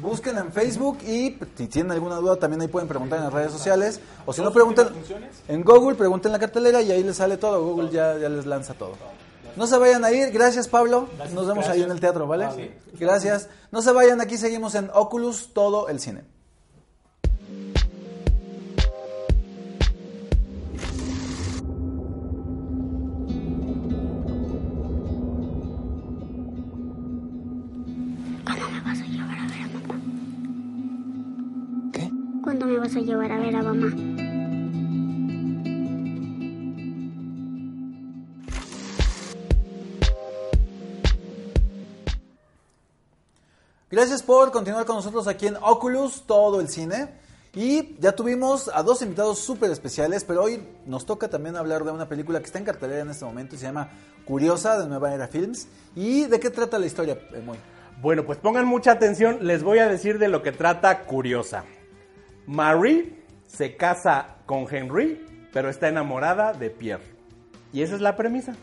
Busquen 0.00 0.38
en 0.38 0.52
Facebook 0.52 0.98
y 1.02 1.36
si 1.56 1.66
tienen 1.66 1.90
alguna 1.90 2.14
duda 2.16 2.36
también 2.36 2.60
ahí 2.60 2.68
pueden 2.68 2.88
preguntar 2.88 3.18
en 3.18 3.24
las 3.24 3.32
redes 3.32 3.50
sociales. 3.50 4.00
O 4.24 4.32
si 4.32 4.40
no, 4.40 4.52
pregunten 4.52 4.86
en 5.48 5.64
Google, 5.64 5.96
pregunten 5.96 6.28
en 6.28 6.34
la 6.34 6.38
cartelera 6.38 6.80
y 6.80 6.92
ahí 6.92 7.02
les 7.02 7.16
sale 7.16 7.36
todo. 7.36 7.64
Google 7.64 7.90
ya, 7.90 8.16
ya 8.18 8.28
les 8.28 8.46
lanza 8.46 8.74
todo. 8.74 8.92
No 9.56 9.66
se 9.66 9.76
vayan 9.78 10.04
a 10.04 10.12
ir. 10.12 10.30
Gracias, 10.30 10.68
Pablo. 10.68 11.08
Nos 11.34 11.46
vemos 11.46 11.68
ahí 11.68 11.82
en 11.82 11.90
el 11.90 12.00
teatro, 12.00 12.26
¿vale? 12.26 12.76
Gracias. 12.98 13.48
No 13.70 13.82
se 13.82 13.92
vayan. 13.92 14.20
Aquí 14.20 14.36
seguimos 14.36 14.74
en 14.74 14.90
Oculus, 14.92 15.52
todo 15.52 15.88
el 15.88 16.00
cine. 16.00 16.22
¿Cuándo 32.42 32.64
me 32.64 32.78
vas 32.78 32.96
a 32.96 33.00
llevar 33.00 33.30
a 33.30 33.38
ver 33.38 33.54
a 33.56 33.62
mamá? 33.62 34.27
Gracias 43.90 44.22
por 44.22 44.52
continuar 44.52 44.84
con 44.84 44.96
nosotros 44.96 45.26
aquí 45.28 45.46
en 45.46 45.56
Oculus, 45.62 46.24
todo 46.26 46.60
el 46.60 46.68
cine. 46.68 47.08
Y 47.54 47.96
ya 47.98 48.12
tuvimos 48.12 48.70
a 48.74 48.82
dos 48.82 49.00
invitados 49.00 49.38
súper 49.38 49.70
especiales, 49.70 50.24
pero 50.24 50.42
hoy 50.42 50.62
nos 50.84 51.06
toca 51.06 51.28
también 51.28 51.56
hablar 51.56 51.84
de 51.84 51.92
una 51.92 52.06
película 52.06 52.38
que 52.38 52.44
está 52.44 52.58
en 52.58 52.66
cartelera 52.66 53.00
en 53.00 53.08
este 53.08 53.24
momento 53.24 53.54
y 53.54 53.58
se 53.58 53.64
llama 53.64 53.88
Curiosa, 54.26 54.78
de 54.78 54.88
Nueva 54.88 55.14
Era 55.14 55.26
Films. 55.26 55.68
¿Y 55.96 56.26
de 56.26 56.38
qué 56.38 56.50
trata 56.50 56.78
la 56.78 56.84
historia, 56.84 57.18
Emoy? 57.32 57.56
Bueno, 58.02 58.26
pues 58.26 58.38
pongan 58.38 58.66
mucha 58.66 58.92
atención, 58.92 59.38
les 59.40 59.62
voy 59.62 59.78
a 59.78 59.88
decir 59.88 60.18
de 60.18 60.28
lo 60.28 60.42
que 60.42 60.52
trata 60.52 61.04
Curiosa. 61.04 61.64
Marie 62.46 63.24
se 63.46 63.74
casa 63.74 64.36
con 64.44 64.66
Henry, 64.70 65.48
pero 65.50 65.70
está 65.70 65.88
enamorada 65.88 66.52
de 66.52 66.68
Pierre. 66.68 67.04
Y 67.72 67.80
esa 67.80 67.94
es 67.94 68.02
la 68.02 68.16
premisa. 68.16 68.54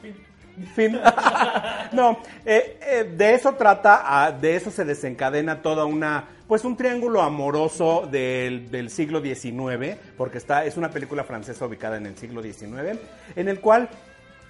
Fin. 0.74 1.00
no, 1.92 2.20
eh, 2.46 2.80
eh, 2.82 3.14
de 3.16 3.34
eso 3.34 3.54
trata, 3.56 4.04
ah, 4.06 4.32
de 4.32 4.56
eso 4.56 4.72
se 4.72 4.86
desencadena 4.86 5.62
toda 5.62 5.86
una, 5.86 6.30
pues 6.48 6.64
un 6.64 6.78
triángulo 6.78 7.22
amoroso 7.22 8.08
del, 8.10 8.72
del 8.72 8.90
siglo 8.90 9.22
XIX, 9.22 9.98
porque 10.18 10.38
está, 10.38 10.66
es 10.66 10.78
una 10.78 10.90
película 10.90 11.24
francesa 11.24 11.66
ubicada 11.66 11.98
en 11.98 12.06
el 12.06 12.18
siglo 12.18 12.42
XIX, 12.42 13.00
en 13.36 13.48
el 13.50 13.60
cual 13.60 13.90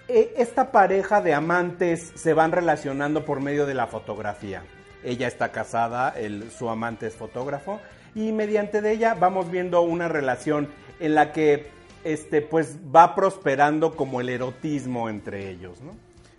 eh, 0.07 0.33
esta 0.37 0.71
pareja 0.71 1.21
de 1.21 1.33
amantes 1.33 2.11
se 2.15 2.33
van 2.33 2.51
relacionando 2.51 3.25
por 3.25 3.41
medio 3.41 3.65
de 3.65 3.73
la 3.73 3.87
fotografía. 3.87 4.63
Ella 5.03 5.27
está 5.27 5.51
casada, 5.51 6.15
su 6.55 6.69
amante 6.69 7.07
es 7.07 7.15
fotógrafo, 7.15 7.79
y 8.15 8.31
mediante 8.31 8.81
de 8.81 8.91
ella 8.91 9.13
vamos 9.13 9.51
viendo 9.51 9.81
una 9.81 10.07
relación 10.07 10.69
en 10.99 11.15
la 11.15 11.31
que 11.31 11.67
este, 12.05 12.41
pues, 12.41 12.77
va 12.95 13.13
prosperando 13.15 13.95
como 13.95 14.21
el 14.21 14.29
erotismo 14.29 15.09
entre 15.09 15.49
ellos, 15.49 15.81
¿no? 15.81 15.91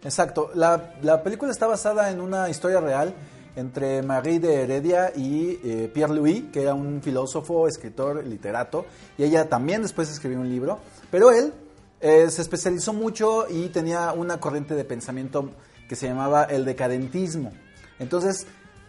Exacto. 0.03 0.51
La, 0.55 0.95
la 1.03 1.23
película 1.23 1.51
está 1.53 1.67
basada 1.67 2.11
en 2.11 2.21
una 2.21 2.49
historia 2.49 2.81
real 2.81 3.15
entre 3.57 4.03
Marie 4.03 4.39
de 4.39 4.63
Heredia 4.63 5.13
y 5.17 5.59
eh, 5.65 5.91
Pierre 5.93 6.15
Louis, 6.15 6.45
que 6.53 6.63
era 6.63 6.75
un 6.75 7.03
filósofo, 7.03 7.67
escritor, 7.67 8.25
literato, 8.25 8.87
y 9.19 9.25
ella 9.25 9.49
también 9.49 9.83
después 9.83 10.11
escribió 10.11 10.39
un 10.41 10.49
libro, 10.49 10.79
pero 11.11 11.31
él 11.33 11.53
eh, 12.01 12.31
se 12.31 12.43
especializó 12.43 12.93
mucho 12.93 13.47
y 13.49 13.69
tenía 13.71 14.13
una 14.13 14.39
corriente 14.39 14.75
de 14.75 14.85
pensamiento 14.85 15.51
que 15.89 15.97
se 15.97 16.07
llamaba 16.07 16.45
el 16.45 16.65
decadentismo. 16.67 17.51
Entonces, 17.99 18.47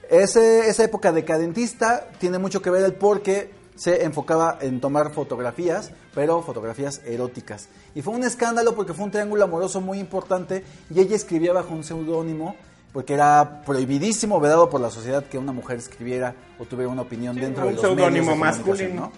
ese- 0.09 0.67
esa 0.67 0.83
época 0.83 1.11
decadentista 1.13 2.09
tiene 2.19 2.37
mucho 2.37 2.61
que 2.61 2.69
ver 2.69 2.83
el 2.83 2.93
por 2.93 3.21
qué 3.21 3.49
se 3.77 4.03
enfocaba 4.03 4.57
en 4.59 4.81
tomar 4.81 5.13
fotografías, 5.13 5.91
pero 6.13 6.41
fotografías 6.41 7.01
eróticas. 7.05 7.69
Y 7.95 8.01
fue 8.01 8.13
un 8.13 8.23
escándalo 8.23 8.75
porque 8.75 8.93
fue 8.93 9.05
un 9.05 9.11
triángulo 9.11 9.43
amoroso 9.43 9.79
muy 9.79 9.99
importante 9.99 10.63
y 10.93 10.99
ella 10.99 11.15
escribía 11.15 11.53
bajo 11.53 11.73
un 11.73 11.83
seudónimo 11.83 12.55
porque 12.91 13.13
era 13.13 13.61
prohibidísimo, 13.65 14.39
vedado 14.39 14.69
por 14.69 14.81
la 14.81 14.89
sociedad 14.89 15.23
que 15.23 15.37
una 15.37 15.51
mujer 15.51 15.77
escribiera 15.77 16.33
o 16.57 16.65
tuviera 16.65 16.91
una 16.91 17.03
opinión 17.03 17.35
dentro 17.35 17.63
un 17.63 17.69
de 17.69 17.75
los 17.75 17.83
medios 17.83 17.97
seudónimo 17.97 18.31
de 18.31 18.37
masculino. 18.37 18.95
¿no? 18.95 19.11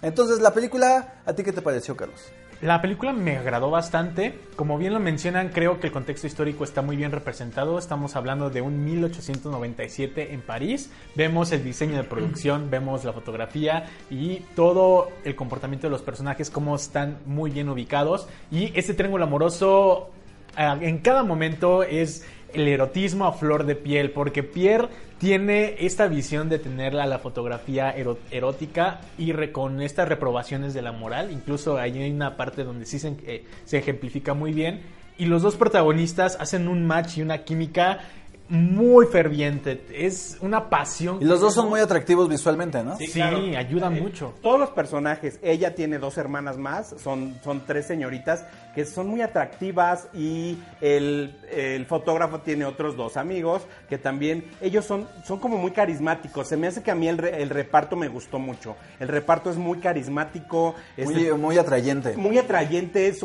Entonces, 0.00 0.40
la 0.40 0.54
película, 0.54 1.20
¿a 1.26 1.32
ti 1.34 1.42
qué 1.42 1.52
te 1.52 1.60
pareció, 1.60 1.96
Carlos? 1.96 2.20
La 2.62 2.80
película 2.80 3.12
me 3.12 3.36
agradó 3.36 3.70
bastante. 3.70 4.34
Como 4.56 4.78
bien 4.78 4.94
lo 4.94 5.00
mencionan, 5.00 5.50
creo 5.50 5.78
que 5.78 5.88
el 5.88 5.92
contexto 5.92 6.26
histórico 6.26 6.64
está 6.64 6.80
muy 6.80 6.96
bien 6.96 7.12
representado. 7.12 7.78
Estamos 7.78 8.16
hablando 8.16 8.48
de 8.48 8.62
un 8.62 8.82
1897 8.82 10.32
en 10.32 10.40
París. 10.40 10.90
Vemos 11.14 11.52
el 11.52 11.62
diseño 11.62 11.98
de 11.98 12.04
producción, 12.04 12.70
vemos 12.70 13.04
la 13.04 13.12
fotografía 13.12 13.90
y 14.08 14.36
todo 14.54 15.10
el 15.24 15.36
comportamiento 15.36 15.88
de 15.88 15.90
los 15.90 16.00
personajes, 16.00 16.48
cómo 16.48 16.76
están 16.76 17.18
muy 17.26 17.50
bien 17.50 17.68
ubicados. 17.68 18.26
Y 18.50 18.72
este 18.74 18.94
triángulo 18.94 19.24
amoroso 19.24 20.08
ah, 20.56 20.78
en 20.80 20.98
cada 20.98 21.24
momento 21.24 21.82
es 21.82 22.24
el 22.54 22.68
erotismo 22.68 23.26
a 23.26 23.32
flor 23.32 23.66
de 23.66 23.76
piel, 23.76 24.12
porque 24.12 24.42
Pierre 24.42 24.88
tiene 25.18 25.76
esta 25.78 26.06
visión 26.08 26.48
de 26.48 26.58
tener 26.58 26.94
la, 26.94 27.18
fotografía 27.18 27.94
erótica 28.30 29.00
y 29.16 29.32
con 29.48 29.80
estas 29.80 30.08
reprobaciones 30.08 30.74
de 30.74 30.82
la 30.82 30.92
moral, 30.92 31.30
incluso 31.32 31.78
ahí 31.78 31.98
hay 31.98 32.10
una 32.10 32.36
parte 32.36 32.64
donde 32.64 32.84
sí 32.84 32.98
se, 32.98 33.16
eh, 33.26 33.44
se 33.64 33.78
ejemplifica 33.78 34.34
muy 34.34 34.52
bien, 34.52 34.82
y 35.18 35.24
los 35.24 35.42
dos 35.42 35.56
protagonistas 35.56 36.36
hacen 36.40 36.68
un 36.68 36.86
match 36.86 37.16
y 37.16 37.22
una 37.22 37.38
química 37.38 38.00
muy 38.48 39.06
ferviente, 39.06 39.84
es 39.92 40.38
una 40.40 40.68
pasión. 40.70 41.18
Y 41.20 41.24
los 41.24 41.40
dos 41.40 41.54
son 41.54 41.68
muy 41.68 41.80
atractivos 41.80 42.28
visualmente, 42.28 42.82
¿no? 42.84 42.96
Sí, 42.96 43.20
ayudan 43.20 44.00
mucho. 44.00 44.34
Todos 44.42 44.60
los 44.60 44.70
personajes, 44.70 45.38
ella 45.42 45.74
tiene 45.74 45.98
dos 45.98 46.16
hermanas 46.18 46.56
más, 46.56 46.94
son, 47.02 47.38
son 47.42 47.64
tres 47.66 47.86
señoritas 47.86 48.44
que 48.74 48.84
son 48.84 49.08
muy 49.08 49.22
atractivas 49.22 50.08
y 50.12 50.58
el, 50.82 51.34
el 51.50 51.86
fotógrafo 51.86 52.40
tiene 52.40 52.66
otros 52.66 52.94
dos 52.94 53.16
amigos 53.16 53.62
que 53.88 53.96
también, 53.96 54.44
ellos 54.60 54.84
son, 54.84 55.08
son 55.24 55.38
como 55.40 55.56
muy 55.56 55.70
carismáticos. 55.70 56.48
Se 56.48 56.56
me 56.58 56.66
hace 56.66 56.82
que 56.82 56.90
a 56.90 56.94
mí 56.94 57.08
el, 57.08 57.16
re- 57.18 57.42
el 57.42 57.48
reparto 57.48 57.96
me 57.96 58.08
gustó 58.08 58.38
mucho. 58.38 58.76
El 59.00 59.08
reparto 59.08 59.50
es 59.50 59.56
muy 59.56 59.78
carismático, 59.78 60.74
es 60.96 61.06
Muy, 61.06 61.32
muy 61.32 61.56
atrayente. 61.58 62.16
muy 62.18 62.38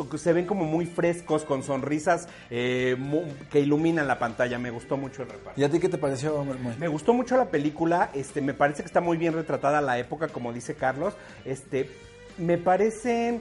que 0.08 0.16
se 0.18 0.32
ven 0.32 0.46
como 0.46 0.64
muy 0.64 0.86
frescos, 0.86 1.44
con 1.44 1.62
sonrisas 1.62 2.28
eh, 2.50 2.96
que 3.50 3.60
iluminan 3.60 4.08
la 4.08 4.18
pantalla. 4.18 4.58
Me 4.58 4.70
gustó 4.70 4.96
mucho 4.96 5.11
el 5.20 5.28
reparto. 5.28 5.60
¿Y 5.60 5.64
a 5.64 5.70
ti 5.70 5.78
qué 5.78 5.88
te 5.88 5.98
pareció, 5.98 6.42
Muy? 6.44 6.76
Me 6.78 6.88
gustó 6.88 7.12
mucho 7.12 7.36
la 7.36 7.46
película, 7.46 8.10
este, 8.14 8.40
me 8.40 8.54
parece 8.54 8.82
que 8.82 8.86
está 8.86 9.00
muy 9.00 9.18
bien 9.18 9.34
retratada 9.34 9.80
la 9.80 9.98
época, 9.98 10.28
como 10.28 10.52
dice 10.52 10.74
Carlos. 10.74 11.14
Este, 11.44 11.90
me 12.38 12.56
parece 12.56 13.40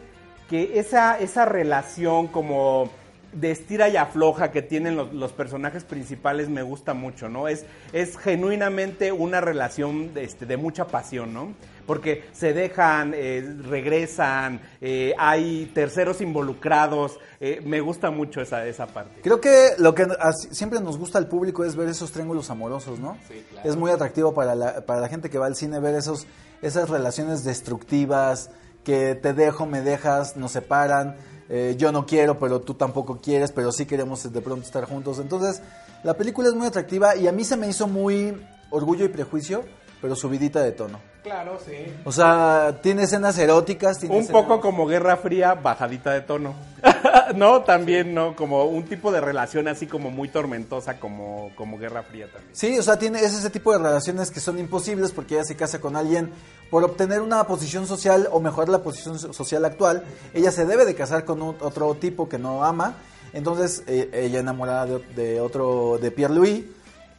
que 0.50 0.80
esa, 0.80 1.18
esa 1.18 1.46
relación 1.46 2.28
como 2.28 2.90
de 3.34 3.52
estira 3.52 3.88
y 3.90 3.98
afloja 3.98 4.52
que 4.52 4.62
tienen 4.62 4.96
los, 4.96 5.14
los 5.14 5.32
personajes 5.32 5.84
principales 5.84 6.50
me 6.50 6.64
gusta 6.64 6.94
mucho, 6.94 7.30
¿no? 7.30 7.48
Es, 7.48 7.66
es 7.94 8.18
genuinamente 8.18 9.12
una 9.12 9.40
relación 9.42 10.14
de, 10.14 10.24
este, 10.26 10.46
de 10.46 10.58
mucha 10.58 10.88
pasión, 10.88 11.34
¿no? 11.34 11.54
Porque 11.88 12.26
se 12.34 12.54
dejan, 12.54 13.14
eh, 13.16 13.44
regresan, 13.68 14.62
eh, 14.82 15.14
hay 15.18 15.72
terceros 15.74 16.22
involucrados, 16.22 17.20
eh, 17.40 17.62
me 17.66 17.82
gusta 17.82 18.12
mucho 18.12 18.40
esa, 18.42 18.66
esa 18.68 18.88
parte. 18.88 19.22
Creo 19.22 19.42
que 19.42 19.70
lo 19.78 19.96
que 19.96 20.08
así- 20.20 20.50
siempre 20.54 20.80
nos 20.80 20.98
gusta 20.98 21.18
al 21.18 21.28
público 21.28 21.64
es 21.66 21.76
ver 21.76 21.90
esos 21.90 22.12
triángulos 22.12 22.50
amorosos, 22.50 23.00
¿no? 23.00 23.18
Es 23.64 23.76
muy 23.76 23.92
atractivo 23.92 24.34
para 24.34 24.56
la, 24.56 24.82
para 24.86 25.02
la 25.02 25.08
gente 25.10 25.30
que 25.30 25.38
va 25.40 25.48
al 25.48 25.56
cine 25.56 25.80
ver 25.80 25.96
esos, 25.96 26.28
esas 26.62 26.90
relaciones 26.90 27.44
destructivas, 27.44 28.52
que 28.84 29.16
te 29.16 29.34
dejo, 29.34 29.66
me 29.66 29.82
dejas, 29.82 30.38
nos 30.38 30.52
separan, 30.52 31.16
eh, 31.54 31.76
yo 31.78 31.92
no 31.92 32.06
quiero, 32.06 32.40
pero 32.40 32.62
tú 32.62 32.76
tampoco 32.76 33.20
quieres, 33.22 33.52
pero 33.52 33.74
sí 33.74 33.86
queremos 33.86 34.32
de 34.32 34.42
pronto 34.42 34.66
estar 34.66 34.86
juntos. 34.86 35.20
Entonces, 35.20 35.62
la 36.02 36.16
película 36.16 36.48
es 36.48 36.56
muy 36.56 36.66
atractiva 36.66 37.18
y 37.18 37.28
a 37.28 37.34
mí 37.34 37.44
se 37.44 37.58
me 37.58 37.68
hizo 37.68 37.90
muy 37.90 38.42
orgullo 38.70 39.04
y 39.04 39.10
prejuicio, 39.10 39.66
pero 40.02 40.16
subidita 40.16 40.64
de 40.64 40.72
tono. 40.72 41.11
Claro, 41.24 41.60
sí. 41.64 41.74
O 42.04 42.12
sea, 42.12 42.80
tiene 42.82 43.04
escenas 43.04 43.38
eróticas, 43.38 44.00
tiene 44.00 44.16
Un 44.16 44.24
escenas- 44.24 44.42
poco 44.42 44.60
como 44.60 44.88
Guerra 44.88 45.18
Fría, 45.18 45.54
bajadita 45.54 46.12
de 46.12 46.22
tono. 46.22 46.56
no, 47.36 47.62
también, 47.62 48.16
¿no? 48.16 48.36
Como 48.36 48.66
un 48.66 48.84
tipo 48.86 49.12
de 49.12 49.22
relación 49.22 49.68
así 49.68 49.86
como 49.86 50.10
muy 50.10 50.30
tormentosa 50.30 51.00
como, 51.00 51.52
como 51.56 51.78
Guerra 51.78 52.02
Fría 52.02 52.26
también. 52.32 52.50
Sí, 52.56 52.78
o 52.80 52.82
sea, 52.82 52.98
tiene 52.98 53.20
es 53.20 53.34
ese 53.36 53.52
tipo 53.52 53.72
de 53.72 53.78
relaciones 53.78 54.32
que 54.32 54.40
son 54.40 54.58
imposibles 54.58 55.12
porque 55.12 55.36
ella 55.36 55.44
se 55.44 55.56
casa 55.56 55.80
con 55.80 55.96
alguien 55.96 56.32
por 56.72 56.84
obtener 56.84 57.22
una 57.22 57.44
posición 57.46 57.86
social 57.86 58.28
o 58.32 58.40
mejorar 58.40 58.70
la 58.70 58.80
posición 58.80 59.20
so- 59.20 59.32
social 59.32 59.64
actual. 59.64 60.04
Ella 60.34 60.52
se 60.52 60.66
debe 60.66 60.86
de 60.86 60.96
casar 60.96 61.24
con 61.24 61.42
un- 61.44 61.56
otro 61.62 61.94
tipo 61.96 62.28
que 62.30 62.40
no 62.40 62.64
ama. 62.66 62.96
Entonces, 63.34 63.84
eh, 63.88 64.10
ella 64.12 64.40
enamorada 64.40 64.86
de, 64.88 65.00
de 65.16 65.40
otro, 65.40 65.98
de 66.02 66.12
Pierre 66.12 66.34
Louis, 66.34 66.66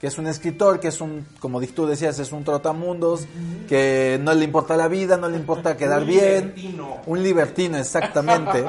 que 0.03 0.09
es 0.09 0.19
un 0.19 0.27
escritor, 0.27 0.81
que 0.81 0.89
es 0.89 1.01
un, 1.01 1.25
como 1.39 1.61
tú 1.61 1.87
decías, 1.87 2.19
es 2.19 2.33
un 2.33 2.43
trotamundos, 2.43 3.29
que 3.69 4.19
no 4.21 4.35
le 4.35 4.45
importa 4.45 4.77
la 4.77 4.89
vida, 4.89 5.17
no 5.17 5.29
le 5.29 5.37
importa 5.37 5.77
quedar 5.77 6.01
Un 6.01 6.09
bien. 6.09 6.25
libertino. 6.25 6.97
Un 7.07 7.23
libertino, 7.23 7.79
exactamente. 7.79 8.65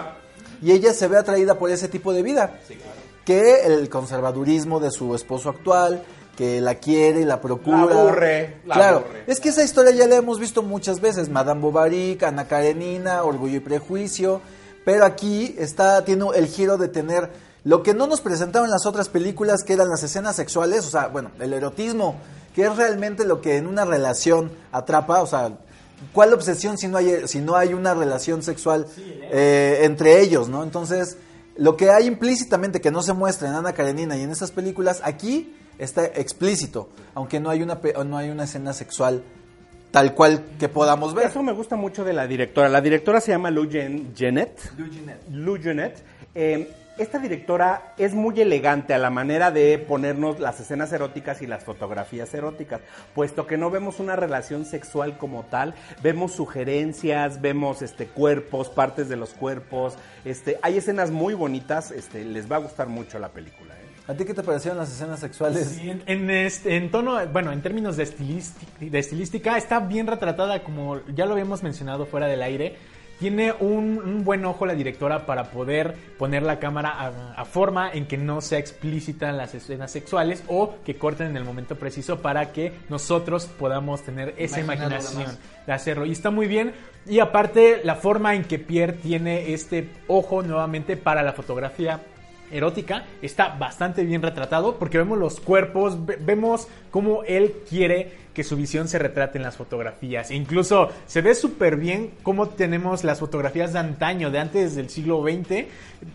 y 0.62 0.74
ella 0.74 0.94
se 0.94 1.08
ve 1.08 1.18
atraída 1.18 1.58
por 1.58 1.72
ese 1.72 1.88
tipo 1.88 2.14
de 2.14 2.22
vida. 2.22 2.60
Que 3.26 3.66
el 3.66 3.90
conservadurismo 3.90 4.80
de 4.80 4.92
su 4.92 5.16
esposo 5.16 5.50
actual, 5.50 6.04
que 6.38 6.62
la 6.62 6.76
quiere 6.76 7.22
y 7.22 7.26
la 7.26 7.42
procura. 7.42 7.84
La 7.86 8.02
aburre, 8.02 8.58
la 8.68 8.76
claro, 8.76 8.98
aburre. 8.98 9.24
es 9.26 9.40
que 9.40 9.50
esa 9.50 9.64
historia 9.64 9.90
ya 9.90 10.06
la 10.06 10.18
hemos 10.18 10.40
visto 10.40 10.62
muchas 10.62 11.02
veces. 11.02 11.30
Madame 11.30 11.62
Bovary, 11.62 12.16
Ana 12.22 12.48
Karenina, 12.48 13.24
Orgullo 13.24 13.58
y 13.58 13.60
Prejuicio. 13.60 14.40
Pero 14.86 15.04
aquí 15.04 15.56
está, 15.58 16.06
tiene 16.06 16.26
el 16.36 16.46
giro 16.46 16.78
de 16.78 16.90
tener 16.90 17.32
lo 17.64 17.82
que 17.84 17.94
no 17.94 18.08
nos 18.08 18.22
presentaron 18.22 18.66
en 18.68 18.72
las 18.72 18.86
otras 18.86 19.10
películas, 19.10 19.64
que 19.64 19.74
eran 19.74 19.90
las 19.90 20.04
escenas 20.04 20.36
sexuales, 20.36 20.86
o 20.86 20.90
sea, 20.90 21.08
bueno, 21.08 21.32
el 21.40 21.54
erotismo, 21.54 22.16
que 22.54 22.66
es 22.66 22.76
realmente 22.76 23.26
lo 23.26 23.42
que 23.42 23.58
en 23.58 23.68
una 23.68 23.86
relación 23.86 24.52
atrapa, 24.72 25.22
o 25.22 25.28
sea, 25.28 25.52
¿cuál 26.12 26.34
obsesión 26.34 26.78
si 26.78 26.88
no 26.88 26.98
hay, 26.98 27.28
si 27.28 27.40
no 27.40 27.56
hay 27.56 27.74
una 27.74 27.94
relación 27.94 28.44
sexual 28.44 28.86
eh, 28.98 29.80
entre 29.84 30.20
ellos, 30.22 30.50
¿no? 30.50 30.64
Entonces, 30.64 31.18
lo 31.56 31.78
que 31.78 31.90
hay 31.92 32.06
implícitamente 32.08 32.82
que 32.82 32.92
no 32.92 33.02
se 33.02 33.14
muestra 33.14 33.48
en 33.48 33.56
Ana 33.56 33.74
Karenina 33.74 34.18
y 34.18 34.22
en 34.24 34.32
esas 34.32 34.52
películas, 34.52 35.02
aquí 35.04 35.56
está 35.78 36.06
explícito, 36.06 36.90
aunque 37.16 37.40
no 37.40 37.50
hay 37.50 37.62
una, 37.64 37.80
pe- 37.80 37.94
no 38.06 38.18
hay 38.18 38.30
una 38.30 38.44
escena 38.44 38.74
sexual 38.74 39.24
tal 39.92 40.14
cual 40.16 40.44
que 40.60 40.68
podamos 40.70 41.14
ver. 41.14 41.28
Eso 41.28 41.44
me 41.44 41.54
gusta 41.54 41.76
mucho 41.76 42.04
de 42.04 42.14
la 42.14 42.26
directora. 42.28 42.68
La 42.68 42.82
directora 42.82 43.22
se 43.22 43.32
llama 43.32 43.52
Lou 43.52 43.70
Gen- 43.70 44.12
Genet. 44.16 44.60
Lou 45.32 45.58
Genet. 45.62 46.04
Eh, 46.34 46.74
esta 46.98 47.20
directora 47.20 47.94
es 47.98 48.14
muy 48.14 48.40
elegante 48.40 48.94
a 48.94 48.98
la 48.98 49.10
manera 49.10 49.52
de 49.52 49.78
ponernos 49.80 50.40
las 50.40 50.60
escenas 50.60 50.92
eróticas 50.94 51.42
y 51.42 51.48
las 51.48 51.64
fotografías 51.64 52.34
eróticas, 52.34 52.82
puesto 53.16 53.48
que 53.48 53.58
no 53.58 53.70
vemos 53.72 54.00
una 54.00 54.16
relación 54.16 54.66
sexual 54.66 55.18
como 55.18 55.44
tal, 55.44 55.74
vemos 56.02 56.34
sugerencias, 56.34 57.42
vemos 57.42 57.82
este 57.82 58.08
cuerpos, 58.08 58.70
partes 58.70 59.10
de 59.10 59.16
los 59.16 59.32
cuerpos, 59.32 59.96
este, 60.26 60.60
hay 60.62 60.78
escenas 60.78 61.12
muy 61.12 61.34
bonitas, 61.34 61.92
este, 61.92 62.24
les 62.26 62.52
va 62.52 62.58
a 62.58 62.60
gustar 62.60 62.88
mucho 62.88 63.20
la 63.20 63.30
película. 63.30 63.74
¿eh? 63.74 63.78
¿A 64.08 64.14
ti 64.16 64.26
qué 64.26 64.34
te 64.34 64.44
parecieron 64.44 64.78
las 64.78 64.92
escenas 64.92 65.20
sexuales? 65.20 65.66
Sí, 65.80 65.90
en, 65.90 66.04
en 66.08 66.30
este- 66.30 66.76
en 66.76 66.92
tono, 66.92 67.26
bueno, 67.28 67.52
en 67.54 67.62
términos 67.62 67.96
de 67.98 68.04
estilística, 68.92 69.58
está 69.58 69.80
bien 69.80 70.08
retratada, 70.08 70.64
como 70.64 71.00
ya 71.16 71.26
lo 71.26 71.32
habíamos 71.34 71.64
mencionado 71.64 72.06
fuera 72.06 72.28
del 72.28 72.42
aire. 72.42 72.76
Tiene 73.24 73.54
un, 73.54 74.02
un 74.04 74.26
buen 74.26 74.44
ojo 74.44 74.66
la 74.66 74.74
directora 74.76 75.26
para 75.26 75.46
poder 75.46 75.96
poner 76.18 76.44
la 76.44 76.60
cámara 76.60 76.90
a, 76.90 77.34
a 77.42 77.46
forma 77.46 77.90
en 77.90 78.06
que 78.06 78.18
no 78.18 78.42
sea 78.42 78.60
explícita 78.60 79.32
las 79.32 79.56
escenas 79.56 79.92
sexuales 79.92 80.44
o 80.50 80.76
que 80.86 80.98
corten 80.98 81.28
en 81.28 81.38
el 81.38 81.46
momento 81.46 81.78
preciso 81.78 82.20
para 82.22 82.52
que 82.52 82.74
nosotros 82.90 83.46
podamos 83.46 84.02
tener 84.02 84.34
esa 84.38 84.60
imaginación 84.60 85.38
de 85.66 85.72
hacerlo. 85.72 86.06
Y 86.06 86.12
está 86.12 86.32
muy 86.32 86.48
bien. 86.48 86.74
Y 87.08 87.20
aparte, 87.20 87.80
la 87.86 87.96
forma 87.96 88.36
en 88.36 88.44
que 88.44 88.60
Pierre 88.60 88.92
tiene 88.92 89.54
este 89.54 89.90
ojo 90.10 90.44
nuevamente 90.44 90.98
para 90.98 91.24
la 91.24 91.32
fotografía 91.32 92.02
erótica 92.52 93.06
está 93.22 93.56
bastante 93.58 94.04
bien 94.04 94.22
retratado 94.22 94.76
porque 94.78 94.98
vemos 94.98 95.18
los 95.18 95.40
cuerpos, 95.40 96.06
ve- 96.06 96.18
vemos 96.20 96.68
cómo 96.94 97.24
él 97.24 97.52
quiere 97.68 98.22
que 98.36 98.44
su 98.44 98.56
visión 98.56 98.88
se 98.88 98.98
retrate 99.00 99.38
en 99.38 99.44
las 99.44 99.58
fotografías. 99.58 100.30
E 100.32 100.36
incluso 100.36 100.90
se 101.08 101.22
ve 101.22 101.36
súper 101.36 101.76
bien 101.76 102.12
cómo 102.24 102.50
tenemos 102.50 103.04
las 103.04 103.20
fotografías 103.20 103.74
de 103.74 103.80
antaño, 103.80 104.32
de 104.32 104.40
antes 104.40 104.76
del 104.76 104.90
siglo 104.90 105.22
XX. 105.24 105.66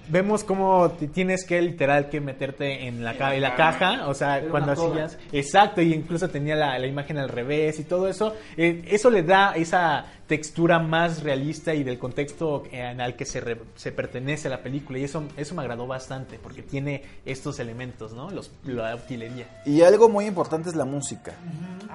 Vemos 0.09 0.43
cómo 0.45 0.91
te 0.99 1.07
tienes 1.09 1.45
que 1.45 1.63
literal 1.63 2.09
que 2.11 2.21
meterte 2.21 2.87
en 2.89 3.05
la, 3.05 3.17
ca- 3.17 3.35
en 3.37 3.43
la 3.43 3.55
caja, 3.55 4.09
o 4.09 4.15
sea, 4.15 4.39
Era 4.39 4.49
cuando 4.51 4.73
hacías... 4.73 5.17
Exacto, 5.33 5.81
y 5.81 5.95
incluso 5.95 6.29
tenía 6.29 6.57
la, 6.57 6.77
la 6.79 6.87
imagen 6.89 7.19
al 7.19 7.29
revés 7.29 7.79
y 7.79 7.85
todo 7.85 8.09
eso. 8.09 8.35
Eh, 8.57 8.83
eso 8.89 9.11
le 9.11 9.23
da 9.23 9.53
esa 9.55 10.07
textura 10.27 10.79
más 10.79 11.23
realista 11.23 11.73
y 11.73 11.85
del 11.85 11.99
contexto 11.99 12.65
en 12.71 13.01
al 13.01 13.17
que 13.17 13.25
se, 13.25 13.41
re- 13.41 13.57
se 13.77 13.93
pertenece 13.93 14.49
la 14.51 14.61
película. 14.61 14.99
Y 14.99 15.05
eso, 15.05 15.23
eso 15.37 15.55
me 15.55 15.63
agradó 15.63 15.87
bastante 15.87 16.39
porque 16.43 16.63
tiene 16.63 17.03
estos 17.25 17.61
elementos, 17.61 18.13
¿no? 18.13 18.31
Los, 18.31 18.51
la 18.65 18.95
utilería. 18.97 19.47
Y 19.65 19.83
algo 19.83 20.09
muy 20.11 20.27
importante 20.27 20.68
es 20.69 20.77
la 20.77 20.85
música. 20.85 21.33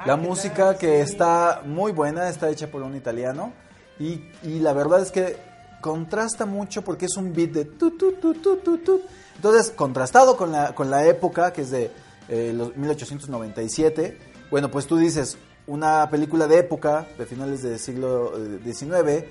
La 0.06 0.18
música 0.18 0.78
que 0.78 1.02
está 1.02 1.62
muy 1.66 1.92
buena, 1.92 2.30
está 2.30 2.50
hecha 2.50 2.70
por 2.70 2.82
un 2.82 2.96
italiano. 2.96 3.54
Y, 4.00 4.24
y 4.44 4.60
la 4.60 4.74
verdad 4.74 5.02
es 5.02 5.12
que 5.12 5.38
contrasta 5.82 6.46
mucho 6.46 6.82
porque 6.82 7.06
es 7.06 7.18
un 7.18 7.34
beat 7.34 7.52
de 7.52 7.66
tu, 7.66 7.92
tu, 7.98 8.14
tu, 8.14 8.34
tu, 8.34 8.58
tu, 8.58 8.78
tu. 8.80 9.02
Entonces, 9.36 9.72
contrastado 9.72 10.38
con 10.38 10.52
la, 10.52 10.74
con 10.74 10.90
la 10.90 11.06
época, 11.06 11.54
que 11.54 11.62
es 11.62 11.72
de 11.72 11.92
eh, 12.30 12.54
los 12.56 12.76
1897, 12.76 14.18
bueno, 14.50 14.72
pues 14.72 14.88
tú 14.88 14.98
dices, 14.98 15.38
una 15.68 16.10
película 16.10 16.48
de 16.48 16.60
época, 16.60 17.08
de 17.18 17.26
finales 17.26 17.62
del 17.64 17.80
siglo 17.80 18.34
eh, 18.38 18.60
XIX, 18.64 19.26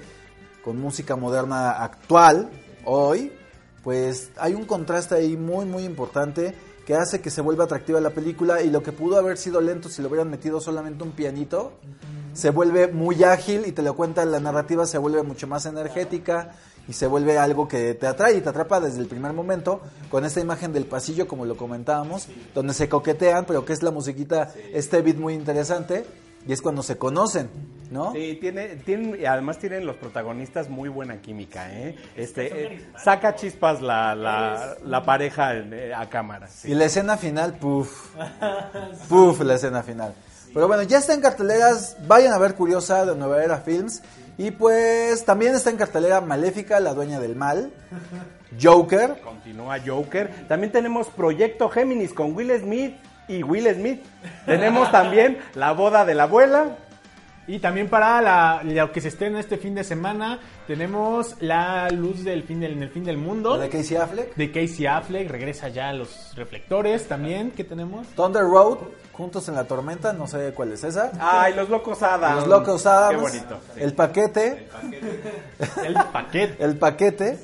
con 0.62 0.80
música 0.80 1.16
moderna 1.16 1.70
actual, 1.82 2.50
hoy, 2.84 3.32
pues 3.82 4.30
hay 4.36 4.54
un 4.54 4.64
contraste 4.64 5.14
ahí 5.14 5.36
muy, 5.36 5.64
muy 5.64 5.84
importante 5.84 6.54
que 6.86 6.94
hace 6.94 7.20
que 7.20 7.30
se 7.30 7.40
vuelva 7.40 7.64
atractiva 7.64 8.00
la 8.00 8.10
película 8.10 8.62
y 8.62 8.70
lo 8.70 8.82
que 8.82 8.92
pudo 8.92 9.18
haber 9.18 9.38
sido 9.38 9.60
lento 9.60 9.88
si 9.88 10.02
le 10.02 10.08
hubieran 10.08 10.30
metido 10.30 10.60
solamente 10.60 11.04
un 11.04 11.12
pianito, 11.12 11.72
se 12.32 12.50
vuelve 12.50 12.88
muy 12.88 13.22
ágil 13.24 13.64
y 13.66 13.72
te 13.72 13.82
lo 13.82 13.94
cuenta, 13.94 14.24
la 14.24 14.40
narrativa 14.40 14.86
se 14.86 14.98
vuelve 14.98 15.22
mucho 15.22 15.46
más 15.46 15.66
energética 15.66 16.54
y 16.88 16.92
se 16.94 17.06
vuelve 17.06 17.38
algo 17.38 17.68
que 17.68 17.94
te 17.94 18.06
atrae 18.06 18.36
y 18.36 18.40
te 18.40 18.48
atrapa 18.48 18.80
desde 18.80 19.00
el 19.00 19.06
primer 19.06 19.32
momento 19.32 19.80
con 20.10 20.24
esta 20.24 20.40
imagen 20.40 20.72
del 20.72 20.86
pasillo 20.86 21.28
como 21.28 21.44
lo 21.44 21.56
comentábamos, 21.56 22.28
donde 22.54 22.74
se 22.74 22.88
coquetean, 22.88 23.44
pero 23.44 23.64
que 23.64 23.72
es 23.72 23.82
la 23.82 23.90
musiquita, 23.90 24.52
este 24.72 25.02
beat 25.02 25.16
muy 25.16 25.34
interesante 25.34 26.04
y 26.46 26.52
es 26.52 26.60
cuando 26.60 26.82
se 26.82 26.98
conocen, 26.98 27.48
¿no? 27.92 28.12
Sí, 28.12 28.38
tiene, 28.40 28.76
tienen, 28.76 29.20
y 29.20 29.24
además 29.24 29.58
tienen 29.58 29.86
los 29.86 29.96
protagonistas 29.96 30.68
muy 30.68 30.88
buena 30.88 31.20
química, 31.20 31.70
¿eh? 31.72 31.94
Este, 32.16 32.74
eh, 32.74 32.86
saca 32.96 33.34
chispas 33.34 33.80
la, 33.82 34.14
la, 34.14 34.76
la 34.84 35.02
pareja 35.04 35.54
eh, 35.54 35.92
a 35.94 36.08
cámara. 36.08 36.48
sí. 36.48 36.72
Y 36.72 36.74
la 36.74 36.86
escena 36.86 37.16
final, 37.16 37.54
puff, 37.54 38.14
puff, 39.08 39.40
la 39.42 39.54
escena 39.54 39.82
final. 39.82 40.14
Pero 40.54 40.68
bueno, 40.68 40.82
ya 40.82 40.98
está 40.98 41.14
en 41.14 41.20
carteleras, 41.20 41.96
vayan 42.06 42.32
a 42.32 42.38
ver 42.38 42.54
Curiosa 42.54 43.06
de 43.06 43.14
Nueva 43.14 43.42
Era 43.42 43.58
Films. 43.58 44.02
Y 44.38 44.50
pues 44.50 45.24
también 45.24 45.54
está 45.54 45.70
en 45.70 45.76
cartelera 45.76 46.20
Maléfica, 46.20 46.80
la 46.80 46.94
dueña 46.94 47.20
del 47.20 47.36
mal, 47.36 47.70
Joker, 48.60 49.20
Continúa 49.22 49.76
Joker. 49.84 50.46
También 50.48 50.72
tenemos 50.72 51.08
Proyecto 51.08 51.68
Géminis 51.68 52.12
con 52.14 52.34
Will 52.34 52.50
Smith 52.58 52.96
y 53.28 53.42
Will 53.42 53.72
Smith. 53.74 54.02
Tenemos 54.46 54.90
también 54.90 55.38
La 55.54 55.72
boda 55.72 56.04
de 56.04 56.14
la 56.14 56.24
abuela. 56.24 56.76
Y 57.48 57.58
también 57.58 57.88
para 57.88 58.20
la, 58.22 58.60
lo 58.62 58.92
que 58.92 59.00
se 59.00 59.08
estrena 59.08 59.40
este 59.40 59.56
fin 59.58 59.74
de 59.74 59.82
semana, 59.82 60.38
tenemos 60.68 61.34
La 61.40 61.88
luz 61.90 62.22
del 62.22 62.44
fin 62.44 62.60
del, 62.60 62.72
en 62.74 62.82
el 62.84 62.90
fin 62.90 63.02
del 63.04 63.16
mundo. 63.18 63.58
de 63.58 63.68
Casey 63.68 63.96
Affleck, 63.96 64.34
de 64.36 64.52
Casey 64.52 64.86
Affleck, 64.86 65.28
regresa 65.28 65.68
ya 65.68 65.88
a 65.88 65.92
los 65.92 66.32
reflectores 66.36 67.08
también, 67.08 67.50
¿qué 67.50 67.64
tenemos? 67.64 68.06
Thunder 68.14 68.42
Road, 68.44 68.78
Juntos 69.12 69.46
en 69.48 69.56
la 69.56 69.64
Tormenta, 69.64 70.12
no 70.12 70.26
sé 70.26 70.52
cuál 70.54 70.72
es 70.72 70.84
esa. 70.84 71.10
Ay, 71.20 71.52
los 71.54 71.68
locos 71.68 72.02
Adams. 72.02 72.36
Los 72.40 72.48
Locos 72.48 72.86
Adams, 72.86 73.16
Qué 73.16 73.20
bonito. 73.20 73.60
sí. 73.74 73.80
El 73.82 73.92
Paquete, 73.94 74.68
El 75.84 75.94
paquete. 76.12 76.64
El 76.64 76.76
Paquete. 76.78 77.38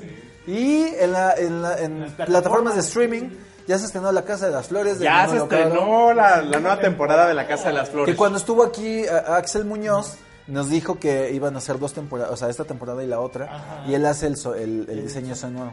Y 0.47 0.85
en, 0.99 1.11
la, 1.11 1.33
en, 1.35 1.61
la- 1.61 1.77
en 1.77 2.05
plataformas 2.25 2.73
de 2.75 2.81
streaming 2.81 3.29
ya 3.69 3.77
se 3.79 3.85
estrenó 3.85 4.11
La 4.11 4.23
Casa 4.23 4.47
de 4.47 4.51
las 4.51 4.67
Flores. 4.67 4.99
de 4.99 5.05
Ya 5.05 5.27
se 5.27 5.35
Manolo 5.39 5.43
estrenó 5.43 6.13
la, 6.13 6.41
la 6.41 6.59
nueva 6.59 6.79
temporada 6.79 7.27
de 7.27 7.33
La 7.35 7.47
Casa 7.47 7.67
de 7.69 7.75
las 7.75 7.89
Flores. 7.89 8.11
Que 8.13 8.17
cuando 8.17 8.37
estuvo 8.39 8.63
aquí 8.63 9.05
a- 9.07 9.37
Axel 9.37 9.63
Muñoz 9.63 10.15
nos 10.47 10.69
dijo 10.69 10.97
que 10.99 11.31
iban 11.31 11.53
a 11.55 11.59
hacer 11.59 11.77
dos 11.77 11.93
temporadas, 11.93 12.33
o 12.33 12.35
sea, 12.35 12.49
esta 12.49 12.63
temporada 12.65 13.03
y 13.03 13.07
la 13.07 13.19
otra, 13.19 13.83
y 13.87 13.93
él 13.93 14.05
hace 14.07 14.25
el, 14.27 14.33
el, 14.57 14.87
el 14.89 15.03
diseño 15.03 15.35
sonoro. 15.35 15.71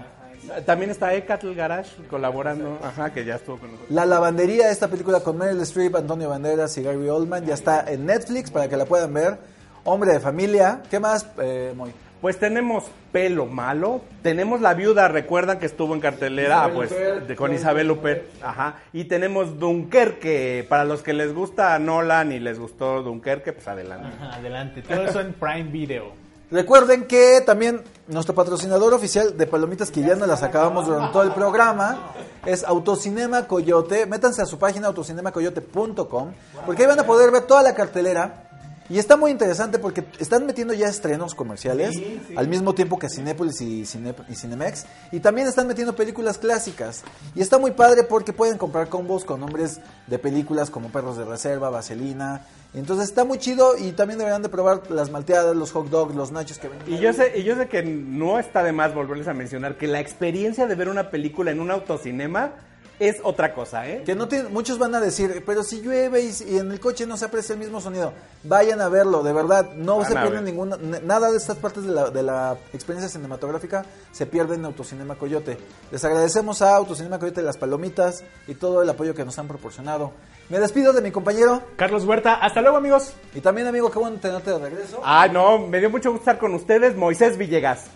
También 0.67 0.91
está 0.91 1.13
Ecatl 1.15 1.55
Garage 1.55 1.91
colaborando, 2.09 2.79
ajá, 2.83 3.11
que 3.13 3.25
ya 3.25 3.35
estuvo 3.37 3.59
con 3.59 3.71
nosotros. 3.73 3.91
La 3.91 4.05
lavandería, 4.07 4.71
esta 4.71 4.87
película 4.89 5.21
con 5.21 5.39
Meryl 5.39 5.61
Streep, 5.63 5.97
Antonio 5.97 6.29
Banderas 6.29 6.77
y 6.79 6.83
Gary 6.83 7.09
Oldman, 7.09 7.45
ya 7.47 7.55
está 7.55 7.85
en 7.91 8.07
Netflix 8.07 8.51
para 8.51 8.69
que 8.69 8.77
la 8.77 8.85
puedan 8.85 9.13
ver. 9.15 9.39
Hombre 9.85 10.13
de 10.13 10.21
familia, 10.21 10.83
¿qué 10.91 11.01
más, 11.01 11.27
eh, 11.41 11.73
Moy? 11.75 11.93
Pues 12.21 12.39
tenemos 12.39 12.85
Pelo 13.13 13.47
Malo, 13.47 14.01
tenemos 14.23 14.61
La 14.61 14.75
Viuda, 14.75 15.07
recuerdan 15.09 15.59
que 15.59 15.67
estuvo 15.67 15.95
en 15.95 16.01
cartelera, 16.01 16.71
pues, 16.73 16.91
de- 16.91 17.37
con 17.37 17.53
Isabel 17.53 17.91
Huppert, 17.91 18.25
ajá, 18.43 18.77
y 18.93 19.05
tenemos 19.05 19.59
Dunkerque, 19.59 20.65
para 20.69 20.85
los 20.85 21.03
que 21.03 21.13
les 21.13 21.35
gusta 21.35 21.79
Nolan 21.79 22.33
y 22.33 22.41
les 22.41 22.59
gustó 22.59 23.03
Dunkerque, 23.03 23.53
pues 23.53 23.69
adelante. 23.69 24.09
Ajá, 24.19 24.37
adelante, 24.37 24.83
todo 24.83 25.03
eso 25.03 25.21
en 25.21 25.35
Prime 25.35 25.65
Video. 25.71 26.13
Recuerden 26.51 27.05
que 27.07 27.41
también 27.45 27.83
nuestro 28.07 28.33
patrocinador 28.35 28.95
oficial 28.95 29.37
de 29.37 29.47
palomitas 29.49 29.91
que 29.91 30.01
ya 30.01 30.15
nos 30.15 30.29
las 30.29 30.43
acabamos 30.45 30.87
durante 30.87 31.13
todo 31.13 31.25
el 31.25 31.33
programa 31.33 32.13
es 32.47 32.63
Autocinema 32.63 33.49
Coyote. 33.49 34.07
Métanse 34.07 34.43
a 34.43 34.47
su 34.47 34.57
página 34.57 34.87
autocinemacoyote.com 34.87 36.33
porque 36.65 36.83
ahí 36.83 36.89
van 36.89 37.01
a 37.01 37.05
poder 37.05 37.33
ver 37.33 37.43
toda 37.43 37.63
la 37.65 37.75
cartelera. 37.75 38.46
Y 38.89 38.99
está 38.99 39.17
muy 39.17 39.31
interesante 39.31 39.79
porque 39.79 40.05
están 40.19 40.47
metiendo 40.47 40.73
ya 40.75 40.87
estrenos 40.89 41.35
comerciales 41.35 41.93
al 42.37 42.49
mismo 42.49 42.75
tiempo 42.75 42.99
que 42.99 43.09
Cinépolis 43.09 43.61
y, 43.61 43.85
Cine- 43.85 44.15
y 44.29 44.35
Cinemex. 44.35 44.87
Y 45.13 45.21
también 45.21 45.49
están 45.49 45.67
metiendo 45.67 45.97
películas 45.97 46.39
clásicas. 46.39 47.03
Y 47.35 47.41
está 47.41 47.59
muy 47.59 47.73
padre 47.73 48.05
porque 48.05 48.33
pueden 48.33 48.59
comprar 48.59 48.89
combos 48.89 49.25
con 49.25 49.41
nombres 49.41 49.81
de 50.07 50.19
películas 50.19 50.71
como 50.71 50.89
Perros 50.91 51.17
de 51.17 51.25
Reserva, 51.25 51.71
Vaselina. 51.71 52.43
Entonces 52.75 53.09
está 53.09 53.25
muy 53.25 53.39
chido 53.39 53.77
y 53.79 53.93
también 53.93 54.19
deberán 54.19 54.43
de 54.43 54.49
probar 54.51 54.91
las 54.91 55.11
malteadas, 55.11 55.57
los 55.57 55.73
hot 55.73 55.89
dogs, 55.89 56.15
los 56.15 56.31
nachos 56.31 56.59
que 56.59 56.69
venden. 56.69 56.93
Y 56.93 56.99
yo 56.99 57.13
sé, 57.13 57.33
y 57.39 57.43
yo 57.43 57.57
sé 57.57 57.69
que 57.69 57.83
no 57.83 58.39
está 58.39 58.63
de 58.63 58.73
más 58.73 58.95
volverles 58.95 59.29
a 59.29 59.35
mencionar 59.35 59.79
que 59.79 59.87
la 59.87 59.99
experiencia 60.01 60.67
de 60.67 60.75
ver 60.75 60.89
una 60.89 61.11
película 61.11 61.51
en 61.51 61.61
un 61.61 61.71
autocinema 61.71 62.53
es 62.99 63.17
otra 63.23 63.53
cosa, 63.55 63.89
¿eh? 63.89 64.03
Que 64.05 64.15
no 64.15 64.29
tiene, 64.29 64.49
muchos 64.49 64.79
van 64.79 64.95
a 64.95 65.01
decir, 65.01 65.43
pero 65.45 65.63
si 65.63 65.81
llueve 65.83 66.23
y, 66.23 66.33
y 66.49 66.59
en 66.59 66.73
el 66.73 66.81
coche 66.81 67.07
no 67.07 67.17
se 67.17 67.27
aprecia 67.27 67.53
el 67.53 67.59
mismo 67.59 67.81
sonido. 67.81 68.13
Vayan 68.43 68.81
a 68.81 68.89
verlo, 68.89 69.23
de 69.23 69.33
verdad. 69.33 69.73
No 69.75 69.99
Van 69.99 70.07
se 70.07 70.15
pierden 70.15 70.45
ninguna, 70.45 70.77
nada 70.77 71.31
de 71.31 71.37
estas 71.37 71.57
partes 71.57 71.85
de 71.85 71.93
la, 71.93 72.11
de 72.11 72.23
la 72.23 72.57
experiencia 72.73 73.09
cinematográfica 73.09 73.85
se 74.13 74.27
pierde 74.27 74.55
en 74.55 74.65
Autocinema 74.65 75.17
Coyote. 75.17 75.59
Les 75.91 76.05
agradecemos 76.05 76.63
a 76.63 76.75
Autocinema 76.77 77.19
Coyote 77.19 77.43
las 77.43 77.57
palomitas 77.57 78.25
y 78.47 78.55
todo 78.55 78.83
el 78.83 78.89
apoyo 78.89 79.15
que 79.15 79.25
nos 79.25 79.39
han 79.39 79.49
proporcionado. 79.49 80.13
Me 80.49 80.61
despido 80.61 80.93
de 80.93 81.01
mi 81.01 81.11
compañero 81.11 81.63
Carlos 81.77 82.05
Huerta, 82.05 82.35
hasta 82.35 82.61
luego 82.61 82.77
amigos. 82.77 83.13
y 83.35 83.41
también 83.41 83.67
amigo, 83.67 83.91
qué 83.91 83.99
bueno 83.99 84.19
tenerte 84.21 84.51
de 84.51 84.59
regreso. 84.59 85.01
Ah, 85.05 85.29
no, 85.29 85.59
me 85.59 85.81
dio 85.81 85.91
mucho 85.91 86.11
gusto 86.13 86.23
estar 86.23 86.39
con 86.39 86.55
ustedes, 86.55 86.97
Moisés 86.97 87.37
Villegas. 87.37 87.87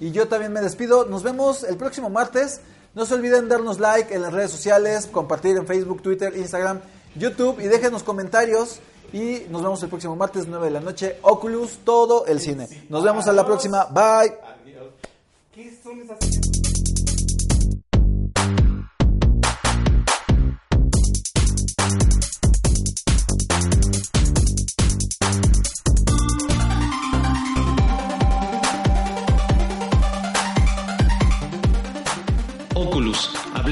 Y 0.00 0.10
yo 0.10 0.26
también 0.28 0.52
me 0.52 0.60
despido. 0.60 1.06
Nos 1.06 1.22
vemos 1.22 1.62
el 1.64 1.76
próximo 1.76 2.10
martes. 2.10 2.60
No 2.94 3.04
se 3.06 3.14
olviden 3.14 3.48
darnos 3.48 3.80
like 3.80 4.14
en 4.14 4.22
las 4.22 4.32
redes 4.32 4.50
sociales, 4.50 5.06
compartir 5.06 5.56
en 5.56 5.66
Facebook, 5.66 6.00
Twitter, 6.02 6.36
Instagram, 6.36 6.80
YouTube 7.16 7.60
y 7.60 7.64
déjenos 7.64 8.02
comentarios. 8.02 8.80
Y 9.12 9.46
nos 9.50 9.62
vemos 9.62 9.82
el 9.82 9.88
próximo 9.88 10.16
martes, 10.16 10.46
9 10.46 10.66
de 10.66 10.70
la 10.72 10.80
noche. 10.80 11.18
Oculus, 11.22 11.78
todo 11.84 12.26
el 12.26 12.40
cine. 12.40 12.68
Nos 12.88 13.04
vemos 13.04 13.26
a 13.26 13.32
la 13.32 13.44
próxima. 13.44 13.84
Bye. 13.86 14.34